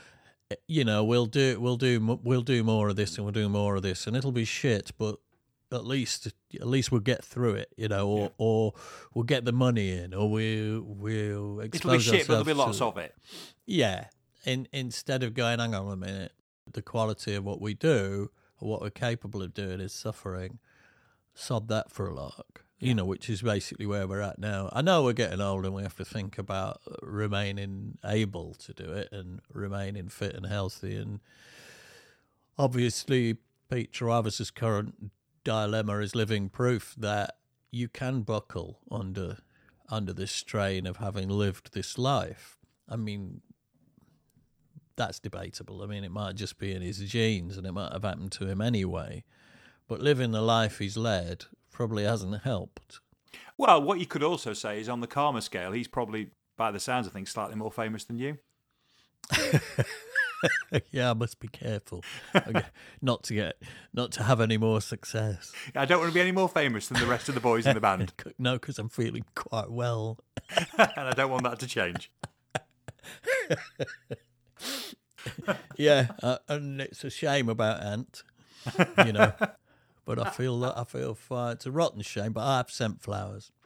you 0.68 0.84
know, 0.84 1.02
we'll 1.04 1.26
do 1.26 1.58
we'll 1.60 1.76
do 1.78 2.18
we'll 2.22 2.42
do 2.42 2.62
more 2.62 2.88
of 2.88 2.96
this 2.96 3.16
and 3.16 3.24
we'll 3.24 3.32
do 3.32 3.48
more 3.48 3.76
of 3.76 3.82
this, 3.82 4.06
and 4.06 4.16
it'll 4.16 4.32
be 4.32 4.44
shit, 4.44 4.90
but 4.98 5.16
at 5.72 5.84
least 5.84 6.26
at 6.54 6.66
least 6.66 6.92
we'll 6.92 7.00
get 7.00 7.24
through 7.24 7.54
it, 7.54 7.68
you 7.76 7.88
know, 7.88 8.06
or 8.08 8.20
Yeah. 8.20 8.28
or 8.38 8.72
we'll 9.14 9.24
get 9.24 9.44
the 9.46 9.52
money 9.52 9.90
in, 9.92 10.12
or 10.14 10.30
we 10.30 10.78
we'll 10.78 11.60
It'll 11.60 11.92
be 11.92 11.98
shit, 11.98 12.26
but 12.26 12.34
there'll 12.34 12.44
be 12.44 12.52
lots 12.52 12.78
to- 12.78 12.84
of 12.86 12.98
it. 12.98 13.14
yeah. 13.64 14.08
In, 14.44 14.68
instead 14.72 15.24
of 15.24 15.34
going, 15.34 15.58
hang 15.58 15.74
on 15.74 15.90
a 15.90 15.96
minute, 15.96 16.32
the 16.72 16.82
quality 16.82 17.34
of 17.34 17.42
what 17.44 17.60
we 17.60 17.74
do 17.74 18.30
or 18.60 18.68
what 18.68 18.80
we're 18.80 18.90
capable 18.90 19.42
of 19.42 19.52
doing 19.54 19.80
is 19.80 19.92
suffering, 19.92 20.58
sod 21.34 21.66
that 21.68 21.90
for 21.90 22.06
a 22.06 22.14
lark. 22.14 22.64
You 22.78 22.94
know, 22.94 23.06
which 23.06 23.30
is 23.30 23.40
basically 23.40 23.86
where 23.86 24.06
we're 24.06 24.20
at 24.20 24.38
now. 24.38 24.68
I 24.70 24.82
know 24.82 25.02
we're 25.02 25.14
getting 25.14 25.40
old 25.40 25.64
and 25.64 25.74
we 25.74 25.82
have 25.82 25.96
to 25.96 26.04
think 26.04 26.36
about 26.36 26.82
remaining 27.00 27.96
able 28.04 28.52
to 28.54 28.74
do 28.74 28.92
it 28.92 29.08
and 29.12 29.40
remaining 29.50 30.08
fit 30.08 30.34
and 30.34 30.44
healthy. 30.44 30.96
And 30.96 31.20
obviously, 32.58 33.38
Pete 33.70 33.92
Trewavas's 33.92 34.50
current 34.50 35.10
dilemma 35.42 35.98
is 36.00 36.14
living 36.14 36.50
proof 36.50 36.94
that 36.98 37.36
you 37.70 37.88
can 37.88 38.22
buckle 38.22 38.80
under 38.90 39.38
under 39.88 40.12
this 40.12 40.32
strain 40.32 40.86
of 40.86 40.96
having 40.96 41.28
lived 41.28 41.72
this 41.72 41.96
life. 41.96 42.58
I 42.88 42.96
mean, 42.96 43.40
that's 44.96 45.18
debatable. 45.18 45.82
I 45.82 45.86
mean, 45.86 46.04
it 46.04 46.10
might 46.10 46.34
just 46.34 46.58
be 46.58 46.72
in 46.72 46.82
his 46.82 46.98
genes 46.98 47.56
and 47.56 47.66
it 47.66 47.72
might 47.72 47.92
have 47.92 48.02
happened 48.02 48.32
to 48.32 48.46
him 48.46 48.60
anyway. 48.60 49.24
But 49.88 50.00
living 50.00 50.32
the 50.32 50.42
life 50.42 50.78
he's 50.78 50.96
led 50.96 51.44
probably 51.76 52.04
hasn't 52.04 52.42
helped. 52.42 53.00
Well, 53.58 53.82
what 53.82 54.00
you 54.00 54.06
could 54.06 54.22
also 54.22 54.54
say 54.54 54.80
is 54.80 54.88
on 54.88 55.00
the 55.00 55.06
karma 55.06 55.42
scale, 55.42 55.72
he's 55.72 55.86
probably, 55.86 56.30
by 56.56 56.70
the 56.70 56.80
sounds 56.80 57.06
of 57.06 57.12
things, 57.12 57.28
slightly 57.28 57.54
more 57.54 57.70
famous 57.70 58.02
than 58.04 58.16
you. 58.16 58.38
yeah, 60.90 61.10
I 61.10 61.12
must 61.12 61.38
be 61.38 61.48
careful 61.48 62.02
not 63.02 63.24
to 63.24 63.34
get, 63.34 63.60
not 63.92 64.10
to 64.12 64.22
have 64.22 64.40
any 64.40 64.56
more 64.56 64.80
success. 64.80 65.52
I 65.74 65.84
don't 65.84 65.98
want 65.98 66.10
to 66.10 66.14
be 66.14 66.20
any 66.22 66.32
more 66.32 66.48
famous 66.48 66.88
than 66.88 66.98
the 66.98 67.04
rest 67.06 67.28
of 67.28 67.34
the 67.34 67.42
boys 67.42 67.66
in 67.66 67.74
the 67.74 67.80
band, 67.80 68.14
No, 68.38 68.54
because 68.54 68.78
I'm 68.78 68.88
feeling 68.88 69.26
quite 69.34 69.70
well. 69.70 70.18
and 70.78 70.90
I 70.96 71.12
don't 71.12 71.30
want 71.30 71.42
that 71.42 71.58
to 71.58 71.66
change. 71.66 72.10
Yeah, 75.76 76.06
uh, 76.22 76.38
and 76.48 76.80
it's 76.80 77.04
a 77.04 77.10
shame 77.10 77.50
about 77.50 77.82
Ant, 77.82 78.22
you 79.04 79.12
know. 79.12 79.34
But 80.06 80.24
I 80.24 80.30
feel 80.30 80.58
that 80.60 80.78
I 80.78 80.84
feel 80.84 81.14
fine. 81.14 81.52
It's 81.52 81.66
a 81.66 81.70
rotten 81.70 82.00
shame, 82.00 82.32
but 82.32 82.44
I 82.44 82.56
have 82.58 82.70
sent 82.70 83.02
flowers. 83.02 83.52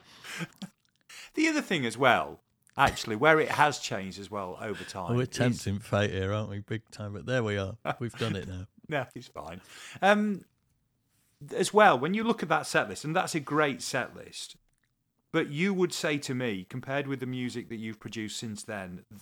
The 1.33 1.47
other 1.47 1.61
thing 1.61 1.85
as 1.85 1.97
well, 1.97 2.41
actually, 2.77 3.15
where 3.15 3.39
it 3.39 3.49
has 3.49 3.79
changed 3.79 4.19
as 4.19 4.29
well 4.29 4.57
over 4.61 4.83
time. 4.83 5.15
We're 5.15 5.23
is- 5.23 5.29
tempting 5.29 5.79
fate 5.79 6.11
here, 6.11 6.33
aren't 6.33 6.49
we? 6.49 6.59
Big 6.59 6.81
time. 6.91 7.13
But 7.13 7.25
there 7.25 7.43
we 7.43 7.57
are. 7.57 7.77
We've 7.99 8.17
done 8.17 8.35
it 8.35 8.47
now. 8.47 8.67
No, 8.89 9.05
it's 9.15 9.29
fine. 9.29 9.61
Um, 10.01 10.43
as 11.55 11.73
well, 11.73 11.97
when 11.97 12.13
you 12.13 12.25
look 12.25 12.43
at 12.43 12.49
that 12.49 12.67
set 12.67 12.89
list, 12.89 13.05
and 13.05 13.15
that's 13.15 13.33
a 13.35 13.39
great 13.39 13.81
set 13.81 14.17
list, 14.17 14.57
but 15.31 15.49
you 15.49 15.73
would 15.73 15.93
say 15.93 16.17
to 16.17 16.35
me, 16.35 16.65
compared 16.67 17.07
with 17.07 17.21
the 17.21 17.25
music 17.25 17.69
that 17.69 17.77
you've 17.77 18.01
produced 18.01 18.37
since 18.37 18.63
then, 18.63 19.05
th- 19.09 19.21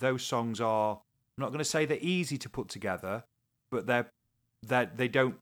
those 0.00 0.22
songs 0.22 0.58
are. 0.58 1.02
I'm 1.36 1.42
not 1.42 1.48
going 1.48 1.58
to 1.58 1.64
say 1.66 1.84
they're 1.84 1.98
easy 2.00 2.38
to 2.38 2.48
put 2.48 2.68
together, 2.70 3.24
but 3.70 3.86
they're 3.86 4.10
that 4.66 4.96
they 4.96 5.08
don't 5.08 5.36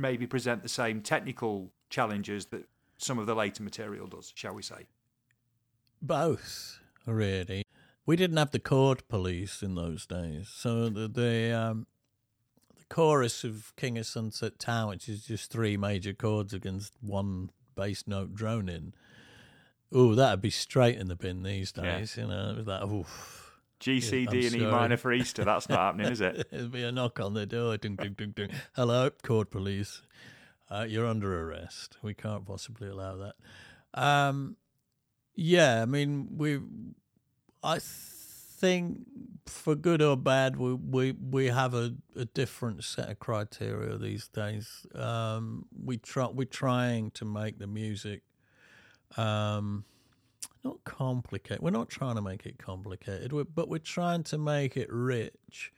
maybe 0.00 0.26
present 0.26 0.62
the 0.62 0.68
same 0.68 1.00
technical 1.02 1.70
challenges 1.90 2.46
that 2.46 2.64
some 2.98 3.18
of 3.18 3.26
the 3.26 3.34
later 3.34 3.62
material 3.62 4.06
does, 4.06 4.32
shall 4.34 4.54
we 4.54 4.62
say? 4.62 4.86
Both, 6.02 6.78
really. 7.06 7.64
We 8.06 8.16
didn't 8.16 8.38
have 8.38 8.50
the 8.50 8.58
chord 8.58 9.06
police 9.08 9.62
in 9.62 9.74
those 9.74 10.06
days, 10.06 10.48
so 10.48 10.88
the 10.88 11.06
the, 11.06 11.52
um, 11.52 11.86
the 12.76 12.84
chorus 12.88 13.44
of 13.44 13.72
King 13.76 13.98
of 13.98 14.06
Sunset 14.06 14.58
Town, 14.58 14.88
which 14.88 15.08
is 15.08 15.24
just 15.24 15.50
three 15.50 15.76
major 15.76 16.12
chords 16.12 16.52
against 16.52 16.94
one 17.00 17.50
bass 17.76 18.04
note 18.06 18.34
droning. 18.34 18.94
Oh, 19.92 20.14
that'd 20.14 20.40
be 20.40 20.50
straight 20.50 20.96
in 20.96 21.08
the 21.08 21.16
bin 21.16 21.42
these 21.42 21.72
Yeah. 21.76 21.98
days. 21.98 22.16
You 22.16 22.26
know, 22.28 22.50
it 22.50 22.56
was 22.58 22.66
like, 22.66 22.82
oof. 22.84 23.49
G, 23.80 24.00
C, 24.02 24.26
I'm 24.28 24.32
D, 24.32 24.46
and 24.46 24.56
E 24.56 24.66
minor 24.66 24.98
for 24.98 25.10
Easter. 25.10 25.42
That's 25.42 25.68
not 25.68 25.78
happening, 25.78 26.12
is 26.12 26.20
it? 26.20 26.46
It'd 26.52 26.70
be 26.70 26.84
a 26.84 26.92
knock 26.92 27.18
on 27.18 27.32
the 27.32 27.46
door. 27.46 27.78
Ding, 27.78 27.96
ding, 27.96 28.12
ding, 28.12 28.32
ding. 28.32 28.50
Hello, 28.76 29.08
court 29.22 29.50
police. 29.50 30.02
Uh, 30.70 30.84
you're 30.86 31.06
under 31.06 31.48
arrest. 31.48 31.96
We 32.02 32.12
can't 32.12 32.46
possibly 32.46 32.88
allow 32.88 33.16
that. 33.16 33.34
Um, 33.94 34.56
yeah, 35.34 35.80
I 35.80 35.86
mean, 35.86 36.28
we. 36.36 36.60
I 37.62 37.78
think, 37.80 39.00
for 39.46 39.74
good 39.74 40.02
or 40.02 40.16
bad, 40.16 40.56
we 40.56 40.74
we, 40.74 41.12
we 41.12 41.46
have 41.46 41.72
a, 41.72 41.94
a 42.14 42.26
different 42.26 42.84
set 42.84 43.08
of 43.08 43.18
criteria 43.18 43.96
these 43.96 44.28
days. 44.28 44.86
Um, 44.94 45.64
we 45.82 45.96
try 45.96 46.26
we're 46.26 46.44
trying 46.44 47.12
to 47.12 47.24
make 47.24 47.58
the 47.58 47.66
music. 47.66 48.22
Um, 49.16 49.84
not 50.64 50.84
complicated. 50.84 51.62
We're 51.62 51.70
not 51.70 51.88
trying 51.88 52.16
to 52.16 52.22
make 52.22 52.46
it 52.46 52.58
complicated, 52.58 53.32
but 53.54 53.68
we're 53.68 53.78
trying 53.78 54.24
to 54.24 54.38
make 54.38 54.76
it 54.76 54.88
rich. 54.90 55.72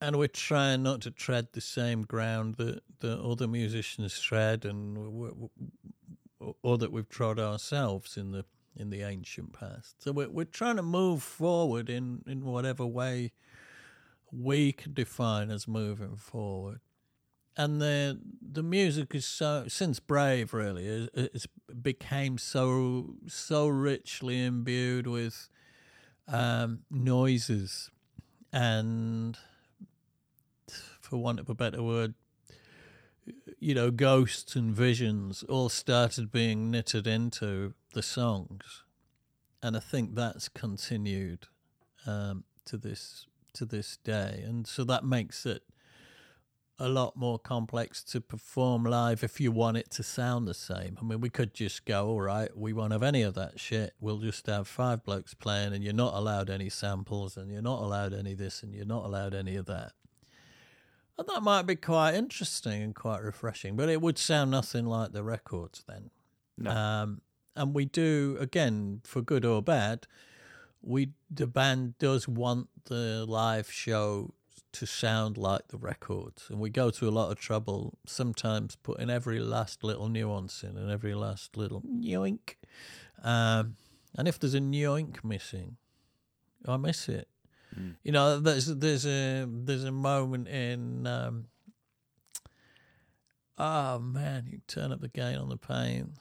And 0.00 0.16
we're 0.16 0.28
trying 0.28 0.84
not 0.84 1.00
to 1.02 1.10
tread 1.10 1.48
the 1.52 1.60
same 1.60 2.02
ground 2.02 2.54
that, 2.56 2.82
that 3.00 3.18
other 3.18 3.48
musicians 3.48 4.20
tread, 4.20 4.64
and 4.64 5.50
or 6.62 6.78
that 6.78 6.92
we've 6.92 7.08
trod 7.08 7.38
ourselves 7.38 8.16
in 8.16 8.30
the 8.30 8.44
in 8.76 8.90
the 8.90 9.02
ancient 9.02 9.52
past. 9.52 10.00
So 10.02 10.12
we're 10.12 10.28
we're 10.28 10.44
trying 10.44 10.76
to 10.76 10.82
move 10.82 11.22
forward 11.22 11.90
in, 11.90 12.22
in 12.26 12.44
whatever 12.44 12.86
way 12.86 13.32
we 14.30 14.72
can 14.72 14.94
define 14.94 15.50
as 15.50 15.66
moving 15.66 16.16
forward. 16.16 16.80
And 17.58 17.82
the 17.82 18.20
the 18.40 18.62
music 18.62 19.14
is 19.14 19.26
so 19.26 19.64
since 19.68 19.98
Brave 19.98 20.54
really 20.54 20.86
it- 20.86 21.10
it's 21.34 21.48
became 21.82 22.38
so 22.38 23.16
so 23.26 23.66
richly 23.68 24.44
imbued 24.44 25.06
with 25.08 25.48
um, 26.28 26.80
noises. 26.90 27.90
And 28.52 29.36
for 31.00 31.18
want 31.18 31.40
of 31.40 31.50
a 31.50 31.54
better 31.54 31.82
word 31.82 32.14
you 33.58 33.74
know 33.74 33.90
ghosts 33.90 34.54
and 34.56 34.74
visions 34.74 35.42
all 35.48 35.68
started 35.68 36.30
being 36.30 36.70
knitted 36.70 37.06
into 37.06 37.74
the 37.94 38.02
songs. 38.02 38.84
And 39.62 39.76
I 39.76 39.80
think 39.80 40.14
that's 40.14 40.48
continued 40.48 41.46
um, 42.06 42.44
to 42.66 42.76
this 42.76 43.26
to 43.54 43.64
this 43.66 43.96
day. 43.96 44.42
And 44.46 44.66
so 44.66 44.84
that 44.84 45.04
makes 45.04 45.44
it 45.44 45.62
a 46.78 46.88
lot 46.88 47.16
more 47.16 47.38
complex 47.38 48.04
to 48.04 48.20
perform 48.20 48.84
live 48.84 49.24
if 49.24 49.40
you 49.40 49.50
want 49.50 49.76
it 49.76 49.90
to 49.90 50.02
sound 50.02 50.46
the 50.46 50.54
same. 50.54 50.96
I 51.00 51.04
mean, 51.04 51.20
we 51.20 51.28
could 51.28 51.52
just 51.52 51.84
go, 51.84 52.06
all 52.08 52.20
right, 52.20 52.56
we 52.56 52.72
won't 52.72 52.92
have 52.92 53.02
any 53.02 53.22
of 53.22 53.34
that 53.34 53.58
shit. 53.58 53.94
We'll 54.00 54.18
just 54.18 54.46
have 54.46 54.68
five 54.68 55.02
blokes 55.02 55.34
playing, 55.34 55.72
and 55.72 55.82
you're 55.82 55.92
not 55.92 56.14
allowed 56.14 56.50
any 56.50 56.68
samples, 56.68 57.36
and 57.36 57.50
you're 57.50 57.62
not 57.62 57.82
allowed 57.82 58.14
any 58.14 58.34
this, 58.34 58.62
and 58.62 58.72
you're 58.72 58.86
not 58.86 59.04
allowed 59.04 59.34
any 59.34 59.56
of 59.56 59.66
that. 59.66 59.92
And 61.18 61.26
that 61.26 61.42
might 61.42 61.62
be 61.62 61.74
quite 61.74 62.14
interesting 62.14 62.80
and 62.80 62.94
quite 62.94 63.22
refreshing, 63.22 63.74
but 63.74 63.88
it 63.88 64.00
would 64.00 64.18
sound 64.18 64.52
nothing 64.52 64.86
like 64.86 65.10
the 65.10 65.24
records 65.24 65.82
then. 65.88 66.10
No. 66.56 66.70
Um, 66.70 67.22
and 67.56 67.74
we 67.74 67.86
do, 67.86 68.36
again, 68.38 69.00
for 69.02 69.20
good 69.20 69.44
or 69.44 69.60
bad, 69.60 70.06
we 70.80 71.10
the 71.28 71.48
band 71.48 71.98
does 71.98 72.28
want 72.28 72.68
the 72.84 73.26
live 73.26 73.68
show 73.70 74.32
to 74.78 74.86
sound 74.86 75.36
like 75.36 75.68
the 75.68 75.76
records, 75.78 76.46
and 76.50 76.60
we 76.60 76.70
go 76.70 76.90
to 76.90 77.08
a 77.08 77.10
lot 77.10 77.30
of 77.30 77.38
trouble 77.38 77.98
sometimes 78.06 78.76
putting 78.76 79.10
every 79.10 79.40
last 79.40 79.84
little 79.84 80.08
nuance 80.08 80.62
in 80.62 80.76
and 80.76 80.90
every 80.90 81.14
last 81.14 81.56
little 81.56 81.82
yoink. 81.82 82.56
Um, 83.22 83.76
and 84.16 84.28
if 84.28 84.38
there's 84.38 84.54
a 84.54 84.60
yoink 84.60 85.24
missing, 85.24 85.76
I 86.66 86.76
miss 86.76 87.08
it. 87.08 87.28
You 88.02 88.12
know, 88.12 88.40
there's 88.40 88.66
there's 88.66 89.06
a 89.06 89.46
there's 89.48 89.84
a 89.84 89.92
moment 89.92 90.48
in 90.48 91.06
um, 91.06 91.46
oh 93.56 93.98
man, 93.98 94.48
you 94.50 94.60
turn 94.66 94.90
up 94.90 95.00
the 95.00 95.08
gain 95.08 95.36
on 95.36 95.48
the 95.48 95.56
pain, 95.56 96.14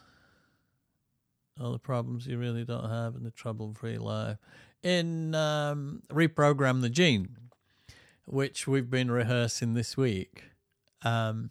all 1.60 1.72
the 1.72 1.80
problems 1.80 2.28
you 2.28 2.38
really 2.38 2.66
don't 2.66 2.89
have 2.89 3.16
in 3.16 3.24
the 3.24 3.32
trouble-free 3.32 3.97
life. 3.97 4.38
In 4.84 5.34
um, 5.34 6.03
reprogram 6.10 6.82
the 6.82 6.89
gene, 6.89 7.36
which 8.28 8.68
we've 8.68 8.90
been 8.90 9.10
rehearsing 9.10 9.74
this 9.74 9.96
week, 9.96 10.44
um, 11.04 11.50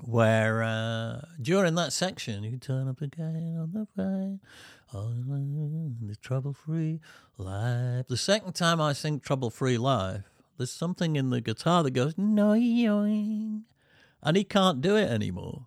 where 0.00 0.62
uh, 0.62 1.22
during 1.42 1.74
that 1.74 1.92
section 1.92 2.44
you 2.44 2.56
turn 2.56 2.86
up 2.86 3.00
the 3.00 3.08
gain 3.08 3.58
on 3.58 3.72
the 3.72 3.86
pain, 3.96 4.40
on 4.94 5.96
the 6.00 6.14
trouble-free 6.16 7.00
life. 7.36 8.06
The 8.06 8.16
second 8.16 8.54
time 8.54 8.80
I 8.80 8.92
sing 8.92 9.18
trouble-free 9.18 9.76
life, 9.76 10.22
there's 10.56 10.70
something 10.70 11.16
in 11.16 11.30
the 11.30 11.40
guitar 11.40 11.82
that 11.82 11.90
goes 11.90 12.14
noing, 12.14 13.62
and 14.22 14.36
he 14.36 14.44
can't 14.44 14.80
do 14.80 14.94
it 14.94 15.10
anymore 15.10 15.66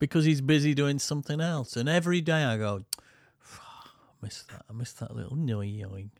because 0.00 0.24
he's 0.24 0.40
busy 0.40 0.74
doing 0.74 0.98
something 0.98 1.40
else. 1.40 1.76
And 1.76 1.88
every 1.88 2.20
day 2.20 2.42
I 2.42 2.56
go, 2.56 2.84
I 3.40 3.86
miss 4.20 4.42
that. 4.50 4.64
I 4.68 4.72
miss 4.72 4.92
that 4.94 5.14
little 5.14 5.36
noing. 5.36 6.10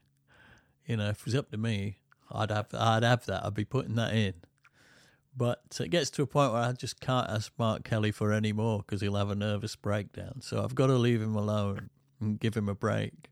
You 0.87 0.97
know, 0.97 1.09
if 1.09 1.19
it 1.21 1.25
was 1.25 1.35
up 1.35 1.51
to 1.51 1.57
me, 1.57 1.99
I'd 2.35 2.51
have 2.51 2.66
I'd 2.74 3.03
have 3.03 3.26
that. 3.26 3.45
I'd 3.45 3.55
be 3.55 3.64
putting 3.64 3.95
that 3.97 4.14
in. 4.14 4.35
But 5.37 5.62
it 5.80 5.89
gets 5.89 6.11
to 6.11 6.22
a 6.22 6.26
point 6.26 6.53
where 6.53 6.61
I 6.62 6.72
just 6.72 7.01
can't 7.01 7.28
ask 7.30 7.53
Mark 7.59 7.85
Kelly 7.85 8.11
for 8.12 8.33
any 8.33 8.53
more 8.53 8.78
because 8.80 9.01
he'll 9.01 9.16
have 9.16 9.30
a 9.30 9.35
nervous 9.35 9.76
breakdown. 9.76 10.41
So 10.43 10.62
I've 10.62 10.74
got 10.74 10.89
to 10.89 10.95
leave 10.95 11.22
him 11.22 11.35
alone 11.35 11.89
and 12.20 12.39
give 12.39 12.55
him 12.55 12.68
a 12.68 12.74
break. 12.74 13.30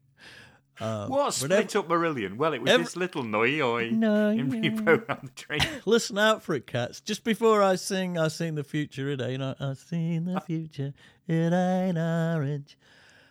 Um, 0.80 1.10
What 1.10 1.34
split 1.34 1.52
ev- 1.74 1.76
up 1.76 1.88
Marillion? 1.90 2.36
Well, 2.38 2.54
it 2.54 2.62
was 2.62 2.70
every- 2.70 2.84
this 2.84 2.96
little 2.96 3.22
noi 3.22 3.60
oi 3.60 3.90
Noi 3.92 4.30
in 4.38 4.50
oi. 4.50 4.60
reprogram 4.70 5.22
the 5.24 5.30
train. 5.32 5.60
Listen 5.84 6.16
out 6.16 6.42
for 6.42 6.54
it, 6.54 6.66
cats. 6.66 7.02
Just 7.02 7.22
before 7.22 7.62
I 7.62 7.76
sing, 7.76 8.16
I 8.16 8.28
seen 8.28 8.54
the 8.54 8.64
future. 8.64 9.10
It 9.10 9.20
ain't. 9.20 9.42
I 9.42 9.74
seen 9.74 10.24
the 10.24 10.40
future. 10.40 10.94
It 11.28 11.52
ain't 11.52 11.98
orange. 11.98 12.78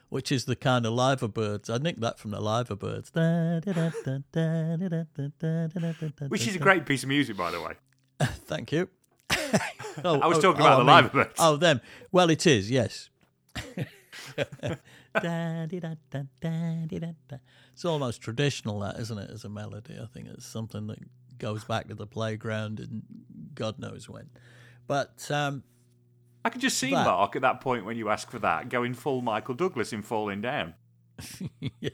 Which 0.10 0.32
is 0.32 0.46
the 0.46 0.56
kind 0.56 0.86
of 0.86 0.94
liver 0.94 1.28
birds. 1.28 1.70
I 1.70 1.78
nicked 1.78 2.02
that 2.02 2.18
from 2.20 2.32
the 2.32 2.42
liver 2.42 2.76
birds. 2.76 3.12
Which 6.30 6.48
is 6.48 6.56
a 6.56 6.60
great 6.60 6.86
piece 6.86 7.04
of 7.04 7.10
music, 7.10 7.38
by 7.38 7.52
the 7.52 7.62
way. 7.62 7.74
Thank 8.20 8.72
you. 8.72 8.90
Oh, 10.04 10.20
I 10.20 10.28
was 10.28 10.38
oh, 10.40 10.42
talking 10.42 10.62
oh, 10.62 10.66
about 10.66 10.74
I 10.74 10.78
the 10.78 10.84
mean- 10.84 10.96
liver 10.96 11.10
birds. 11.10 11.36
Oh, 11.40 11.58
them. 11.58 11.82
Well, 12.12 12.30
it 12.30 12.48
is. 12.48 12.72
Yes. 12.72 13.10
It's 17.74 17.86
almost 17.86 18.22
traditional, 18.22 18.80
that 18.80 19.00
isn't 19.00 19.18
it? 19.18 19.30
As 19.30 19.44
a 19.44 19.50
melody, 19.50 19.98
I 20.02 20.06
think 20.06 20.28
it's 20.28 20.46
something 20.46 20.88
that 20.88 21.00
goes 21.38 21.64
back 21.64 21.88
to 21.88 21.96
the 21.96 22.06
playground 22.08 22.80
and 22.80 23.04
God 23.56 23.80
knows 23.80 24.10
when. 24.10 24.30
But 24.88 25.30
um, 25.32 25.64
I 26.44 26.50
could 26.50 26.62
just 26.62 26.78
see 26.78 26.92
that- 26.92 27.06
Mark 27.06 27.36
at 27.36 27.42
that 27.42 27.62
point 27.62 27.86
when 27.86 27.98
you 27.98 28.10
ask 28.10 28.30
for 28.32 28.40
that, 28.40 28.70
going 28.70 28.94
full 28.94 29.22
Michael 29.22 29.56
Douglas 29.56 29.94
in 29.94 30.02
Falling 30.02 30.42
Down. 30.42 30.74
yeah, 31.60 31.90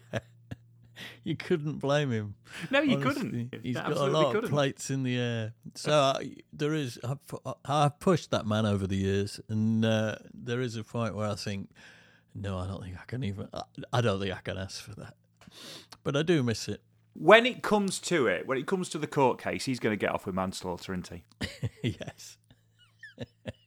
you 1.23 1.35
couldn't 1.35 1.79
blame 1.79 2.11
him. 2.11 2.35
No, 2.69 2.81
you 2.81 2.97
Honestly, 2.97 3.49
couldn't. 3.49 3.63
He's 3.63 3.75
got 3.75 3.91
a 3.91 4.05
lot 4.05 4.27
couldn't. 4.27 4.45
of 4.45 4.49
plates 4.51 4.89
in 4.89 5.03
the 5.03 5.17
air. 5.17 5.53
So 5.77 5.91
uh, 5.91 6.19
there 6.53 6.73
is. 6.73 6.97
I've, 7.03 7.17
I've 7.65 7.99
pushed 7.99 8.31
that 8.31 8.45
man 8.45 8.65
over 8.65 8.87
the 8.87 8.95
years, 8.95 9.41
and 9.49 9.83
uh, 9.83 10.15
there 10.33 10.61
is 10.61 10.77
a 10.77 10.85
point 10.85 11.15
where 11.15 11.27
I 11.27 11.35
think, 11.35 11.69
no, 12.33 12.57
I 12.57 12.67
don't 12.67 12.81
think 12.81 12.95
I 12.97 13.03
can 13.05 13.23
even. 13.25 13.49
I, 13.53 13.63
I 13.91 14.01
don't 14.01 14.21
think 14.21 14.33
I 14.33 14.39
can 14.39 14.57
ask 14.57 14.81
for 14.81 14.93
that. 14.95 15.15
But 16.03 16.15
I 16.15 16.21
do 16.21 16.43
miss 16.43 16.69
it. 16.69 16.81
When 17.13 17.45
it 17.45 17.61
comes 17.61 17.99
to 18.01 18.27
it, 18.27 18.47
when 18.47 18.57
it 18.57 18.67
comes 18.67 18.89
to 18.89 18.97
the 18.97 19.07
court 19.07 19.41
case, 19.41 19.65
he's 19.65 19.79
going 19.79 19.91
to 19.91 19.97
get 19.97 20.11
off 20.11 20.25
with 20.25 20.35
manslaughter, 20.35 20.93
isn't 20.93 21.09
he? 21.09 21.23
yes. 21.99 22.37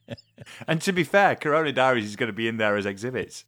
And 0.66 0.80
to 0.82 0.92
be 0.92 1.04
fair, 1.04 1.36
Corona 1.36 1.72
Diaries 1.72 2.06
is 2.06 2.16
going 2.16 2.28
to 2.28 2.32
be 2.32 2.48
in 2.48 2.56
there 2.56 2.76
as 2.76 2.86
exhibits. 2.86 3.44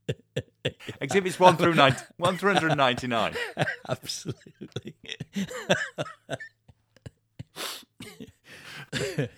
exhibits 1.01 1.41
1 1.41 1.57
through 1.57 1.75
9, 1.75 1.97
1 2.19 2.37
through 2.37 2.55
199. 2.55 3.35
Absolutely. 3.89 4.95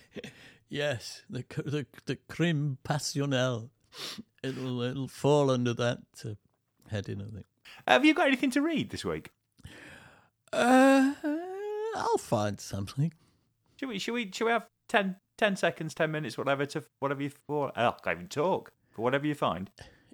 yes, 0.69 1.21
the 1.29 1.45
the 1.63 1.85
the 2.05 2.17
crime 2.27 2.77
passionnel. 2.83 3.69
It'll 4.43 4.81
it'll 4.81 5.07
fall 5.07 5.49
under 5.49 5.73
that 5.73 5.99
uh, 6.25 6.31
heading, 6.89 7.21
I 7.21 7.33
think. 7.33 7.45
Have 7.87 8.03
you 8.05 8.13
got 8.13 8.27
anything 8.27 8.51
to 8.51 8.61
read 8.61 8.89
this 8.89 9.05
week? 9.05 9.29
Uh, 10.51 11.13
I'll 11.95 12.17
find 12.17 12.59
something. 12.59 13.13
Should 13.79 13.89
we, 13.89 13.99
should 13.99 14.13
we, 14.13 14.31
should 14.31 14.45
we 14.45 14.51
have 14.51 14.67
10, 14.89 15.15
10 15.37 15.55
seconds, 15.55 15.93
10 15.93 16.11
minutes, 16.11 16.37
whatever, 16.37 16.65
to 16.67 16.83
whatever 16.99 17.23
you, 17.23 17.29
for, 17.29 17.71
oh, 17.75 17.87
I 17.87 17.95
can't 18.03 18.17
even 18.17 18.27
talk, 18.27 18.71
for 18.91 19.01
whatever 19.01 19.25
you 19.27 19.35
find? 19.35 19.69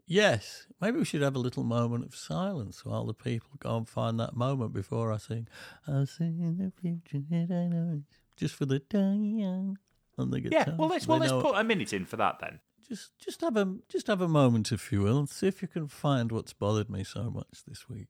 Yes, 0.06 0.66
maybe 0.82 0.98
we 0.98 1.06
should 1.06 1.22
have 1.22 1.36
a 1.36 1.40
little 1.40 1.64
moment 1.64 2.04
of 2.06 2.16
silence 2.16 2.84
while 2.84 3.06
the 3.06 3.14
people 3.14 3.50
go 3.60 3.78
and 3.78 3.88
find 3.88 4.20
that 4.20 4.36
moment 4.36 4.74
before 4.74 5.14
I 5.14 5.18
sing. 5.18 5.48
I'll 5.88 6.08
sing 6.08 6.40
in 6.40 6.58
the 6.58 6.72
future, 6.82 7.24
it 7.30 7.52
ain't 7.52 7.76
ours. 7.76 8.02
just 8.36 8.56
for 8.56 8.66
the 8.66 8.82
young 8.92 9.78
on 10.18 10.32
the 10.32 10.42
guitar. 10.42 10.66
Yeah, 10.68 10.76
well, 10.76 10.90
let's, 10.90 11.08
well, 11.08 11.20
let's 11.20 11.32
put 11.32 11.56
a 11.56 11.64
minute 11.64 11.94
in 11.94 12.06
for 12.06 12.18
that 12.18 12.40
then. 12.40 12.60
just 12.88 13.12
just 13.20 13.42
have 13.42 13.56
a 13.56 13.76
just 13.88 14.08
have 14.08 14.22
a 14.22 14.28
moment, 14.28 14.72
if 14.72 14.92
you 14.92 15.02
will, 15.02 15.20
and 15.20 15.30
see 15.30 15.48
if 15.48 15.62
you 15.62 15.68
can 15.68 15.88
find 15.88 16.32
what's 16.32 16.54
bothered 16.54 16.90
me 16.90 17.04
so 17.04 17.30
much 17.30 17.64
this 17.68 17.88
week. 17.88 18.08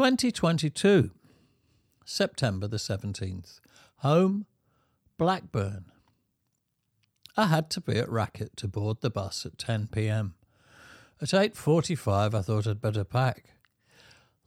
2022, 0.00 1.10
September 2.06 2.66
the 2.66 2.78
17th. 2.78 3.60
Home, 3.96 4.46
Blackburn. 5.18 5.92
I 7.36 7.48
had 7.48 7.68
to 7.68 7.82
be 7.82 7.98
at 7.98 8.08
Racket 8.08 8.56
to 8.56 8.66
board 8.66 9.02
the 9.02 9.10
bus 9.10 9.44
at 9.44 9.58
10 9.58 9.88
pm. 9.88 10.36
At 11.20 11.34
8:45 11.34 12.34
I 12.34 12.40
thought 12.40 12.66
I'd 12.66 12.80
better 12.80 13.04
pack. 13.04 13.50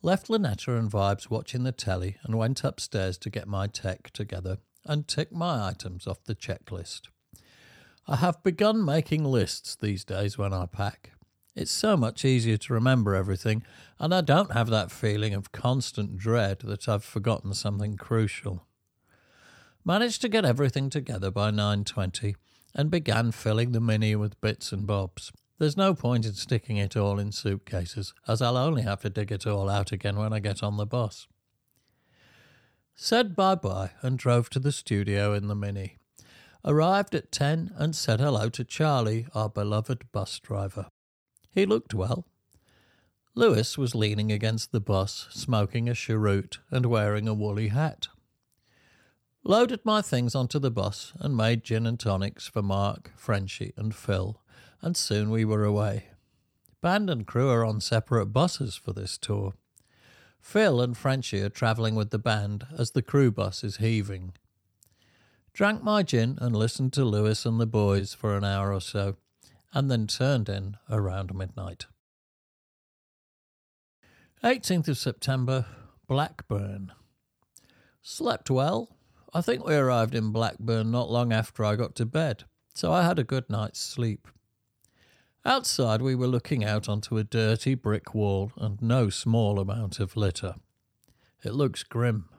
Left 0.01 0.27
Lynetta 0.27 0.75
and 0.75 0.89
Vibes 0.89 1.29
watching 1.29 1.61
the 1.61 1.71
telly 1.71 2.17
and 2.23 2.35
went 2.35 2.63
upstairs 2.63 3.19
to 3.19 3.29
get 3.29 3.47
my 3.47 3.67
tech 3.67 4.09
together 4.09 4.57
and 4.85 5.07
tick 5.07 5.31
my 5.31 5.67
items 5.67 6.07
off 6.07 6.23
the 6.23 6.33
checklist. 6.33 7.09
I 8.07 8.15
have 8.15 8.41
begun 8.41 8.83
making 8.83 9.23
lists 9.23 9.75
these 9.75 10.03
days 10.03 10.35
when 10.35 10.51
I 10.51 10.65
pack. 10.65 11.12
It's 11.55 11.71
so 11.71 11.95
much 11.95 12.25
easier 12.25 12.57
to 12.57 12.73
remember 12.73 13.13
everything, 13.13 13.63
and 13.99 14.13
I 14.13 14.21
don't 14.21 14.53
have 14.53 14.69
that 14.69 14.91
feeling 14.91 15.35
of 15.35 15.51
constant 15.51 16.17
dread 16.17 16.59
that 16.61 16.89
I've 16.89 17.03
forgotten 17.03 17.53
something 17.53 17.95
crucial. 17.95 18.65
Managed 19.85 20.21
to 20.21 20.29
get 20.29 20.45
everything 20.45 20.89
together 20.89 21.29
by 21.29 21.51
9:20 21.51 22.35
and 22.73 22.89
began 22.89 23.31
filling 23.31 23.71
the 23.71 23.79
mini 23.79 24.15
with 24.15 24.41
bits 24.41 24.71
and 24.71 24.87
bobs. 24.87 25.31
There's 25.59 25.77
no 25.77 25.93
point 25.93 26.25
in 26.25 26.33
sticking 26.33 26.77
it 26.77 26.97
all 26.97 27.19
in 27.19 27.31
suitcases, 27.31 28.15
as 28.27 28.41
I'll 28.41 28.57
only 28.57 28.81
have 28.81 29.01
to 29.01 29.09
dig 29.11 29.31
it 29.31 29.45
all 29.45 29.69
out 29.69 29.91
again 29.91 30.15
when 30.15 30.33
I 30.33 30.39
get 30.39 30.63
on 30.63 30.77
the 30.77 30.87
bus. 30.87 31.27
Said 32.95 33.35
bye 33.35 33.55
bye 33.55 33.91
and 34.01 34.17
drove 34.17 34.49
to 34.51 34.59
the 34.59 34.71
studio 34.71 35.33
in 35.33 35.47
the 35.47 35.55
mini. 35.55 35.99
Arrived 36.65 37.13
at 37.13 37.31
10 37.31 37.73
and 37.75 37.95
said 37.95 38.19
hello 38.19 38.49
to 38.49 38.63
Charlie, 38.63 39.27
our 39.35 39.49
beloved 39.49 40.11
bus 40.11 40.39
driver. 40.39 40.87
He 41.53 41.65
looked 41.65 41.93
well. 41.93 42.25
Lewis 43.35 43.77
was 43.77 43.95
leaning 43.95 44.31
against 44.31 44.71
the 44.71 44.79
bus, 44.79 45.27
smoking 45.31 45.89
a 45.89 45.95
cheroot 45.95 46.59
and 46.69 46.85
wearing 46.85 47.27
a 47.27 47.33
woolly 47.33 47.69
hat. 47.69 48.07
Loaded 49.43 49.81
my 49.83 50.01
things 50.01 50.35
onto 50.35 50.59
the 50.59 50.71
bus 50.71 51.13
and 51.19 51.35
made 51.35 51.63
gin 51.63 51.85
and 51.85 51.99
tonics 51.99 52.47
for 52.47 52.61
Mark, 52.61 53.11
Frenchy, 53.15 53.73
and 53.75 53.93
Phil, 53.93 54.39
and 54.81 54.95
soon 54.95 55.29
we 55.29 55.43
were 55.43 55.63
away. 55.63 56.05
Band 56.81 57.09
and 57.09 57.25
crew 57.27 57.49
are 57.49 57.65
on 57.65 57.81
separate 57.81 58.27
buses 58.27 58.75
for 58.75 58.93
this 58.93 59.17
tour. 59.17 59.53
Phil 60.39 60.81
and 60.81 60.97
Frenchy 60.97 61.41
are 61.41 61.49
travelling 61.49 61.95
with 61.95 62.09
the 62.09 62.19
band 62.19 62.67
as 62.77 62.91
the 62.91 63.01
crew 63.01 63.31
bus 63.31 63.63
is 63.63 63.77
heaving. 63.77 64.33
Drank 65.53 65.83
my 65.83 66.03
gin 66.03 66.37
and 66.41 66.55
listened 66.55 66.93
to 66.93 67.05
Lewis 67.05 67.45
and 67.45 67.59
the 67.59 67.65
boys 67.65 68.13
for 68.13 68.35
an 68.35 68.43
hour 68.43 68.73
or 68.73 68.81
so, 68.81 69.17
and 69.73 69.89
then 69.89 70.07
turned 70.07 70.47
in 70.47 70.77
around 70.89 71.33
midnight. 71.33 71.87
18th 74.43 74.89
of 74.89 74.97
September, 74.97 75.65
Blackburn. 76.07 76.91
Slept 78.01 78.49
well, 78.49 78.97
I 79.33 79.41
think 79.41 79.65
we 79.65 79.73
arrived 79.73 80.13
in 80.13 80.31
Blackburn 80.31 80.91
not 80.91 81.09
long 81.09 81.33
after 81.33 81.63
I 81.63 81.75
got 81.75 81.95
to 81.95 82.05
bed, 82.05 82.43
so 82.73 82.91
I 82.91 83.03
had 83.03 83.17
a 83.17 83.23
good 83.23 83.49
night's 83.49 83.79
sleep. 83.79 84.27
Outside, 85.45 86.01
we 86.01 86.13
were 86.13 86.27
looking 86.27 86.63
out 86.63 86.87
onto 86.87 87.17
a 87.17 87.23
dirty 87.23 87.73
brick 87.75 88.13
wall 88.13 88.51
and 88.57 88.81
no 88.81 89.09
small 89.09 89.59
amount 89.59 89.99
of 89.99 90.15
litter. 90.15 90.55
It 91.43 91.53
looks 91.53 91.83
grim. 91.83 92.29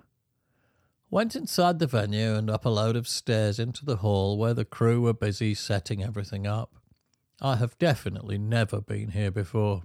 Went 1.11 1.37
inside 1.37 1.79
the 1.79 1.87
venue 1.87 2.35
and 2.35 2.49
up 2.49 2.65
a 2.65 2.71
load 2.71 2.97
of 2.97 3.07
stairs 3.07 3.59
into 3.59 3.85
the 3.85 3.97
hall 3.97 4.39
where 4.39 4.55
the 4.55 4.65
crew 4.65 5.03
were 5.03 5.13
busy 5.13 5.55
setting 5.55 6.03
everything 6.03 6.47
up. 6.47 6.75
I 7.41 7.57
have 7.57 7.79
definitely 7.79 8.39
never 8.39 8.81
been 8.81 9.11
here 9.11 9.31
before. 9.31 9.83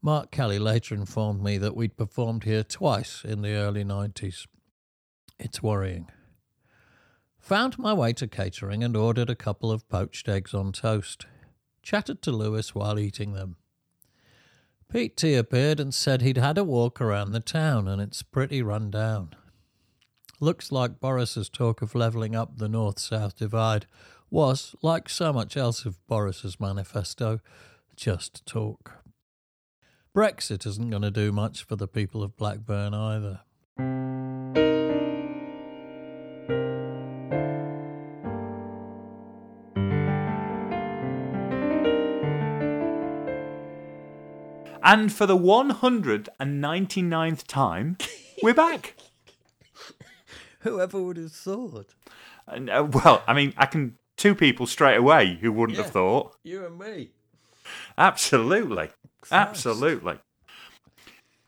Mark 0.00 0.30
Kelly 0.30 0.58
later 0.58 0.94
informed 0.94 1.42
me 1.42 1.58
that 1.58 1.76
we'd 1.76 1.96
performed 1.96 2.44
here 2.44 2.64
twice 2.64 3.24
in 3.24 3.42
the 3.42 3.54
early 3.54 3.84
90s. 3.84 4.46
It's 5.38 5.62
worrying. 5.62 6.10
Found 7.38 7.78
my 7.78 7.92
way 7.92 8.12
to 8.14 8.28
catering 8.28 8.84
and 8.84 8.96
ordered 8.96 9.30
a 9.30 9.34
couple 9.34 9.70
of 9.70 9.88
poached 9.88 10.28
eggs 10.28 10.54
on 10.54 10.72
toast. 10.72 11.26
Chatted 11.82 12.22
to 12.22 12.32
Lewis 12.32 12.74
while 12.74 12.98
eating 12.98 13.32
them. 13.32 13.56
Pete 14.88 15.16
T 15.16 15.34
appeared 15.34 15.80
and 15.80 15.94
said 15.94 16.20
he'd 16.20 16.36
had 16.36 16.58
a 16.58 16.64
walk 16.64 17.00
around 17.00 17.32
the 17.32 17.40
town 17.40 17.88
and 17.88 18.00
it's 18.02 18.22
pretty 18.22 18.60
run 18.60 18.90
down. 18.90 19.34
Looks 20.38 20.70
like 20.70 21.00
Boris's 21.00 21.48
talk 21.48 21.80
of 21.80 21.94
levelling 21.94 22.36
up 22.36 22.58
the 22.58 22.68
north 22.68 22.98
south 22.98 23.36
divide 23.36 23.86
was, 24.32 24.74
like 24.80 25.10
so 25.10 25.32
much 25.32 25.56
else 25.56 25.84
of 25.84 26.04
Boris's 26.06 26.58
manifesto, 26.58 27.40
just 27.94 28.44
talk. 28.46 29.04
Brexit 30.16 30.66
isn't 30.66 30.90
going 30.90 31.02
to 31.02 31.10
do 31.10 31.32
much 31.32 31.64
for 31.64 31.76
the 31.76 31.86
people 31.86 32.22
of 32.22 32.34
Blackburn 32.36 32.94
either. 32.94 33.40
And 44.84 45.12
for 45.12 45.26
the 45.26 45.36
199th 45.36 47.46
time, 47.46 47.98
we're 48.42 48.54
back. 48.54 48.96
Whoever 50.60 51.02
would 51.02 51.18
have 51.18 51.32
thought? 51.32 51.94
And, 52.46 52.68
uh, 52.68 52.88
well, 52.90 53.22
I 53.26 53.34
mean, 53.34 53.54
I 53.56 53.66
can 53.66 53.96
two 54.22 54.34
people 54.36 54.66
straight 54.66 54.96
away 54.96 55.38
who 55.40 55.50
wouldn't 55.50 55.76
Yeah. 55.76 55.84
have 55.84 55.92
thought. 55.92 56.36
You 56.44 56.64
and 56.64 56.78
me. 56.78 57.10
Absolutely, 57.98 58.90
absolutely. 59.30 60.18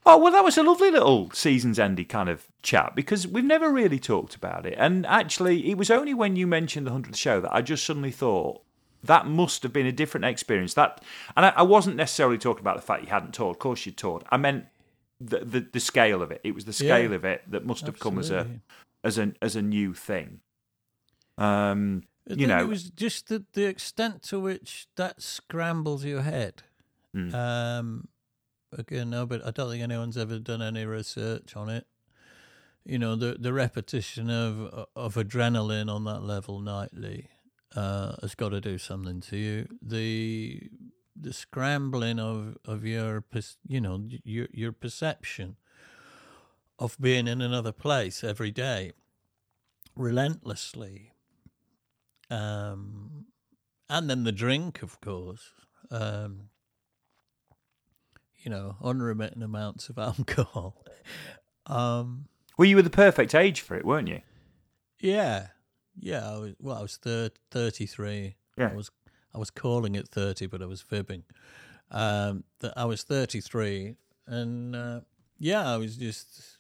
Oh 0.07 0.19
well, 0.19 0.33
that 0.33 0.45
was 0.45 0.59
a 0.59 0.63
lovely 0.63 0.91
little 0.91 1.31
season's 1.31 1.79
endy 1.79 2.05
kind 2.05 2.29
of 2.29 2.47
chat 2.63 2.95
because 2.95 3.27
we've 3.27 3.45
never 3.45 3.71
really 3.71 3.99
talked 3.99 4.35
about 4.35 4.67
it. 4.67 4.75
And 4.77 5.07
actually, 5.07 5.71
it 5.71 5.79
was 5.79 5.91
only 5.91 6.13
when 6.13 6.37
you 6.37 6.47
mentioned 6.47 6.87
the 6.87 6.91
hundredth 6.91 7.17
show 7.17 7.41
that 7.41 7.55
I 7.55 7.63
just 7.63 7.85
suddenly 7.85 8.11
thought 8.11 8.61
that 9.03 9.27
must 9.27 9.63
have 9.63 9.73
been 9.73 9.87
a 9.87 9.93
different 9.93 10.25
experience. 10.27 10.75
That, 10.75 11.03
and 11.37 11.47
I, 11.47 11.51
I 11.57 11.63
wasn't 11.63 11.97
necessarily 11.97 12.39
talking 12.39 12.61
about 12.63 12.77
the 12.77 12.83
fact 12.83 13.03
you 13.05 13.09
hadn't 13.09 13.33
toured. 13.35 13.57
Of 13.57 13.61
course, 13.61 13.87
you'd 13.87 13.97
toured. 13.97 14.25
I 14.31 14.37
meant 14.37 14.67
the 15.21 15.39
the, 15.45 15.61
the 15.73 15.81
scale 15.81 16.23
of 16.23 16.31
it. 16.33 16.41
It 16.45 16.55
was 16.55 16.65
the 16.67 16.73
scale 16.73 17.11
Yeah. 17.11 17.17
of 17.17 17.25
it 17.25 17.43
that 17.51 17.65
must 17.65 17.87
have 17.87 17.99
come 17.99 18.19
as 18.19 18.31
a 18.31 18.47
as 19.05 19.17
a 19.17 19.33
as 19.41 19.57
a 19.57 19.63
new 19.63 19.95
thing. 19.95 20.41
Um, 21.39 22.03
you 22.27 22.47
know, 22.47 22.59
it 22.59 22.69
was 22.69 22.91
just 22.91 23.29
the, 23.29 23.45
the 23.53 23.67
extent 23.67 24.23
to 24.25 24.41
which 24.41 24.87
that 24.97 25.21
scrambles 25.21 26.05
your 26.05 26.23
head. 26.23 26.63
Mm. 27.15 27.35
Um, 27.35 28.09
again, 28.73 29.11
no, 29.11 29.27
but 29.27 29.47
I 29.47 29.51
don't 29.51 29.71
think 29.71 29.83
anyone's 29.83 30.17
ever 30.17 30.39
done 30.39 30.63
any 30.63 30.85
research 30.85 31.55
on 31.57 31.69
it. 31.69 31.87
You 32.85 32.99
know, 32.99 33.17
the 33.17 33.37
the 33.39 33.53
repetition 33.53 34.31
of 34.31 34.87
of 34.95 35.15
adrenaline 35.15 35.91
on 35.91 36.05
that 36.05 36.23
level 36.23 36.61
nightly 36.61 37.29
uh, 37.75 38.17
has 38.21 38.35
got 38.35 38.51
to 38.51 38.61
do 38.61 38.79
something 38.79 39.21
to 39.23 39.37
you. 39.37 39.69
The 39.81 40.71
the 41.17 41.33
scrambling 41.33 42.19
of 42.19 42.57
of 42.65 42.85
your 42.85 43.25
you 43.67 43.81
know 43.81 44.09
your 44.25 44.49
your 44.53 44.73
perception 44.73 45.57
of 46.79 46.97
being 47.01 47.29
in 47.29 47.41
another 47.41 47.73
place 47.73 48.25
every 48.25 48.51
day 48.51 48.93
relentlessly 49.97 51.14
um, 52.31 53.27
and 53.89 54.09
then 54.09 54.25
the 54.25 54.33
drink, 54.33 54.83
of 54.83 55.01
course. 55.01 55.53
Um, 55.91 56.49
you 58.43 58.51
know, 58.51 58.77
unremitting 58.83 59.43
amounts 59.43 59.89
of 59.89 59.99
alcohol. 60.11 60.85
um, 61.67 62.27
well, 62.59 62.69
you 62.69 62.77
were 62.77 62.83
the 62.83 62.91
perfect 62.91 63.35
age 63.35 63.61
for 63.61 63.75
it, 63.77 63.85
weren't 63.85 64.09
you? 64.09 64.21
yeah, 65.01 65.49
yeah. 65.99 66.29
I 66.31 66.39
was, 66.39 66.55
well, 66.61 66.77
I 66.79 66.83
was 66.83 66.97
thir- 66.97 67.31
thirty-three. 67.51 68.37
Yeah. 68.57 68.71
I 68.71 68.75
was 68.75 68.91
I 69.35 69.39
was 69.39 69.51
calling 69.51 69.95
it 69.95 70.09
thirty, 70.09 70.47
but 70.47 70.63
I 70.63 70.67
was 70.67 70.81
fibbing. 70.81 71.25
Um, 71.91 72.45
that 72.61 72.73
I 72.77 72.85
was 72.85 73.03
thirty-three, 73.03 73.97
and 74.27 74.75
uh, 74.77 75.01
yeah, 75.39 75.69
I 75.69 75.77
was 75.77 75.97
just. 75.97 76.59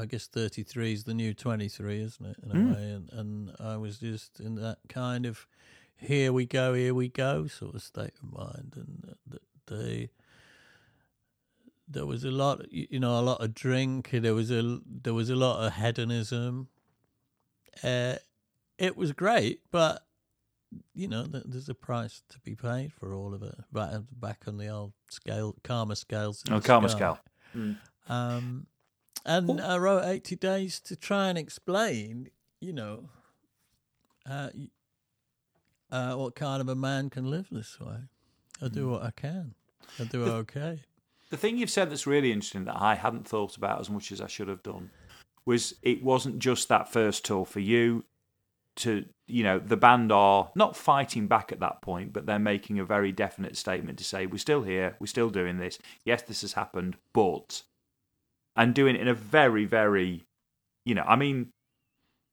I 0.00 0.06
guess 0.06 0.26
thirty-three 0.26 0.92
is 0.92 1.04
the 1.04 1.14
new 1.14 1.34
twenty-three, 1.34 2.00
isn't 2.00 2.24
it? 2.26 2.36
In 2.42 2.50
a 2.50 2.54
Mm. 2.54 2.74
way, 2.74 2.90
and, 2.90 3.10
and 3.12 3.56
I 3.60 3.76
was 3.76 3.98
just 3.98 4.40
in 4.40 4.54
that 4.56 4.78
kind 4.88 5.26
of 5.26 5.46
here 5.96 6.32
we 6.32 6.46
go, 6.46 6.72
here 6.74 6.94
we 6.94 7.08
go 7.08 7.46
sort 7.46 7.74
of 7.74 7.82
state 7.82 8.14
of 8.22 8.32
mind, 8.32 8.72
and 8.76 9.14
the, 9.26 9.40
the 9.66 10.08
there 11.88 12.06
was 12.06 12.24
a 12.24 12.30
lot, 12.30 12.72
you 12.72 13.00
know, 13.00 13.18
a 13.18 13.20
lot 13.20 13.42
of 13.42 13.52
drink. 13.54 14.10
There 14.12 14.34
was 14.34 14.50
a 14.50 14.80
there 14.86 15.14
was 15.14 15.28
a 15.28 15.36
lot 15.36 15.64
of 15.66 15.74
hedonism. 15.74 16.68
Uh, 17.82 18.14
it 18.78 18.96
was 18.96 19.12
great, 19.12 19.60
but 19.70 20.02
you 20.94 21.08
know, 21.08 21.26
th- 21.26 21.44
there's 21.46 21.68
a 21.68 21.74
price 21.74 22.22
to 22.30 22.38
be 22.40 22.54
paid 22.54 22.92
for 22.92 23.12
all 23.12 23.34
of 23.34 23.42
it. 23.42 23.56
Back 23.72 23.90
back 24.12 24.42
on 24.46 24.56
the 24.56 24.68
old 24.68 24.92
scale, 25.10 25.56
karma 25.64 25.96
scales. 25.96 26.44
Oh, 26.50 26.60
karma 26.60 26.88
sky. 26.88 26.96
scale. 26.98 27.18
Mm. 27.56 27.76
Um, 28.08 28.66
and 29.24 29.60
I 29.60 29.76
wrote 29.78 30.04
80 30.04 30.36
days 30.36 30.80
to 30.80 30.96
try 30.96 31.28
and 31.28 31.36
explain, 31.38 32.30
you 32.60 32.72
know, 32.72 33.08
uh, 34.28 34.50
uh, 35.90 36.14
what 36.14 36.34
kind 36.34 36.60
of 36.60 36.68
a 36.68 36.74
man 36.74 37.10
can 37.10 37.30
live 37.30 37.48
this 37.50 37.78
way. 37.80 37.98
I 38.62 38.68
do 38.68 38.86
Hmm. 38.86 38.90
what 38.92 39.02
I 39.02 39.10
can. 39.10 39.54
I 39.98 40.04
do 40.04 40.24
okay. 40.24 40.80
The 41.30 41.36
thing 41.36 41.58
you've 41.58 41.70
said 41.70 41.90
that's 41.90 42.06
really 42.06 42.32
interesting 42.32 42.64
that 42.64 42.80
I 42.80 42.94
hadn't 42.94 43.26
thought 43.26 43.56
about 43.56 43.80
as 43.80 43.88
much 43.90 44.12
as 44.12 44.20
I 44.20 44.26
should 44.26 44.48
have 44.48 44.62
done 44.62 44.90
was 45.46 45.74
it 45.82 46.02
wasn't 46.02 46.38
just 46.38 46.68
that 46.68 46.92
first 46.92 47.24
tour 47.24 47.44
for 47.46 47.60
you 47.60 48.04
to 48.76 49.04
you 49.26 49.42
know 49.42 49.58
the 49.58 49.76
band 49.76 50.12
are 50.12 50.50
not 50.54 50.76
fighting 50.76 51.26
back 51.26 51.50
at 51.50 51.58
that 51.60 51.82
point 51.82 52.12
but 52.12 52.24
they're 52.24 52.38
making 52.38 52.78
a 52.78 52.84
very 52.84 53.10
definite 53.10 53.56
statement 53.56 53.98
to 53.98 54.04
say 54.04 54.26
we're 54.26 54.38
still 54.38 54.62
here 54.62 54.96
we're 55.00 55.06
still 55.06 55.28
doing 55.28 55.58
this 55.58 55.76
yes 56.04 56.22
this 56.22 56.42
has 56.42 56.52
happened 56.52 56.96
but 57.12 57.62
and 58.56 58.74
doing 58.74 58.94
it 58.96 59.00
in 59.00 59.08
a 59.08 59.14
very 59.14 59.64
very 59.64 60.24
you 60.84 60.94
know 60.94 61.04
i 61.06 61.16
mean 61.16 61.50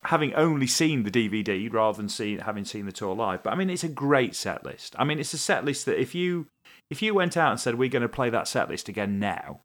having 0.03 0.33
only 0.35 0.67
seen 0.67 1.03
the 1.03 1.11
dvd 1.11 1.71
rather 1.73 1.97
than 1.97 2.09
seeing 2.09 2.39
having 2.39 2.63
seen 2.65 2.85
the 2.85 2.91
tour 2.91 3.15
live 3.15 3.41
but 3.43 3.51
i 3.51 3.55
mean 3.55 3.69
it's 3.69 3.83
a 3.83 3.89
great 3.89 4.35
set 4.35 4.63
list 4.65 4.95
i 4.99 5.03
mean 5.03 5.19
it's 5.19 5.33
a 5.33 5.37
set 5.37 5.65
list 5.65 5.85
that 5.85 5.99
if 5.99 6.13
you 6.15 6.47
if 6.89 7.01
you 7.01 7.13
went 7.13 7.35
out 7.35 7.51
and 7.51 7.59
said 7.59 7.75
we're 7.75 7.89
going 7.89 8.01
to 8.01 8.09
play 8.09 8.29
that 8.29 8.47
set 8.47 8.69
list 8.69 8.87
again 8.87 9.19
now 9.19 9.61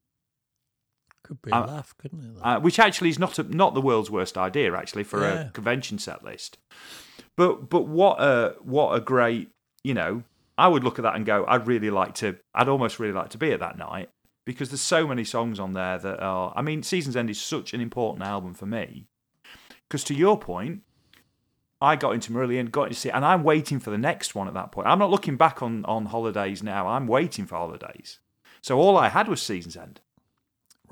Could 1.24 1.40
be 1.42 1.50
a 1.50 1.54
Uh, 1.54 1.66
laugh, 1.66 1.94
couldn't 1.98 2.36
it? 2.36 2.40
uh, 2.42 2.58
which 2.60 2.78
actually 2.78 3.10
is 3.10 3.18
not 3.18 3.38
a, 3.38 3.42
not 3.44 3.74
the 3.74 3.80
world's 3.80 4.10
worst 4.10 4.36
idea 4.36 4.74
actually 4.74 5.04
for 5.04 5.20
Yeah. 5.22 5.48
a 5.48 5.50
convention 5.50 5.98
set 5.98 6.24
list. 6.24 6.58
But 7.36 7.68
but 7.70 7.82
what 7.86 8.20
a 8.20 8.56
what 8.62 8.94
a 8.94 9.00
great 9.00 9.50
you 9.84 9.94
know 9.94 10.24
I 10.58 10.68
would 10.68 10.82
look 10.84 10.98
at 10.98 11.02
that 11.02 11.14
and 11.14 11.24
go 11.24 11.44
I'd 11.46 11.66
really 11.66 11.90
like 11.90 12.14
to 12.16 12.36
I'd 12.54 12.68
almost 12.68 12.98
really 12.98 13.12
like 13.14 13.30
to 13.30 13.38
be 13.38 13.52
at 13.52 13.60
that 13.60 13.78
night 13.78 14.08
because 14.44 14.70
there's 14.70 14.80
so 14.80 15.06
many 15.06 15.24
songs 15.24 15.60
on 15.60 15.72
there 15.72 15.98
that 15.98 16.20
are 16.20 16.52
I 16.56 16.62
mean 16.62 16.82
Seasons 16.82 17.16
End 17.16 17.30
is 17.30 17.40
such 17.40 17.74
an 17.74 17.80
important 17.80 18.26
album 18.26 18.54
for 18.54 18.66
me 18.66 19.06
because 19.88 20.04
to 20.04 20.14
your 20.14 20.38
point 20.38 20.82
I 21.80 21.96
got 21.96 22.14
into 22.14 22.32
Marillion 22.32 22.70
got 22.70 22.88
to 22.88 22.94
see 22.94 23.10
and 23.10 23.24
I'm 23.24 23.44
waiting 23.44 23.80
for 23.80 23.90
the 23.90 23.98
next 23.98 24.34
one 24.34 24.48
at 24.48 24.54
that 24.54 24.72
point 24.72 24.88
I'm 24.88 24.98
not 24.98 25.10
looking 25.10 25.36
back 25.36 25.62
on 25.62 25.84
on 25.84 26.06
holidays 26.06 26.62
now 26.62 26.88
I'm 26.88 27.06
waiting 27.06 27.46
for 27.46 27.56
holidays 27.56 28.20
so 28.60 28.78
all 28.78 28.96
I 28.96 29.08
had 29.08 29.28
was 29.28 29.42
Seasons 29.42 29.76
End 29.76 30.00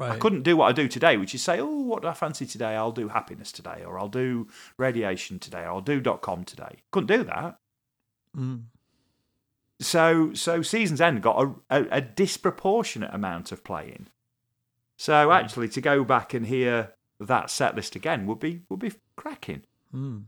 right. 0.01 0.13
I 0.13 0.17
couldn't 0.17 0.43
do 0.43 0.57
what 0.57 0.67
I 0.67 0.73
do 0.73 0.89
today, 0.89 1.17
which 1.17 1.35
is 1.35 1.43
say, 1.43 1.61
oh, 1.61 1.83
what 1.83 2.03
do 2.03 2.09
I 2.09 2.15
fancy 2.15 2.47
today? 2.47 2.75
I'll 2.75 2.91
do 2.91 3.09
happiness 3.09 3.53
today, 3.53 3.85
or 3.87 3.99
I'll 3.99 4.09
do 4.09 4.49
radiation 4.77 5.39
today, 5.39 5.61
or 5.61 5.69
I'll 5.69 5.81
do 5.81 6.01
dot 6.01 6.23
com 6.23 6.45
today. 6.45 6.79
Couldn't 6.91 7.19
do 7.19 7.25
that. 7.25 7.59
Mm. 8.37 8.65
So, 9.81 10.33
so 10.35 10.63
season's 10.63 11.01
end 11.01 11.23
got 11.23 11.43
a, 11.43 11.55
a, 11.83 11.87
a 11.97 12.01
disproportionate 12.01 13.13
amount 13.15 13.51
of 13.51 13.65
playing. 13.65 14.09
So 14.97 15.33
actually, 15.33 15.69
to 15.71 15.81
go 15.81 16.05
back 16.05 16.35
and 16.35 16.47
hear 16.47 16.93
that 17.19 17.51
set 17.51 17.75
list 17.75 17.97
again 17.97 18.27
would 18.27 18.39
be 18.41 18.63
would 18.69 18.81
be 18.81 18.93
cracking. 19.17 19.63
Mm. 19.95 20.25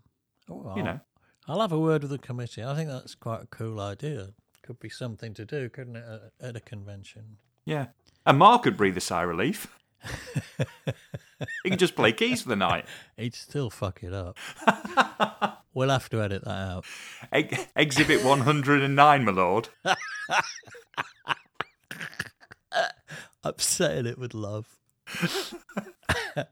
Oh, 0.51 0.63
You 0.63 0.69
I'll- 0.71 0.85
know, 0.85 1.01
I'll 1.49 1.61
have 1.61 1.73
a 1.73 1.79
word 1.79 2.03
with 2.03 2.11
the 2.11 2.19
committee. 2.19 2.65
I 2.65 2.75
think 2.75 2.89
that's 2.89 3.15
quite 3.15 3.43
a 3.43 3.47
cool 3.47 3.79
idea. 3.81 4.29
Could 4.63 4.79
be 4.81 4.89
something 4.89 5.35
to 5.35 5.45
do, 5.45 5.69
couldn't 5.69 5.97
it, 5.97 6.05
at, 6.41 6.49
at 6.49 6.57
a 6.57 6.61
convention? 6.61 7.37
yeah. 7.65 7.87
And 8.25 8.39
Mark 8.39 8.63
could 8.63 8.77
breathe 8.77 8.97
a 8.97 9.01
sigh 9.01 9.25
of 9.25 9.29
relief. 9.29 9.67
he 11.65 11.71
can 11.71 11.79
just 11.79 11.97
play 11.97 12.13
keys 12.13 12.43
for 12.43 12.49
the 12.51 12.57
night. 12.57 12.87
He'd 13.17 13.35
still 13.35 13.69
fuck 13.71 14.03
it 14.05 14.13
up. 14.15 14.39
we'll 15.75 15.89
have 15.91 16.09
to 16.11 16.23
edit 16.23 16.45
that 16.45 16.51
out. 16.51 16.85
Ex- 17.33 17.67
Exhibit 17.77 18.25
109, 18.25 19.25
my 19.25 19.33
lord. 19.33 19.69
I'm 23.45 23.59
saying 23.59 24.07
it 24.07 24.19
with 24.19 24.35
love. 24.35 24.67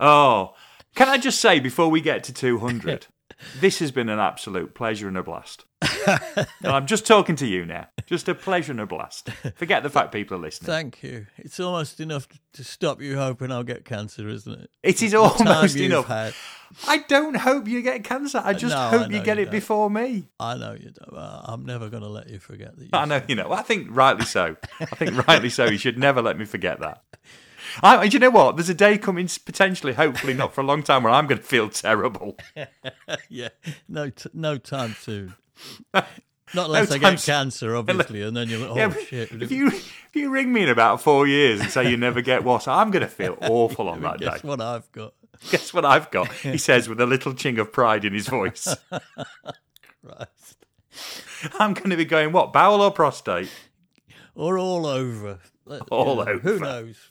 Oh, 0.00 0.54
can 0.94 1.08
I 1.08 1.18
just 1.18 1.40
say 1.40 1.58
before 1.58 1.88
we 1.88 2.00
get 2.00 2.22
to 2.24 2.32
200, 2.32 3.06
this 3.60 3.78
has 3.78 3.90
been 3.90 4.08
an 4.08 4.18
absolute 4.18 4.74
pleasure 4.74 5.08
and 5.08 5.16
a 5.16 5.22
blast. 5.22 5.64
and 6.06 6.46
I'm 6.64 6.86
just 6.86 7.06
talking 7.06 7.36
to 7.36 7.46
you 7.46 7.64
now. 7.64 7.86
Just 8.06 8.28
a 8.28 8.34
pleasure 8.34 8.72
and 8.72 8.80
a 8.80 8.86
blast. 8.86 9.30
Forget 9.54 9.82
the 9.82 9.90
fact 9.90 10.12
people 10.12 10.36
are 10.36 10.40
listening. 10.40 10.66
Thank 10.66 11.02
you. 11.02 11.26
It's 11.36 11.60
almost 11.60 12.00
enough 12.00 12.26
to 12.54 12.64
stop 12.64 13.00
you 13.00 13.16
hoping 13.16 13.52
I'll 13.52 13.62
get 13.62 13.84
cancer, 13.84 14.28
isn't 14.28 14.52
it? 14.60 14.70
It 14.82 15.02
is 15.02 15.14
almost 15.14 15.76
enough. 15.76 16.06
had. 16.06 16.34
I 16.86 16.98
don't 16.98 17.36
hope 17.36 17.68
you 17.68 17.80
get 17.82 18.04
cancer. 18.04 18.42
I 18.44 18.54
just 18.54 18.74
No, 18.74 18.80
I 18.80 18.88
hope 18.90 19.12
you 19.12 19.22
get 19.22 19.36
you 19.36 19.42
it 19.42 19.46
don't. 19.46 19.52
before 19.52 19.88
me. 19.90 20.28
I 20.40 20.56
know 20.56 20.72
you 20.72 20.90
don't. 20.90 21.14
I'm 21.16 21.64
never 21.64 21.88
going 21.88 22.02
to 22.02 22.08
let 22.08 22.28
you 22.28 22.38
forget 22.40 22.76
that. 22.76 22.84
You 22.84 22.90
I 22.92 23.04
know 23.04 23.22
you 23.28 23.34
know. 23.36 23.52
I 23.52 23.62
think 23.62 23.88
rightly 23.90 24.26
so. 24.26 24.56
I 24.80 24.86
think 24.86 25.26
rightly 25.28 25.50
so. 25.50 25.66
You 25.66 25.78
should 25.78 25.98
never 25.98 26.20
let 26.20 26.38
me 26.38 26.44
forget 26.44 26.80
that. 26.80 27.02
I, 27.82 28.04
and 28.04 28.12
you 28.12 28.20
know 28.20 28.30
what? 28.30 28.56
There's 28.56 28.68
a 28.68 28.74
day 28.74 28.98
coming, 28.98 29.28
potentially, 29.44 29.94
hopefully 29.94 30.34
not 30.34 30.54
for 30.54 30.60
a 30.60 30.64
long 30.64 30.82
time, 30.82 31.02
where 31.02 31.12
I'm 31.12 31.26
going 31.26 31.40
to 31.40 31.46
feel 31.46 31.68
terrible. 31.68 32.36
yeah, 33.28 33.48
no, 33.88 34.10
t- 34.10 34.30
no 34.32 34.58
time 34.58 34.94
soon. 34.98 35.34
Not 36.54 36.66
unless 36.66 36.90
I 36.90 36.96
get 36.96 37.20
cancer, 37.20 37.76
obviously, 37.76 38.22
and 38.22 38.34
then 38.34 38.48
you're 38.48 38.60
like, 38.60 38.70
oh 38.70 38.74
Yeah, 38.76 38.94
shit. 39.04 39.30
If 39.32 39.50
you 39.50 39.66
if 39.68 40.10
you 40.14 40.30
ring 40.30 40.50
me 40.50 40.62
in 40.62 40.70
about 40.70 41.02
four 41.02 41.26
years 41.26 41.60
and 41.60 41.70
say 41.70 41.90
you 41.90 41.98
never 41.98 42.22
get 42.22 42.42
what, 42.42 42.66
I'm 42.66 42.90
going 42.90 43.02
to 43.02 43.08
feel 43.08 43.36
awful 43.42 43.88
on 43.88 44.00
that 44.00 44.18
Guess 44.18 44.28
day. 44.28 44.34
Guess 44.36 44.44
what 44.44 44.60
I've 44.62 44.90
got? 44.92 45.12
Guess 45.50 45.74
what 45.74 45.84
I've 45.84 46.10
got? 46.10 46.32
He 46.32 46.56
says 46.56 46.88
with 46.88 47.00
a 47.00 47.06
little 47.06 47.34
ching 47.34 47.58
of 47.58 47.70
pride 47.70 48.04
in 48.04 48.14
his 48.14 48.28
voice. 48.28 48.74
Christ. 48.90 50.64
I'm 51.58 51.74
going 51.74 51.90
to 51.90 51.96
be 51.96 52.04
going 52.04 52.32
what 52.32 52.52
bowel 52.52 52.80
or 52.80 52.90
prostate? 52.90 53.50
Or 54.34 54.58
all 54.58 54.86
over. 54.86 55.38
All 55.90 56.16
you 56.18 56.24
know, 56.24 56.38
Who 56.38 56.58
knows? 56.60 57.10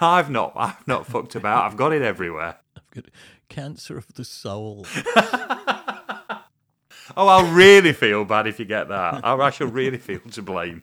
I've 0.00 0.30
not. 0.30 0.52
I've 0.56 0.86
not 0.86 1.06
fucked 1.06 1.34
about. 1.34 1.64
I've 1.70 1.76
got 1.76 1.92
it 1.92 2.02
everywhere. 2.02 2.56
I've 2.76 2.90
got 2.90 3.04
cancer 3.48 3.96
of 3.98 4.06
the 4.14 4.24
soul. 4.24 4.86
Oh, 7.16 7.28
I'll 7.28 7.52
really 7.52 7.92
feel 7.92 8.24
bad 8.24 8.46
if 8.46 8.58
you 8.58 8.64
get 8.64 8.88
that. 8.88 9.20
I, 9.24 9.34
I 9.36 9.50
shall 9.50 9.66
really 9.66 9.98
feel 9.98 10.20
to 10.20 10.42
blame. 10.42 10.82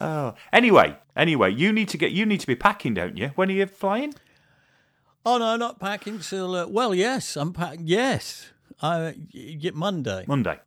Oh, 0.00 0.34
anyway, 0.52 0.96
anyway, 1.16 1.52
you 1.52 1.72
need 1.72 1.88
to 1.90 1.98
get. 1.98 2.12
You 2.12 2.24
need 2.26 2.40
to 2.40 2.46
be 2.46 2.54
packing, 2.56 2.94
don't 2.94 3.16
you? 3.16 3.28
When 3.34 3.48
are 3.50 3.52
you 3.52 3.66
flying? 3.66 4.14
Oh 5.26 5.38
no, 5.38 5.56
not 5.56 5.78
packing 5.80 6.20
till. 6.20 6.54
Uh, 6.54 6.66
well, 6.66 6.94
yes, 6.94 7.36
I'm 7.36 7.52
packing. 7.52 7.86
Yes, 7.86 8.50
I 8.82 9.12
get 9.60 9.74
Monday, 9.74 10.24
Monday. 10.26 10.58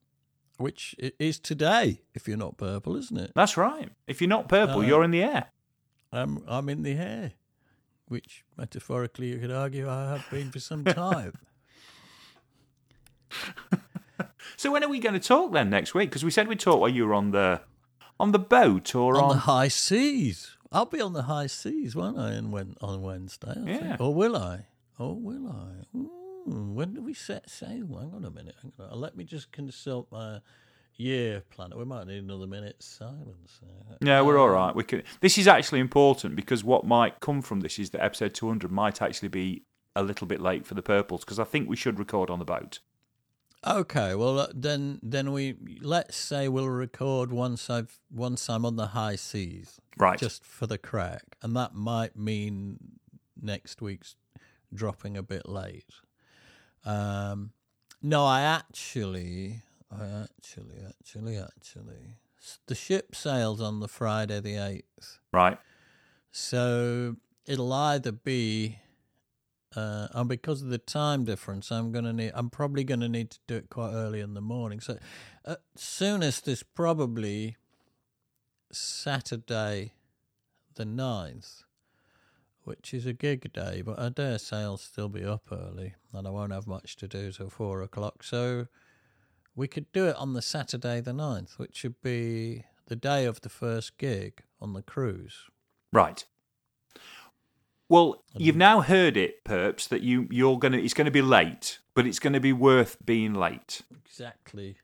which 0.58 0.96
is 1.20 1.40
today. 1.40 2.02
If 2.14 2.28
you're 2.28 2.38
not 2.38 2.58
purple, 2.58 2.96
isn't 2.96 3.18
it? 3.18 3.32
That's 3.36 3.58
right. 3.58 3.90
If 4.08 4.22
you're 4.22 4.30
not 4.30 4.50
purple, 4.50 4.80
Uh, 4.82 4.86
you're 4.86 5.04
in 5.04 5.12
the 5.12 5.24
air. 5.24 5.48
I'm 6.12 6.44
I'm 6.48 6.70
in 6.70 6.84
the 6.84 6.94
air, 6.94 7.34
which 8.08 8.44
metaphorically 8.58 9.28
you 9.30 9.40
could 9.40 9.52
argue 9.52 9.90
I 9.90 10.10
have 10.12 10.30
been 10.32 10.52
for 10.52 10.60
some 10.60 10.84
time. 10.86 11.34
So 14.56 14.72
when 14.72 14.84
are 14.84 14.90
we 14.90 14.98
going 15.00 15.14
to 15.14 15.20
talk 15.20 15.52
then 15.54 15.70
next 15.70 15.94
week? 15.94 16.10
Because 16.10 16.24
we 16.26 16.32
said 16.32 16.48
we'd 16.48 16.60
talk 16.60 16.80
while 16.80 16.90
you 16.90 17.06
were 17.06 17.14
on 17.14 17.30
the 17.30 17.62
on 18.20 18.32
the 18.32 18.40
boat 18.40 18.96
or 18.96 19.16
on 19.18 19.24
on. 19.26 19.30
the 19.30 19.42
high 19.42 19.68
seas. 19.68 20.58
I'll 20.72 20.86
be 20.86 21.00
on 21.00 21.14
the 21.14 21.24
high 21.24 21.46
seas, 21.46 21.96
won't 21.96 22.18
I? 22.18 22.34
On, 22.38 22.50
Wen- 22.50 22.76
on 22.82 23.04
Wednesday, 23.04 23.54
I 23.56 23.70
Yeah. 23.70 23.78
think. 23.80 24.02
or 24.02 24.16
will 24.16 24.36
I? 24.36 24.66
Or 24.98 25.14
will 25.16 25.48
I? 25.48 25.96
Ooh, 25.96 26.72
when 26.74 26.96
do 26.96 27.02
we 27.04 27.14
set 27.14 27.50
sail? 27.52 27.86
Hang 28.00 28.14
on 28.16 28.26
a 28.26 28.32
minute. 28.32 28.56
Hang 28.64 28.74
on. 28.80 29.00
Let 29.00 29.16
me 29.16 29.24
just 29.24 29.52
consult 29.52 30.12
my 30.12 30.40
year 30.98 31.44
planet. 31.50 31.78
We 31.78 31.86
might 31.86 32.08
need 32.08 32.20
another 32.24 32.48
minute's 32.48 32.86
silence. 32.86 33.60
yeah, 34.02 34.22
we're 34.22 34.38
all 34.38 34.50
right. 34.50 34.76
We 34.76 34.84
can. 34.84 35.04
This 35.22 35.38
is 35.38 35.48
actually 35.48 35.80
important 35.80 36.36
because 36.36 36.64
what 36.64 36.86
might 36.86 37.20
come 37.20 37.42
from 37.42 37.62
this 37.62 37.80
is 37.80 37.92
that 37.92 38.04
episode 38.04 38.34
200 38.34 38.72
might 38.72 39.02
actually 39.02 39.30
be 39.30 39.64
a 39.96 40.04
little 40.04 40.28
bit 40.28 40.40
late 40.42 40.66
for 40.66 40.74
the 40.74 40.82
purples 40.82 41.22
because 41.24 41.40
I 41.40 41.44
think 41.44 41.68
we 41.70 41.76
should 41.76 41.98
record 42.00 42.30
on 42.30 42.40
the 42.40 42.46
boat. 42.46 42.80
Okay, 43.66 44.14
well 44.14 44.40
uh, 44.40 44.48
then, 44.54 45.00
then 45.02 45.32
we 45.32 45.56
let's 45.82 46.16
say 46.16 46.48
we'll 46.48 46.70
record 46.70 47.32
once 47.32 47.70
I've 47.70 48.00
once 48.12 48.50
I'm 48.50 48.66
on 48.66 48.76
the 48.76 48.88
high 48.88 49.16
seas, 49.16 49.80
Right. 49.98 50.20
just 50.20 50.46
for 50.46 50.68
the 50.68 50.78
crack, 50.78 51.24
and 51.42 51.56
that 51.56 51.74
might 51.74 52.16
mean 52.16 52.78
next 53.42 53.82
week's 53.82 54.16
dropping 54.74 55.18
a 55.18 55.24
bit 55.24 55.50
late. 55.50 55.90
Um, 56.86 57.52
no, 58.02 58.24
I 58.26 58.42
actually, 58.42 59.64
I 59.92 60.24
actually, 60.24 60.82
actually, 60.88 61.38
actually, 61.38 62.18
the 62.68 62.76
ship 62.76 63.16
sails 63.16 63.62
on 63.62 63.80
the 63.80 63.88
Friday 63.88 64.40
the 64.40 64.56
eighth, 64.56 65.20
right. 65.32 65.58
so 66.32 67.16
it'll 67.46 67.74
either 67.74 68.12
be. 68.12 68.80
Uh, 69.76 70.08
and 70.14 70.30
because 70.30 70.62
of 70.62 70.70
the 70.70 70.78
time 70.78 71.24
difference, 71.24 71.72
I'm 71.72 71.92
gonna 71.92 72.14
need. 72.14 72.32
I'm 72.34 72.50
probably 72.50 72.84
gonna 72.84 73.10
need 73.10 73.30
to 73.32 73.40
do 73.48 73.56
it 73.56 73.70
quite 73.70 73.92
early 73.92 74.22
in 74.22 74.34
the 74.34 74.42
morning. 74.42 74.80
So, 74.80 74.98
uh, 75.46 75.58
soonest 75.76 76.48
is 76.48 76.64
probably 76.64 77.58
Saturday, 78.72 79.94
the 80.76 80.86
9th, 80.86 81.64
which 82.64 82.94
is 82.94 83.06
a 83.06 83.14
gig 83.14 83.52
day. 83.54 83.82
But 83.82 84.00
I 84.00 84.10
dare 84.10 84.40
say 84.40 84.58
I'll 84.58 84.78
still 84.78 85.10
be 85.10 85.24
up 85.24 85.52
early, 85.52 85.96
and 86.14 86.28
I 86.28 86.32
won't 86.32 86.54
have 86.54 86.68
much 86.68 86.96
to 86.98 87.08
do 87.08 87.32
till 87.32 87.50
four 87.50 87.82
o'clock. 87.82 88.24
So, 88.24 88.68
we 89.58 89.68
could 89.68 89.92
do 89.92 90.06
it 90.06 90.16
on 90.16 90.34
the 90.34 90.42
Saturday, 90.42 91.02
the 91.02 91.12
9th, 91.12 91.58
which 91.58 91.84
would 91.84 92.00
be 92.02 92.64
the 92.86 92.96
day 92.96 93.26
of 93.26 93.42
the 93.42 93.50
first 93.50 93.98
gig 93.98 94.44
on 94.62 94.74
the 94.74 94.84
cruise. 94.84 95.46
Right. 95.92 96.24
Well, 97.90 98.24
you've 98.38 98.56
now 98.56 98.82
heard 98.82 99.18
it, 99.18 99.44
Perps, 99.44 99.88
that 99.88 100.02
you 100.04 100.28
you're 100.30 100.60
gonna 100.60 100.78
it's 100.78 100.94
gonna 100.94 101.10
be 101.10 101.22
late, 101.22 101.80
but 101.96 102.06
it's 102.06 102.20
gonna 102.20 102.40
be 102.40 102.54
worth 102.54 102.98
being 103.04 103.34
late. 103.34 103.82
Exactly. 104.06 104.78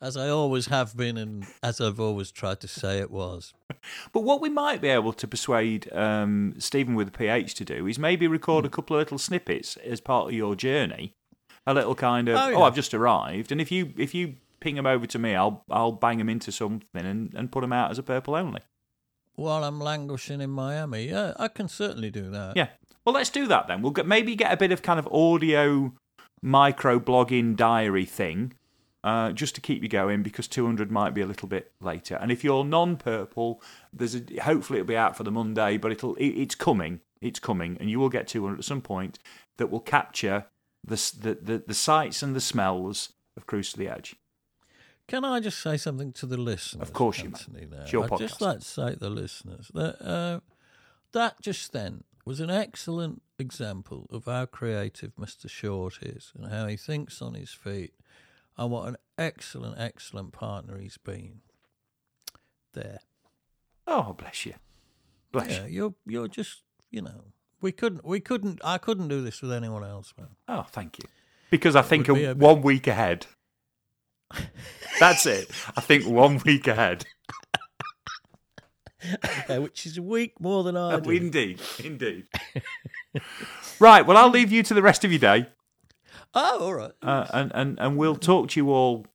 As 0.00 0.16
I 0.16 0.30
always 0.30 0.66
have 0.66 0.96
been, 0.96 1.18
and 1.18 1.46
as 1.62 1.78
I've 1.78 2.00
always 2.00 2.32
tried 2.32 2.60
to 2.60 2.68
say 2.68 2.98
it 2.98 3.10
was. 3.10 3.54
But 4.12 4.24
what 4.24 4.42
we 4.42 4.50
might 4.50 4.82
be 4.82 4.88
able 4.88 5.14
to 5.14 5.26
persuade 5.26 5.90
um, 5.94 6.54
Stephen 6.58 6.94
with 6.94 7.08
a 7.08 7.10
PH 7.10 7.54
to 7.54 7.64
do 7.64 7.86
is 7.86 7.98
maybe 7.98 8.26
record 8.26 8.66
a 8.66 8.68
couple 8.68 8.96
of 8.96 9.00
little 9.00 9.16
snippets 9.16 9.78
as 9.78 10.02
part 10.02 10.28
of 10.28 10.34
your 10.34 10.54
journey. 10.54 11.14
A 11.66 11.74
little 11.74 11.94
kind 11.94 12.28
of 12.28 12.36
Oh, 12.36 12.54
oh. 12.54 12.62
I've 12.62 12.74
just 12.74 12.94
arrived, 12.94 13.52
and 13.52 13.60
if 13.60 13.70
you 13.70 13.92
if 13.96 14.14
you 14.14 14.36
ping 14.60 14.76
them 14.76 14.86
over 14.86 15.06
to 15.06 15.18
me, 15.18 15.34
I'll 15.34 15.64
I'll 15.70 15.92
bang 15.92 16.18
them 16.18 16.28
into 16.28 16.52
something 16.52 17.04
and, 17.04 17.34
and 17.34 17.52
put 17.52 17.60
them 17.60 17.72
out 17.72 17.90
as 17.90 17.98
a 17.98 18.02
purple 18.02 18.34
only. 18.34 18.60
While 19.34 19.64
I'm 19.64 19.80
languishing 19.80 20.40
in 20.40 20.50
Miami, 20.50 21.08
yeah, 21.08 21.32
I 21.38 21.48
can 21.48 21.68
certainly 21.68 22.10
do 22.10 22.30
that. 22.30 22.56
Yeah. 22.56 22.68
Well, 23.04 23.14
let's 23.14 23.30
do 23.30 23.46
that 23.46 23.68
then. 23.68 23.80
We'll 23.80 23.92
get, 23.92 24.06
maybe 24.06 24.34
get 24.36 24.52
a 24.52 24.56
bit 24.56 24.72
of 24.72 24.82
kind 24.82 24.98
of 24.98 25.06
audio 25.08 25.94
micro 26.42 27.00
blogging 27.00 27.56
diary 27.56 28.04
thing 28.04 28.52
uh, 29.02 29.32
just 29.32 29.54
to 29.54 29.60
keep 29.60 29.82
you 29.82 29.88
going 29.88 30.22
because 30.22 30.46
200 30.48 30.90
might 30.90 31.14
be 31.14 31.20
a 31.22 31.26
little 31.26 31.48
bit 31.48 31.72
later. 31.80 32.16
And 32.16 32.30
if 32.30 32.44
you're 32.44 32.64
non-purple, 32.64 33.62
there's 33.92 34.14
a, 34.14 34.22
hopefully 34.42 34.80
it'll 34.80 34.88
be 34.88 34.96
out 34.96 35.16
for 35.16 35.24
the 35.24 35.30
Monday, 35.30 35.76
but 35.78 35.92
it'll 35.92 36.14
it, 36.16 36.28
it's 36.28 36.54
coming. 36.54 37.00
It's 37.22 37.38
coming, 37.38 37.76
and 37.80 37.90
you 37.90 37.98
will 37.98 38.08
get 38.08 38.28
200 38.28 38.58
at 38.58 38.64
some 38.64 38.80
point 38.80 39.18
that 39.58 39.70
will 39.70 39.80
capture 39.80 40.46
the 40.84 40.96
the 41.20 41.34
the, 41.34 41.64
the 41.68 41.74
sights 41.74 42.22
and 42.22 42.34
the 42.34 42.40
smells 42.40 43.12
of 43.36 43.46
the 43.74 43.88
Edge. 43.88 44.16
Can 45.08 45.24
I 45.24 45.40
just 45.40 45.60
say 45.60 45.76
something 45.76 46.12
to 46.14 46.26
the 46.26 46.36
listeners? 46.36 46.82
Of 46.88 46.92
course 46.92 47.18
you 47.22 47.30
may. 47.30 47.64
There? 47.64 47.80
It's 47.82 47.92
your 47.92 48.04
I'd 48.12 48.18
just 48.18 48.40
like 48.40 48.60
to 48.60 48.64
say 48.64 48.92
to 48.92 48.96
the 48.98 49.10
listeners 49.10 49.70
that 49.74 50.00
uh, 50.00 50.40
that 51.12 51.40
just 51.40 51.72
then 51.72 52.04
was 52.24 52.38
an 52.38 52.50
excellent 52.50 53.22
example 53.38 54.06
of 54.12 54.26
how 54.26 54.46
creative 54.46 55.16
Mr. 55.16 55.48
Short 55.50 55.98
is 56.02 56.32
and 56.36 56.52
how 56.52 56.66
he 56.66 56.76
thinks 56.76 57.20
on 57.20 57.34
his 57.34 57.50
feet 57.50 57.92
and 58.56 58.70
what 58.70 58.88
an 58.88 58.96
excellent, 59.18 59.80
excellent 59.80 60.32
partner 60.32 60.78
he's 60.78 60.98
been. 60.98 61.40
There. 62.72 63.00
Oh, 63.86 64.12
bless 64.12 64.46
you, 64.46 64.54
bless 65.32 65.50
Yeah, 65.50 65.66
you. 65.66 65.72
you're 65.72 65.94
you're 66.06 66.28
just 66.28 66.62
you 66.90 67.02
know 67.02 67.24
we 67.60 67.72
couldn't 67.72 68.04
we 68.04 68.20
couldn't 68.20 68.60
I 68.64 68.78
couldn't 68.78 69.08
do 69.08 69.22
this 69.22 69.42
with 69.42 69.52
anyone 69.52 69.84
else, 69.84 70.12
man. 70.18 70.28
Oh, 70.48 70.66
thank 70.70 70.98
you. 70.98 71.04
Because 71.50 71.74
I 71.76 71.82
think 71.82 72.06
be 72.06 72.24
a, 72.24 72.34
bit- 72.34 72.36
one 72.38 72.62
week 72.62 72.86
ahead. 72.86 73.26
That's 75.00 75.26
it. 75.26 75.50
I 75.76 75.80
think 75.80 76.06
one 76.06 76.40
week 76.44 76.66
ahead. 76.68 77.04
Which 79.48 79.86
is 79.86 79.96
a 79.98 80.02
week 80.02 80.38
more 80.40 80.62
than 80.62 80.76
I 80.76 80.94
Oh, 80.94 81.00
do. 81.00 81.10
indeed, 81.10 81.60
indeed. 81.82 82.26
right. 83.80 84.06
Well, 84.06 84.16
I'll 84.18 84.28
leave 84.28 84.52
you 84.52 84.62
to 84.62 84.74
the 84.74 84.82
rest 84.82 85.04
of 85.04 85.10
your 85.10 85.18
day, 85.18 85.46
Oh, 86.34 86.58
all 86.66 86.74
right. 86.74 86.92
uh, 87.02 87.26
and 87.32 87.50
and 87.54 87.80
and 87.80 87.96
we'll 87.96 88.14
talk 88.16 88.50
to 88.50 88.60
you 88.60 88.70
all 88.70 89.06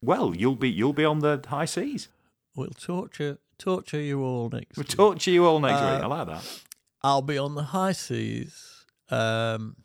well, 0.00 0.34
you'll 0.34 0.56
be 0.56 0.70
you'll 0.70 0.94
be 0.94 1.04
on 1.04 1.18
the 1.20 1.44
high 1.46 1.66
seas. 1.66 2.08
We'll 2.56 2.70
torture 2.70 3.38
torture 3.58 4.00
you 4.00 4.22
all 4.24 4.48
next. 4.50 4.76
We'll 4.76 4.82
week. 4.84 4.96
talk 4.96 5.18
to 5.20 5.30
you 5.30 5.44
all 5.44 5.60
next 5.60 5.80
Uh, 5.80 5.94
week. 5.94 6.04
I 6.04 6.06
like 6.06 6.26
that. 6.28 6.60
I'll 7.04 7.22
be 7.22 7.38
on 7.38 7.54
the 7.54 7.64
high 7.64 7.92
seas, 7.92 8.84
um, 9.10 9.76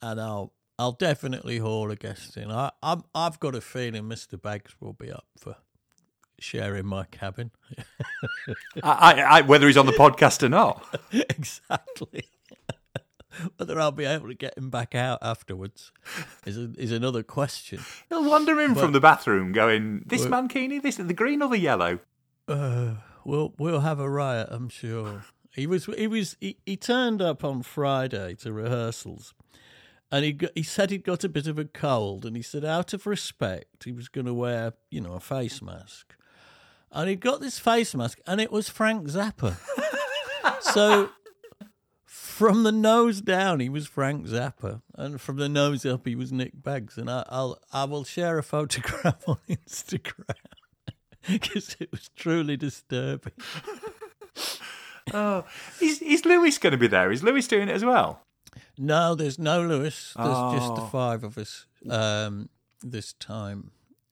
and 0.00 0.20
I'll 0.20 0.52
I'll 0.78 0.92
definitely 0.92 1.58
haul 1.58 1.90
a 1.90 1.96
guest 1.96 2.36
in. 2.36 2.50
I 2.50 2.70
I'm, 2.82 3.04
I've 3.14 3.40
got 3.40 3.54
a 3.54 3.60
feeling 3.60 4.08
Mister 4.08 4.36
Baggs 4.36 4.74
will 4.80 4.92
be 4.92 5.10
up 5.10 5.26
for 5.38 5.56
sharing 6.38 6.86
my 6.86 7.04
cabin. 7.04 7.50
I, 8.82 8.90
I, 8.90 9.20
I, 9.20 9.40
whether 9.42 9.66
he's 9.66 9.76
on 9.76 9.86
the 9.86 9.92
podcast 9.92 10.42
or 10.42 10.48
not. 10.48 10.84
exactly. 11.12 12.24
Whether 13.56 13.80
I'll 13.80 13.92
be 13.92 14.04
able 14.04 14.28
to 14.28 14.34
get 14.34 14.58
him 14.58 14.68
back 14.68 14.94
out 14.94 15.18
afterwards 15.22 15.90
is 16.44 16.58
a, 16.58 16.70
is 16.76 16.92
another 16.92 17.22
question. 17.22 17.80
He'll 18.10 18.28
wander 18.28 18.60
in 18.60 18.74
from 18.74 18.92
the 18.92 19.00
bathroom 19.00 19.52
going, 19.52 20.02
This 20.04 20.26
mankini, 20.26 20.82
this 20.82 20.96
the 20.96 21.14
green 21.14 21.40
or 21.40 21.48
the 21.48 21.58
yellow? 21.58 22.00
Uh, 22.46 22.96
we'll 23.24 23.54
we'll 23.56 23.80
have 23.80 24.00
a 24.00 24.10
riot, 24.10 24.48
I'm 24.50 24.68
sure. 24.68 25.24
He 25.54 25.66
was 25.66 25.84
he 25.84 26.06
was 26.06 26.36
he, 26.40 26.56
he 26.64 26.76
turned 26.76 27.20
up 27.20 27.44
on 27.44 27.62
Friday 27.62 28.34
to 28.36 28.52
rehearsals, 28.52 29.34
and 30.10 30.24
he 30.24 30.32
got, 30.32 30.50
he 30.54 30.62
said 30.62 30.90
he'd 30.90 31.04
got 31.04 31.24
a 31.24 31.28
bit 31.28 31.46
of 31.46 31.58
a 31.58 31.66
cold, 31.66 32.24
and 32.24 32.34
he 32.36 32.42
said 32.42 32.64
out 32.64 32.94
of 32.94 33.06
respect 33.06 33.84
he 33.84 33.92
was 33.92 34.08
going 34.08 34.26
to 34.26 34.34
wear 34.34 34.72
you 34.90 35.00
know 35.00 35.12
a 35.12 35.20
face 35.20 35.60
mask, 35.60 36.14
and 36.90 37.08
he 37.08 37.16
got 37.16 37.40
this 37.40 37.58
face 37.58 37.94
mask, 37.94 38.18
and 38.26 38.40
it 38.40 38.50
was 38.50 38.70
Frank 38.70 39.06
Zappa. 39.08 39.56
so 40.60 41.10
from 42.06 42.62
the 42.62 42.72
nose 42.72 43.20
down 43.20 43.60
he 43.60 43.68
was 43.68 43.86
Frank 43.86 44.26
Zappa, 44.26 44.80
and 44.94 45.20
from 45.20 45.36
the 45.36 45.50
nose 45.50 45.84
up 45.84 46.06
he 46.06 46.14
was 46.14 46.32
Nick 46.32 46.62
Beggs, 46.62 46.96
and 46.96 47.10
I, 47.10 47.26
I'll 47.28 47.58
I 47.74 47.84
will 47.84 48.04
share 48.04 48.38
a 48.38 48.42
photograph 48.42 49.22
on 49.28 49.36
Instagram 49.50 50.34
because 51.28 51.76
it 51.78 51.90
was 51.92 52.08
truly 52.16 52.56
disturbing. 52.56 53.34
Oh, 55.14 55.44
is, 55.80 56.00
is 56.02 56.24
Lewis 56.24 56.58
going 56.58 56.70
to 56.72 56.78
be 56.78 56.86
there? 56.86 57.10
Is 57.12 57.22
Lewis 57.22 57.46
doing 57.46 57.68
it 57.68 57.72
as 57.72 57.84
well? 57.84 58.22
No, 58.78 59.14
there's 59.14 59.38
no 59.38 59.62
Lewis. 59.62 60.14
There's 60.16 60.52
just 60.54 60.74
the 60.74 60.82
Oh. 60.82 60.88
five 60.90 61.24
of 61.24 61.36
us 61.38 61.66
um, 61.90 62.48
this 62.82 63.12
time. 63.14 63.70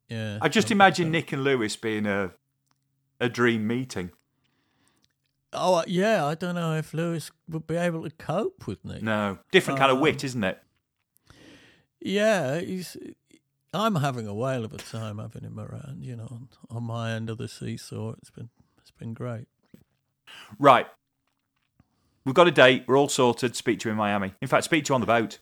Yeah. 0.09 0.39
I 0.43 0.49
just 0.49 0.71
imagine 0.71 1.11
Nick 1.11 1.33
and 1.33 1.45
Lewis 1.45 1.77
being 1.77 2.07
a 2.07 2.33
a 3.21 3.29
dream 3.29 3.67
meeting. 3.67 4.11
Oh, 5.53 5.75
uh, 5.77 5.85
yeah. 5.87 6.25
I 6.27 6.35
don't 6.35 6.55
know 6.55 6.75
if 6.77 6.93
Lewis 6.95 7.31
would 7.49 7.67
be 7.67 7.77
able 7.77 8.03
to 8.05 8.11
cope 8.11 8.67
with 8.67 8.85
Nick. 8.85 9.03
No, 9.03 9.39
different 9.53 9.79
kind 9.79 9.91
of 9.91 9.97
Um, 9.99 10.03
wit, 10.03 10.25
isn't 10.25 10.45
it? 10.45 10.63
Yeah, 12.01 12.61
he's. 12.61 12.97
I'm 13.73 13.97
having 13.97 14.27
a 14.27 14.35
whale 14.35 14.65
of 14.65 14.73
a 14.73 14.79
time 14.79 15.19
having 15.19 15.43
him 15.43 15.61
around. 15.61 16.03
You 16.05 16.17
know, 16.17 16.29
on, 16.31 16.49
on 16.71 16.83
my 16.85 17.13
end 17.13 17.31
of 17.31 17.39
the 17.39 17.49
seesaw. 17.49 18.13
It's 18.19 18.31
been 18.31 18.49
it's 18.79 18.91
been 18.91 19.15
great. 19.15 19.47
Right. 20.59 20.87
We've 22.25 22.35
got 22.35 22.49
a 22.49 22.53
date. 22.53 22.85
We're 22.87 22.99
all 22.99 23.09
sorted. 23.09 23.57
Speak 23.57 23.81
to 23.81 23.89
you 23.89 23.93
in 23.93 23.97
Miami. 23.97 24.35
In 24.41 24.49
fact, 24.49 24.65
speak 24.65 24.85
to 24.85 24.91
you 24.91 24.95
on 24.95 25.01
the 25.01 25.07
boat. 25.07 25.39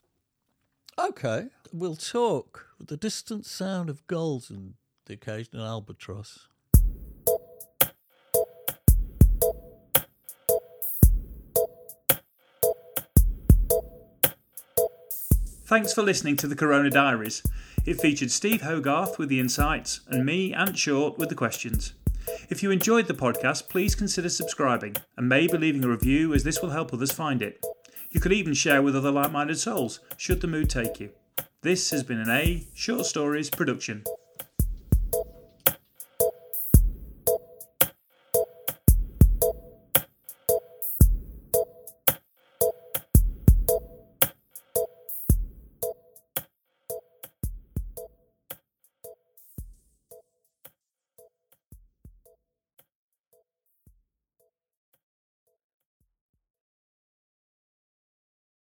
Okay, 0.97 1.47
we'll 1.71 1.95
talk 1.95 2.67
with 2.77 2.87
the 2.89 2.97
distant 2.97 3.45
sound 3.45 3.89
of 3.89 4.05
gulls 4.07 4.49
and 4.49 4.73
the 5.05 5.13
occasional 5.13 5.65
albatross. 5.65 6.47
Thanks 15.65 15.93
for 15.93 16.01
listening 16.01 16.35
to 16.37 16.47
the 16.47 16.55
Corona 16.55 16.89
Diaries. 16.89 17.43
It 17.85 18.01
featured 18.01 18.31
Steve 18.31 18.61
Hogarth 18.61 19.19
with 19.19 19.29
the 19.29 19.39
insights 19.39 20.01
and 20.07 20.25
me, 20.25 20.53
Ant 20.53 20.77
Short, 20.77 21.19
with 21.19 21.29
the 21.29 21.35
questions. 21.35 21.93
If 22.49 22.63
you 22.63 22.71
enjoyed 22.71 23.05
the 23.05 23.13
podcast, 23.13 23.69
please 23.69 23.93
consider 23.93 24.27
subscribing 24.27 24.95
and 25.15 25.29
maybe 25.29 25.55
leaving 25.55 25.83
a 25.83 25.87
review 25.87 26.33
as 26.33 26.43
this 26.43 26.63
will 26.63 26.71
help 26.71 26.91
others 26.91 27.11
find 27.11 27.43
it. 27.43 27.63
You 28.09 28.19
could 28.19 28.33
even 28.33 28.55
share 28.55 28.81
with 28.81 28.95
other 28.95 29.11
like 29.11 29.31
minded 29.31 29.59
souls, 29.59 29.99
should 30.17 30.41
the 30.41 30.47
mood 30.47 30.67
take 30.67 30.99
you. 30.99 31.11
This 31.61 31.91
has 31.91 32.01
been 32.01 32.19
an 32.19 32.29
A 32.29 32.65
Short 32.73 33.05
Stories 33.05 33.51
production. 33.51 34.03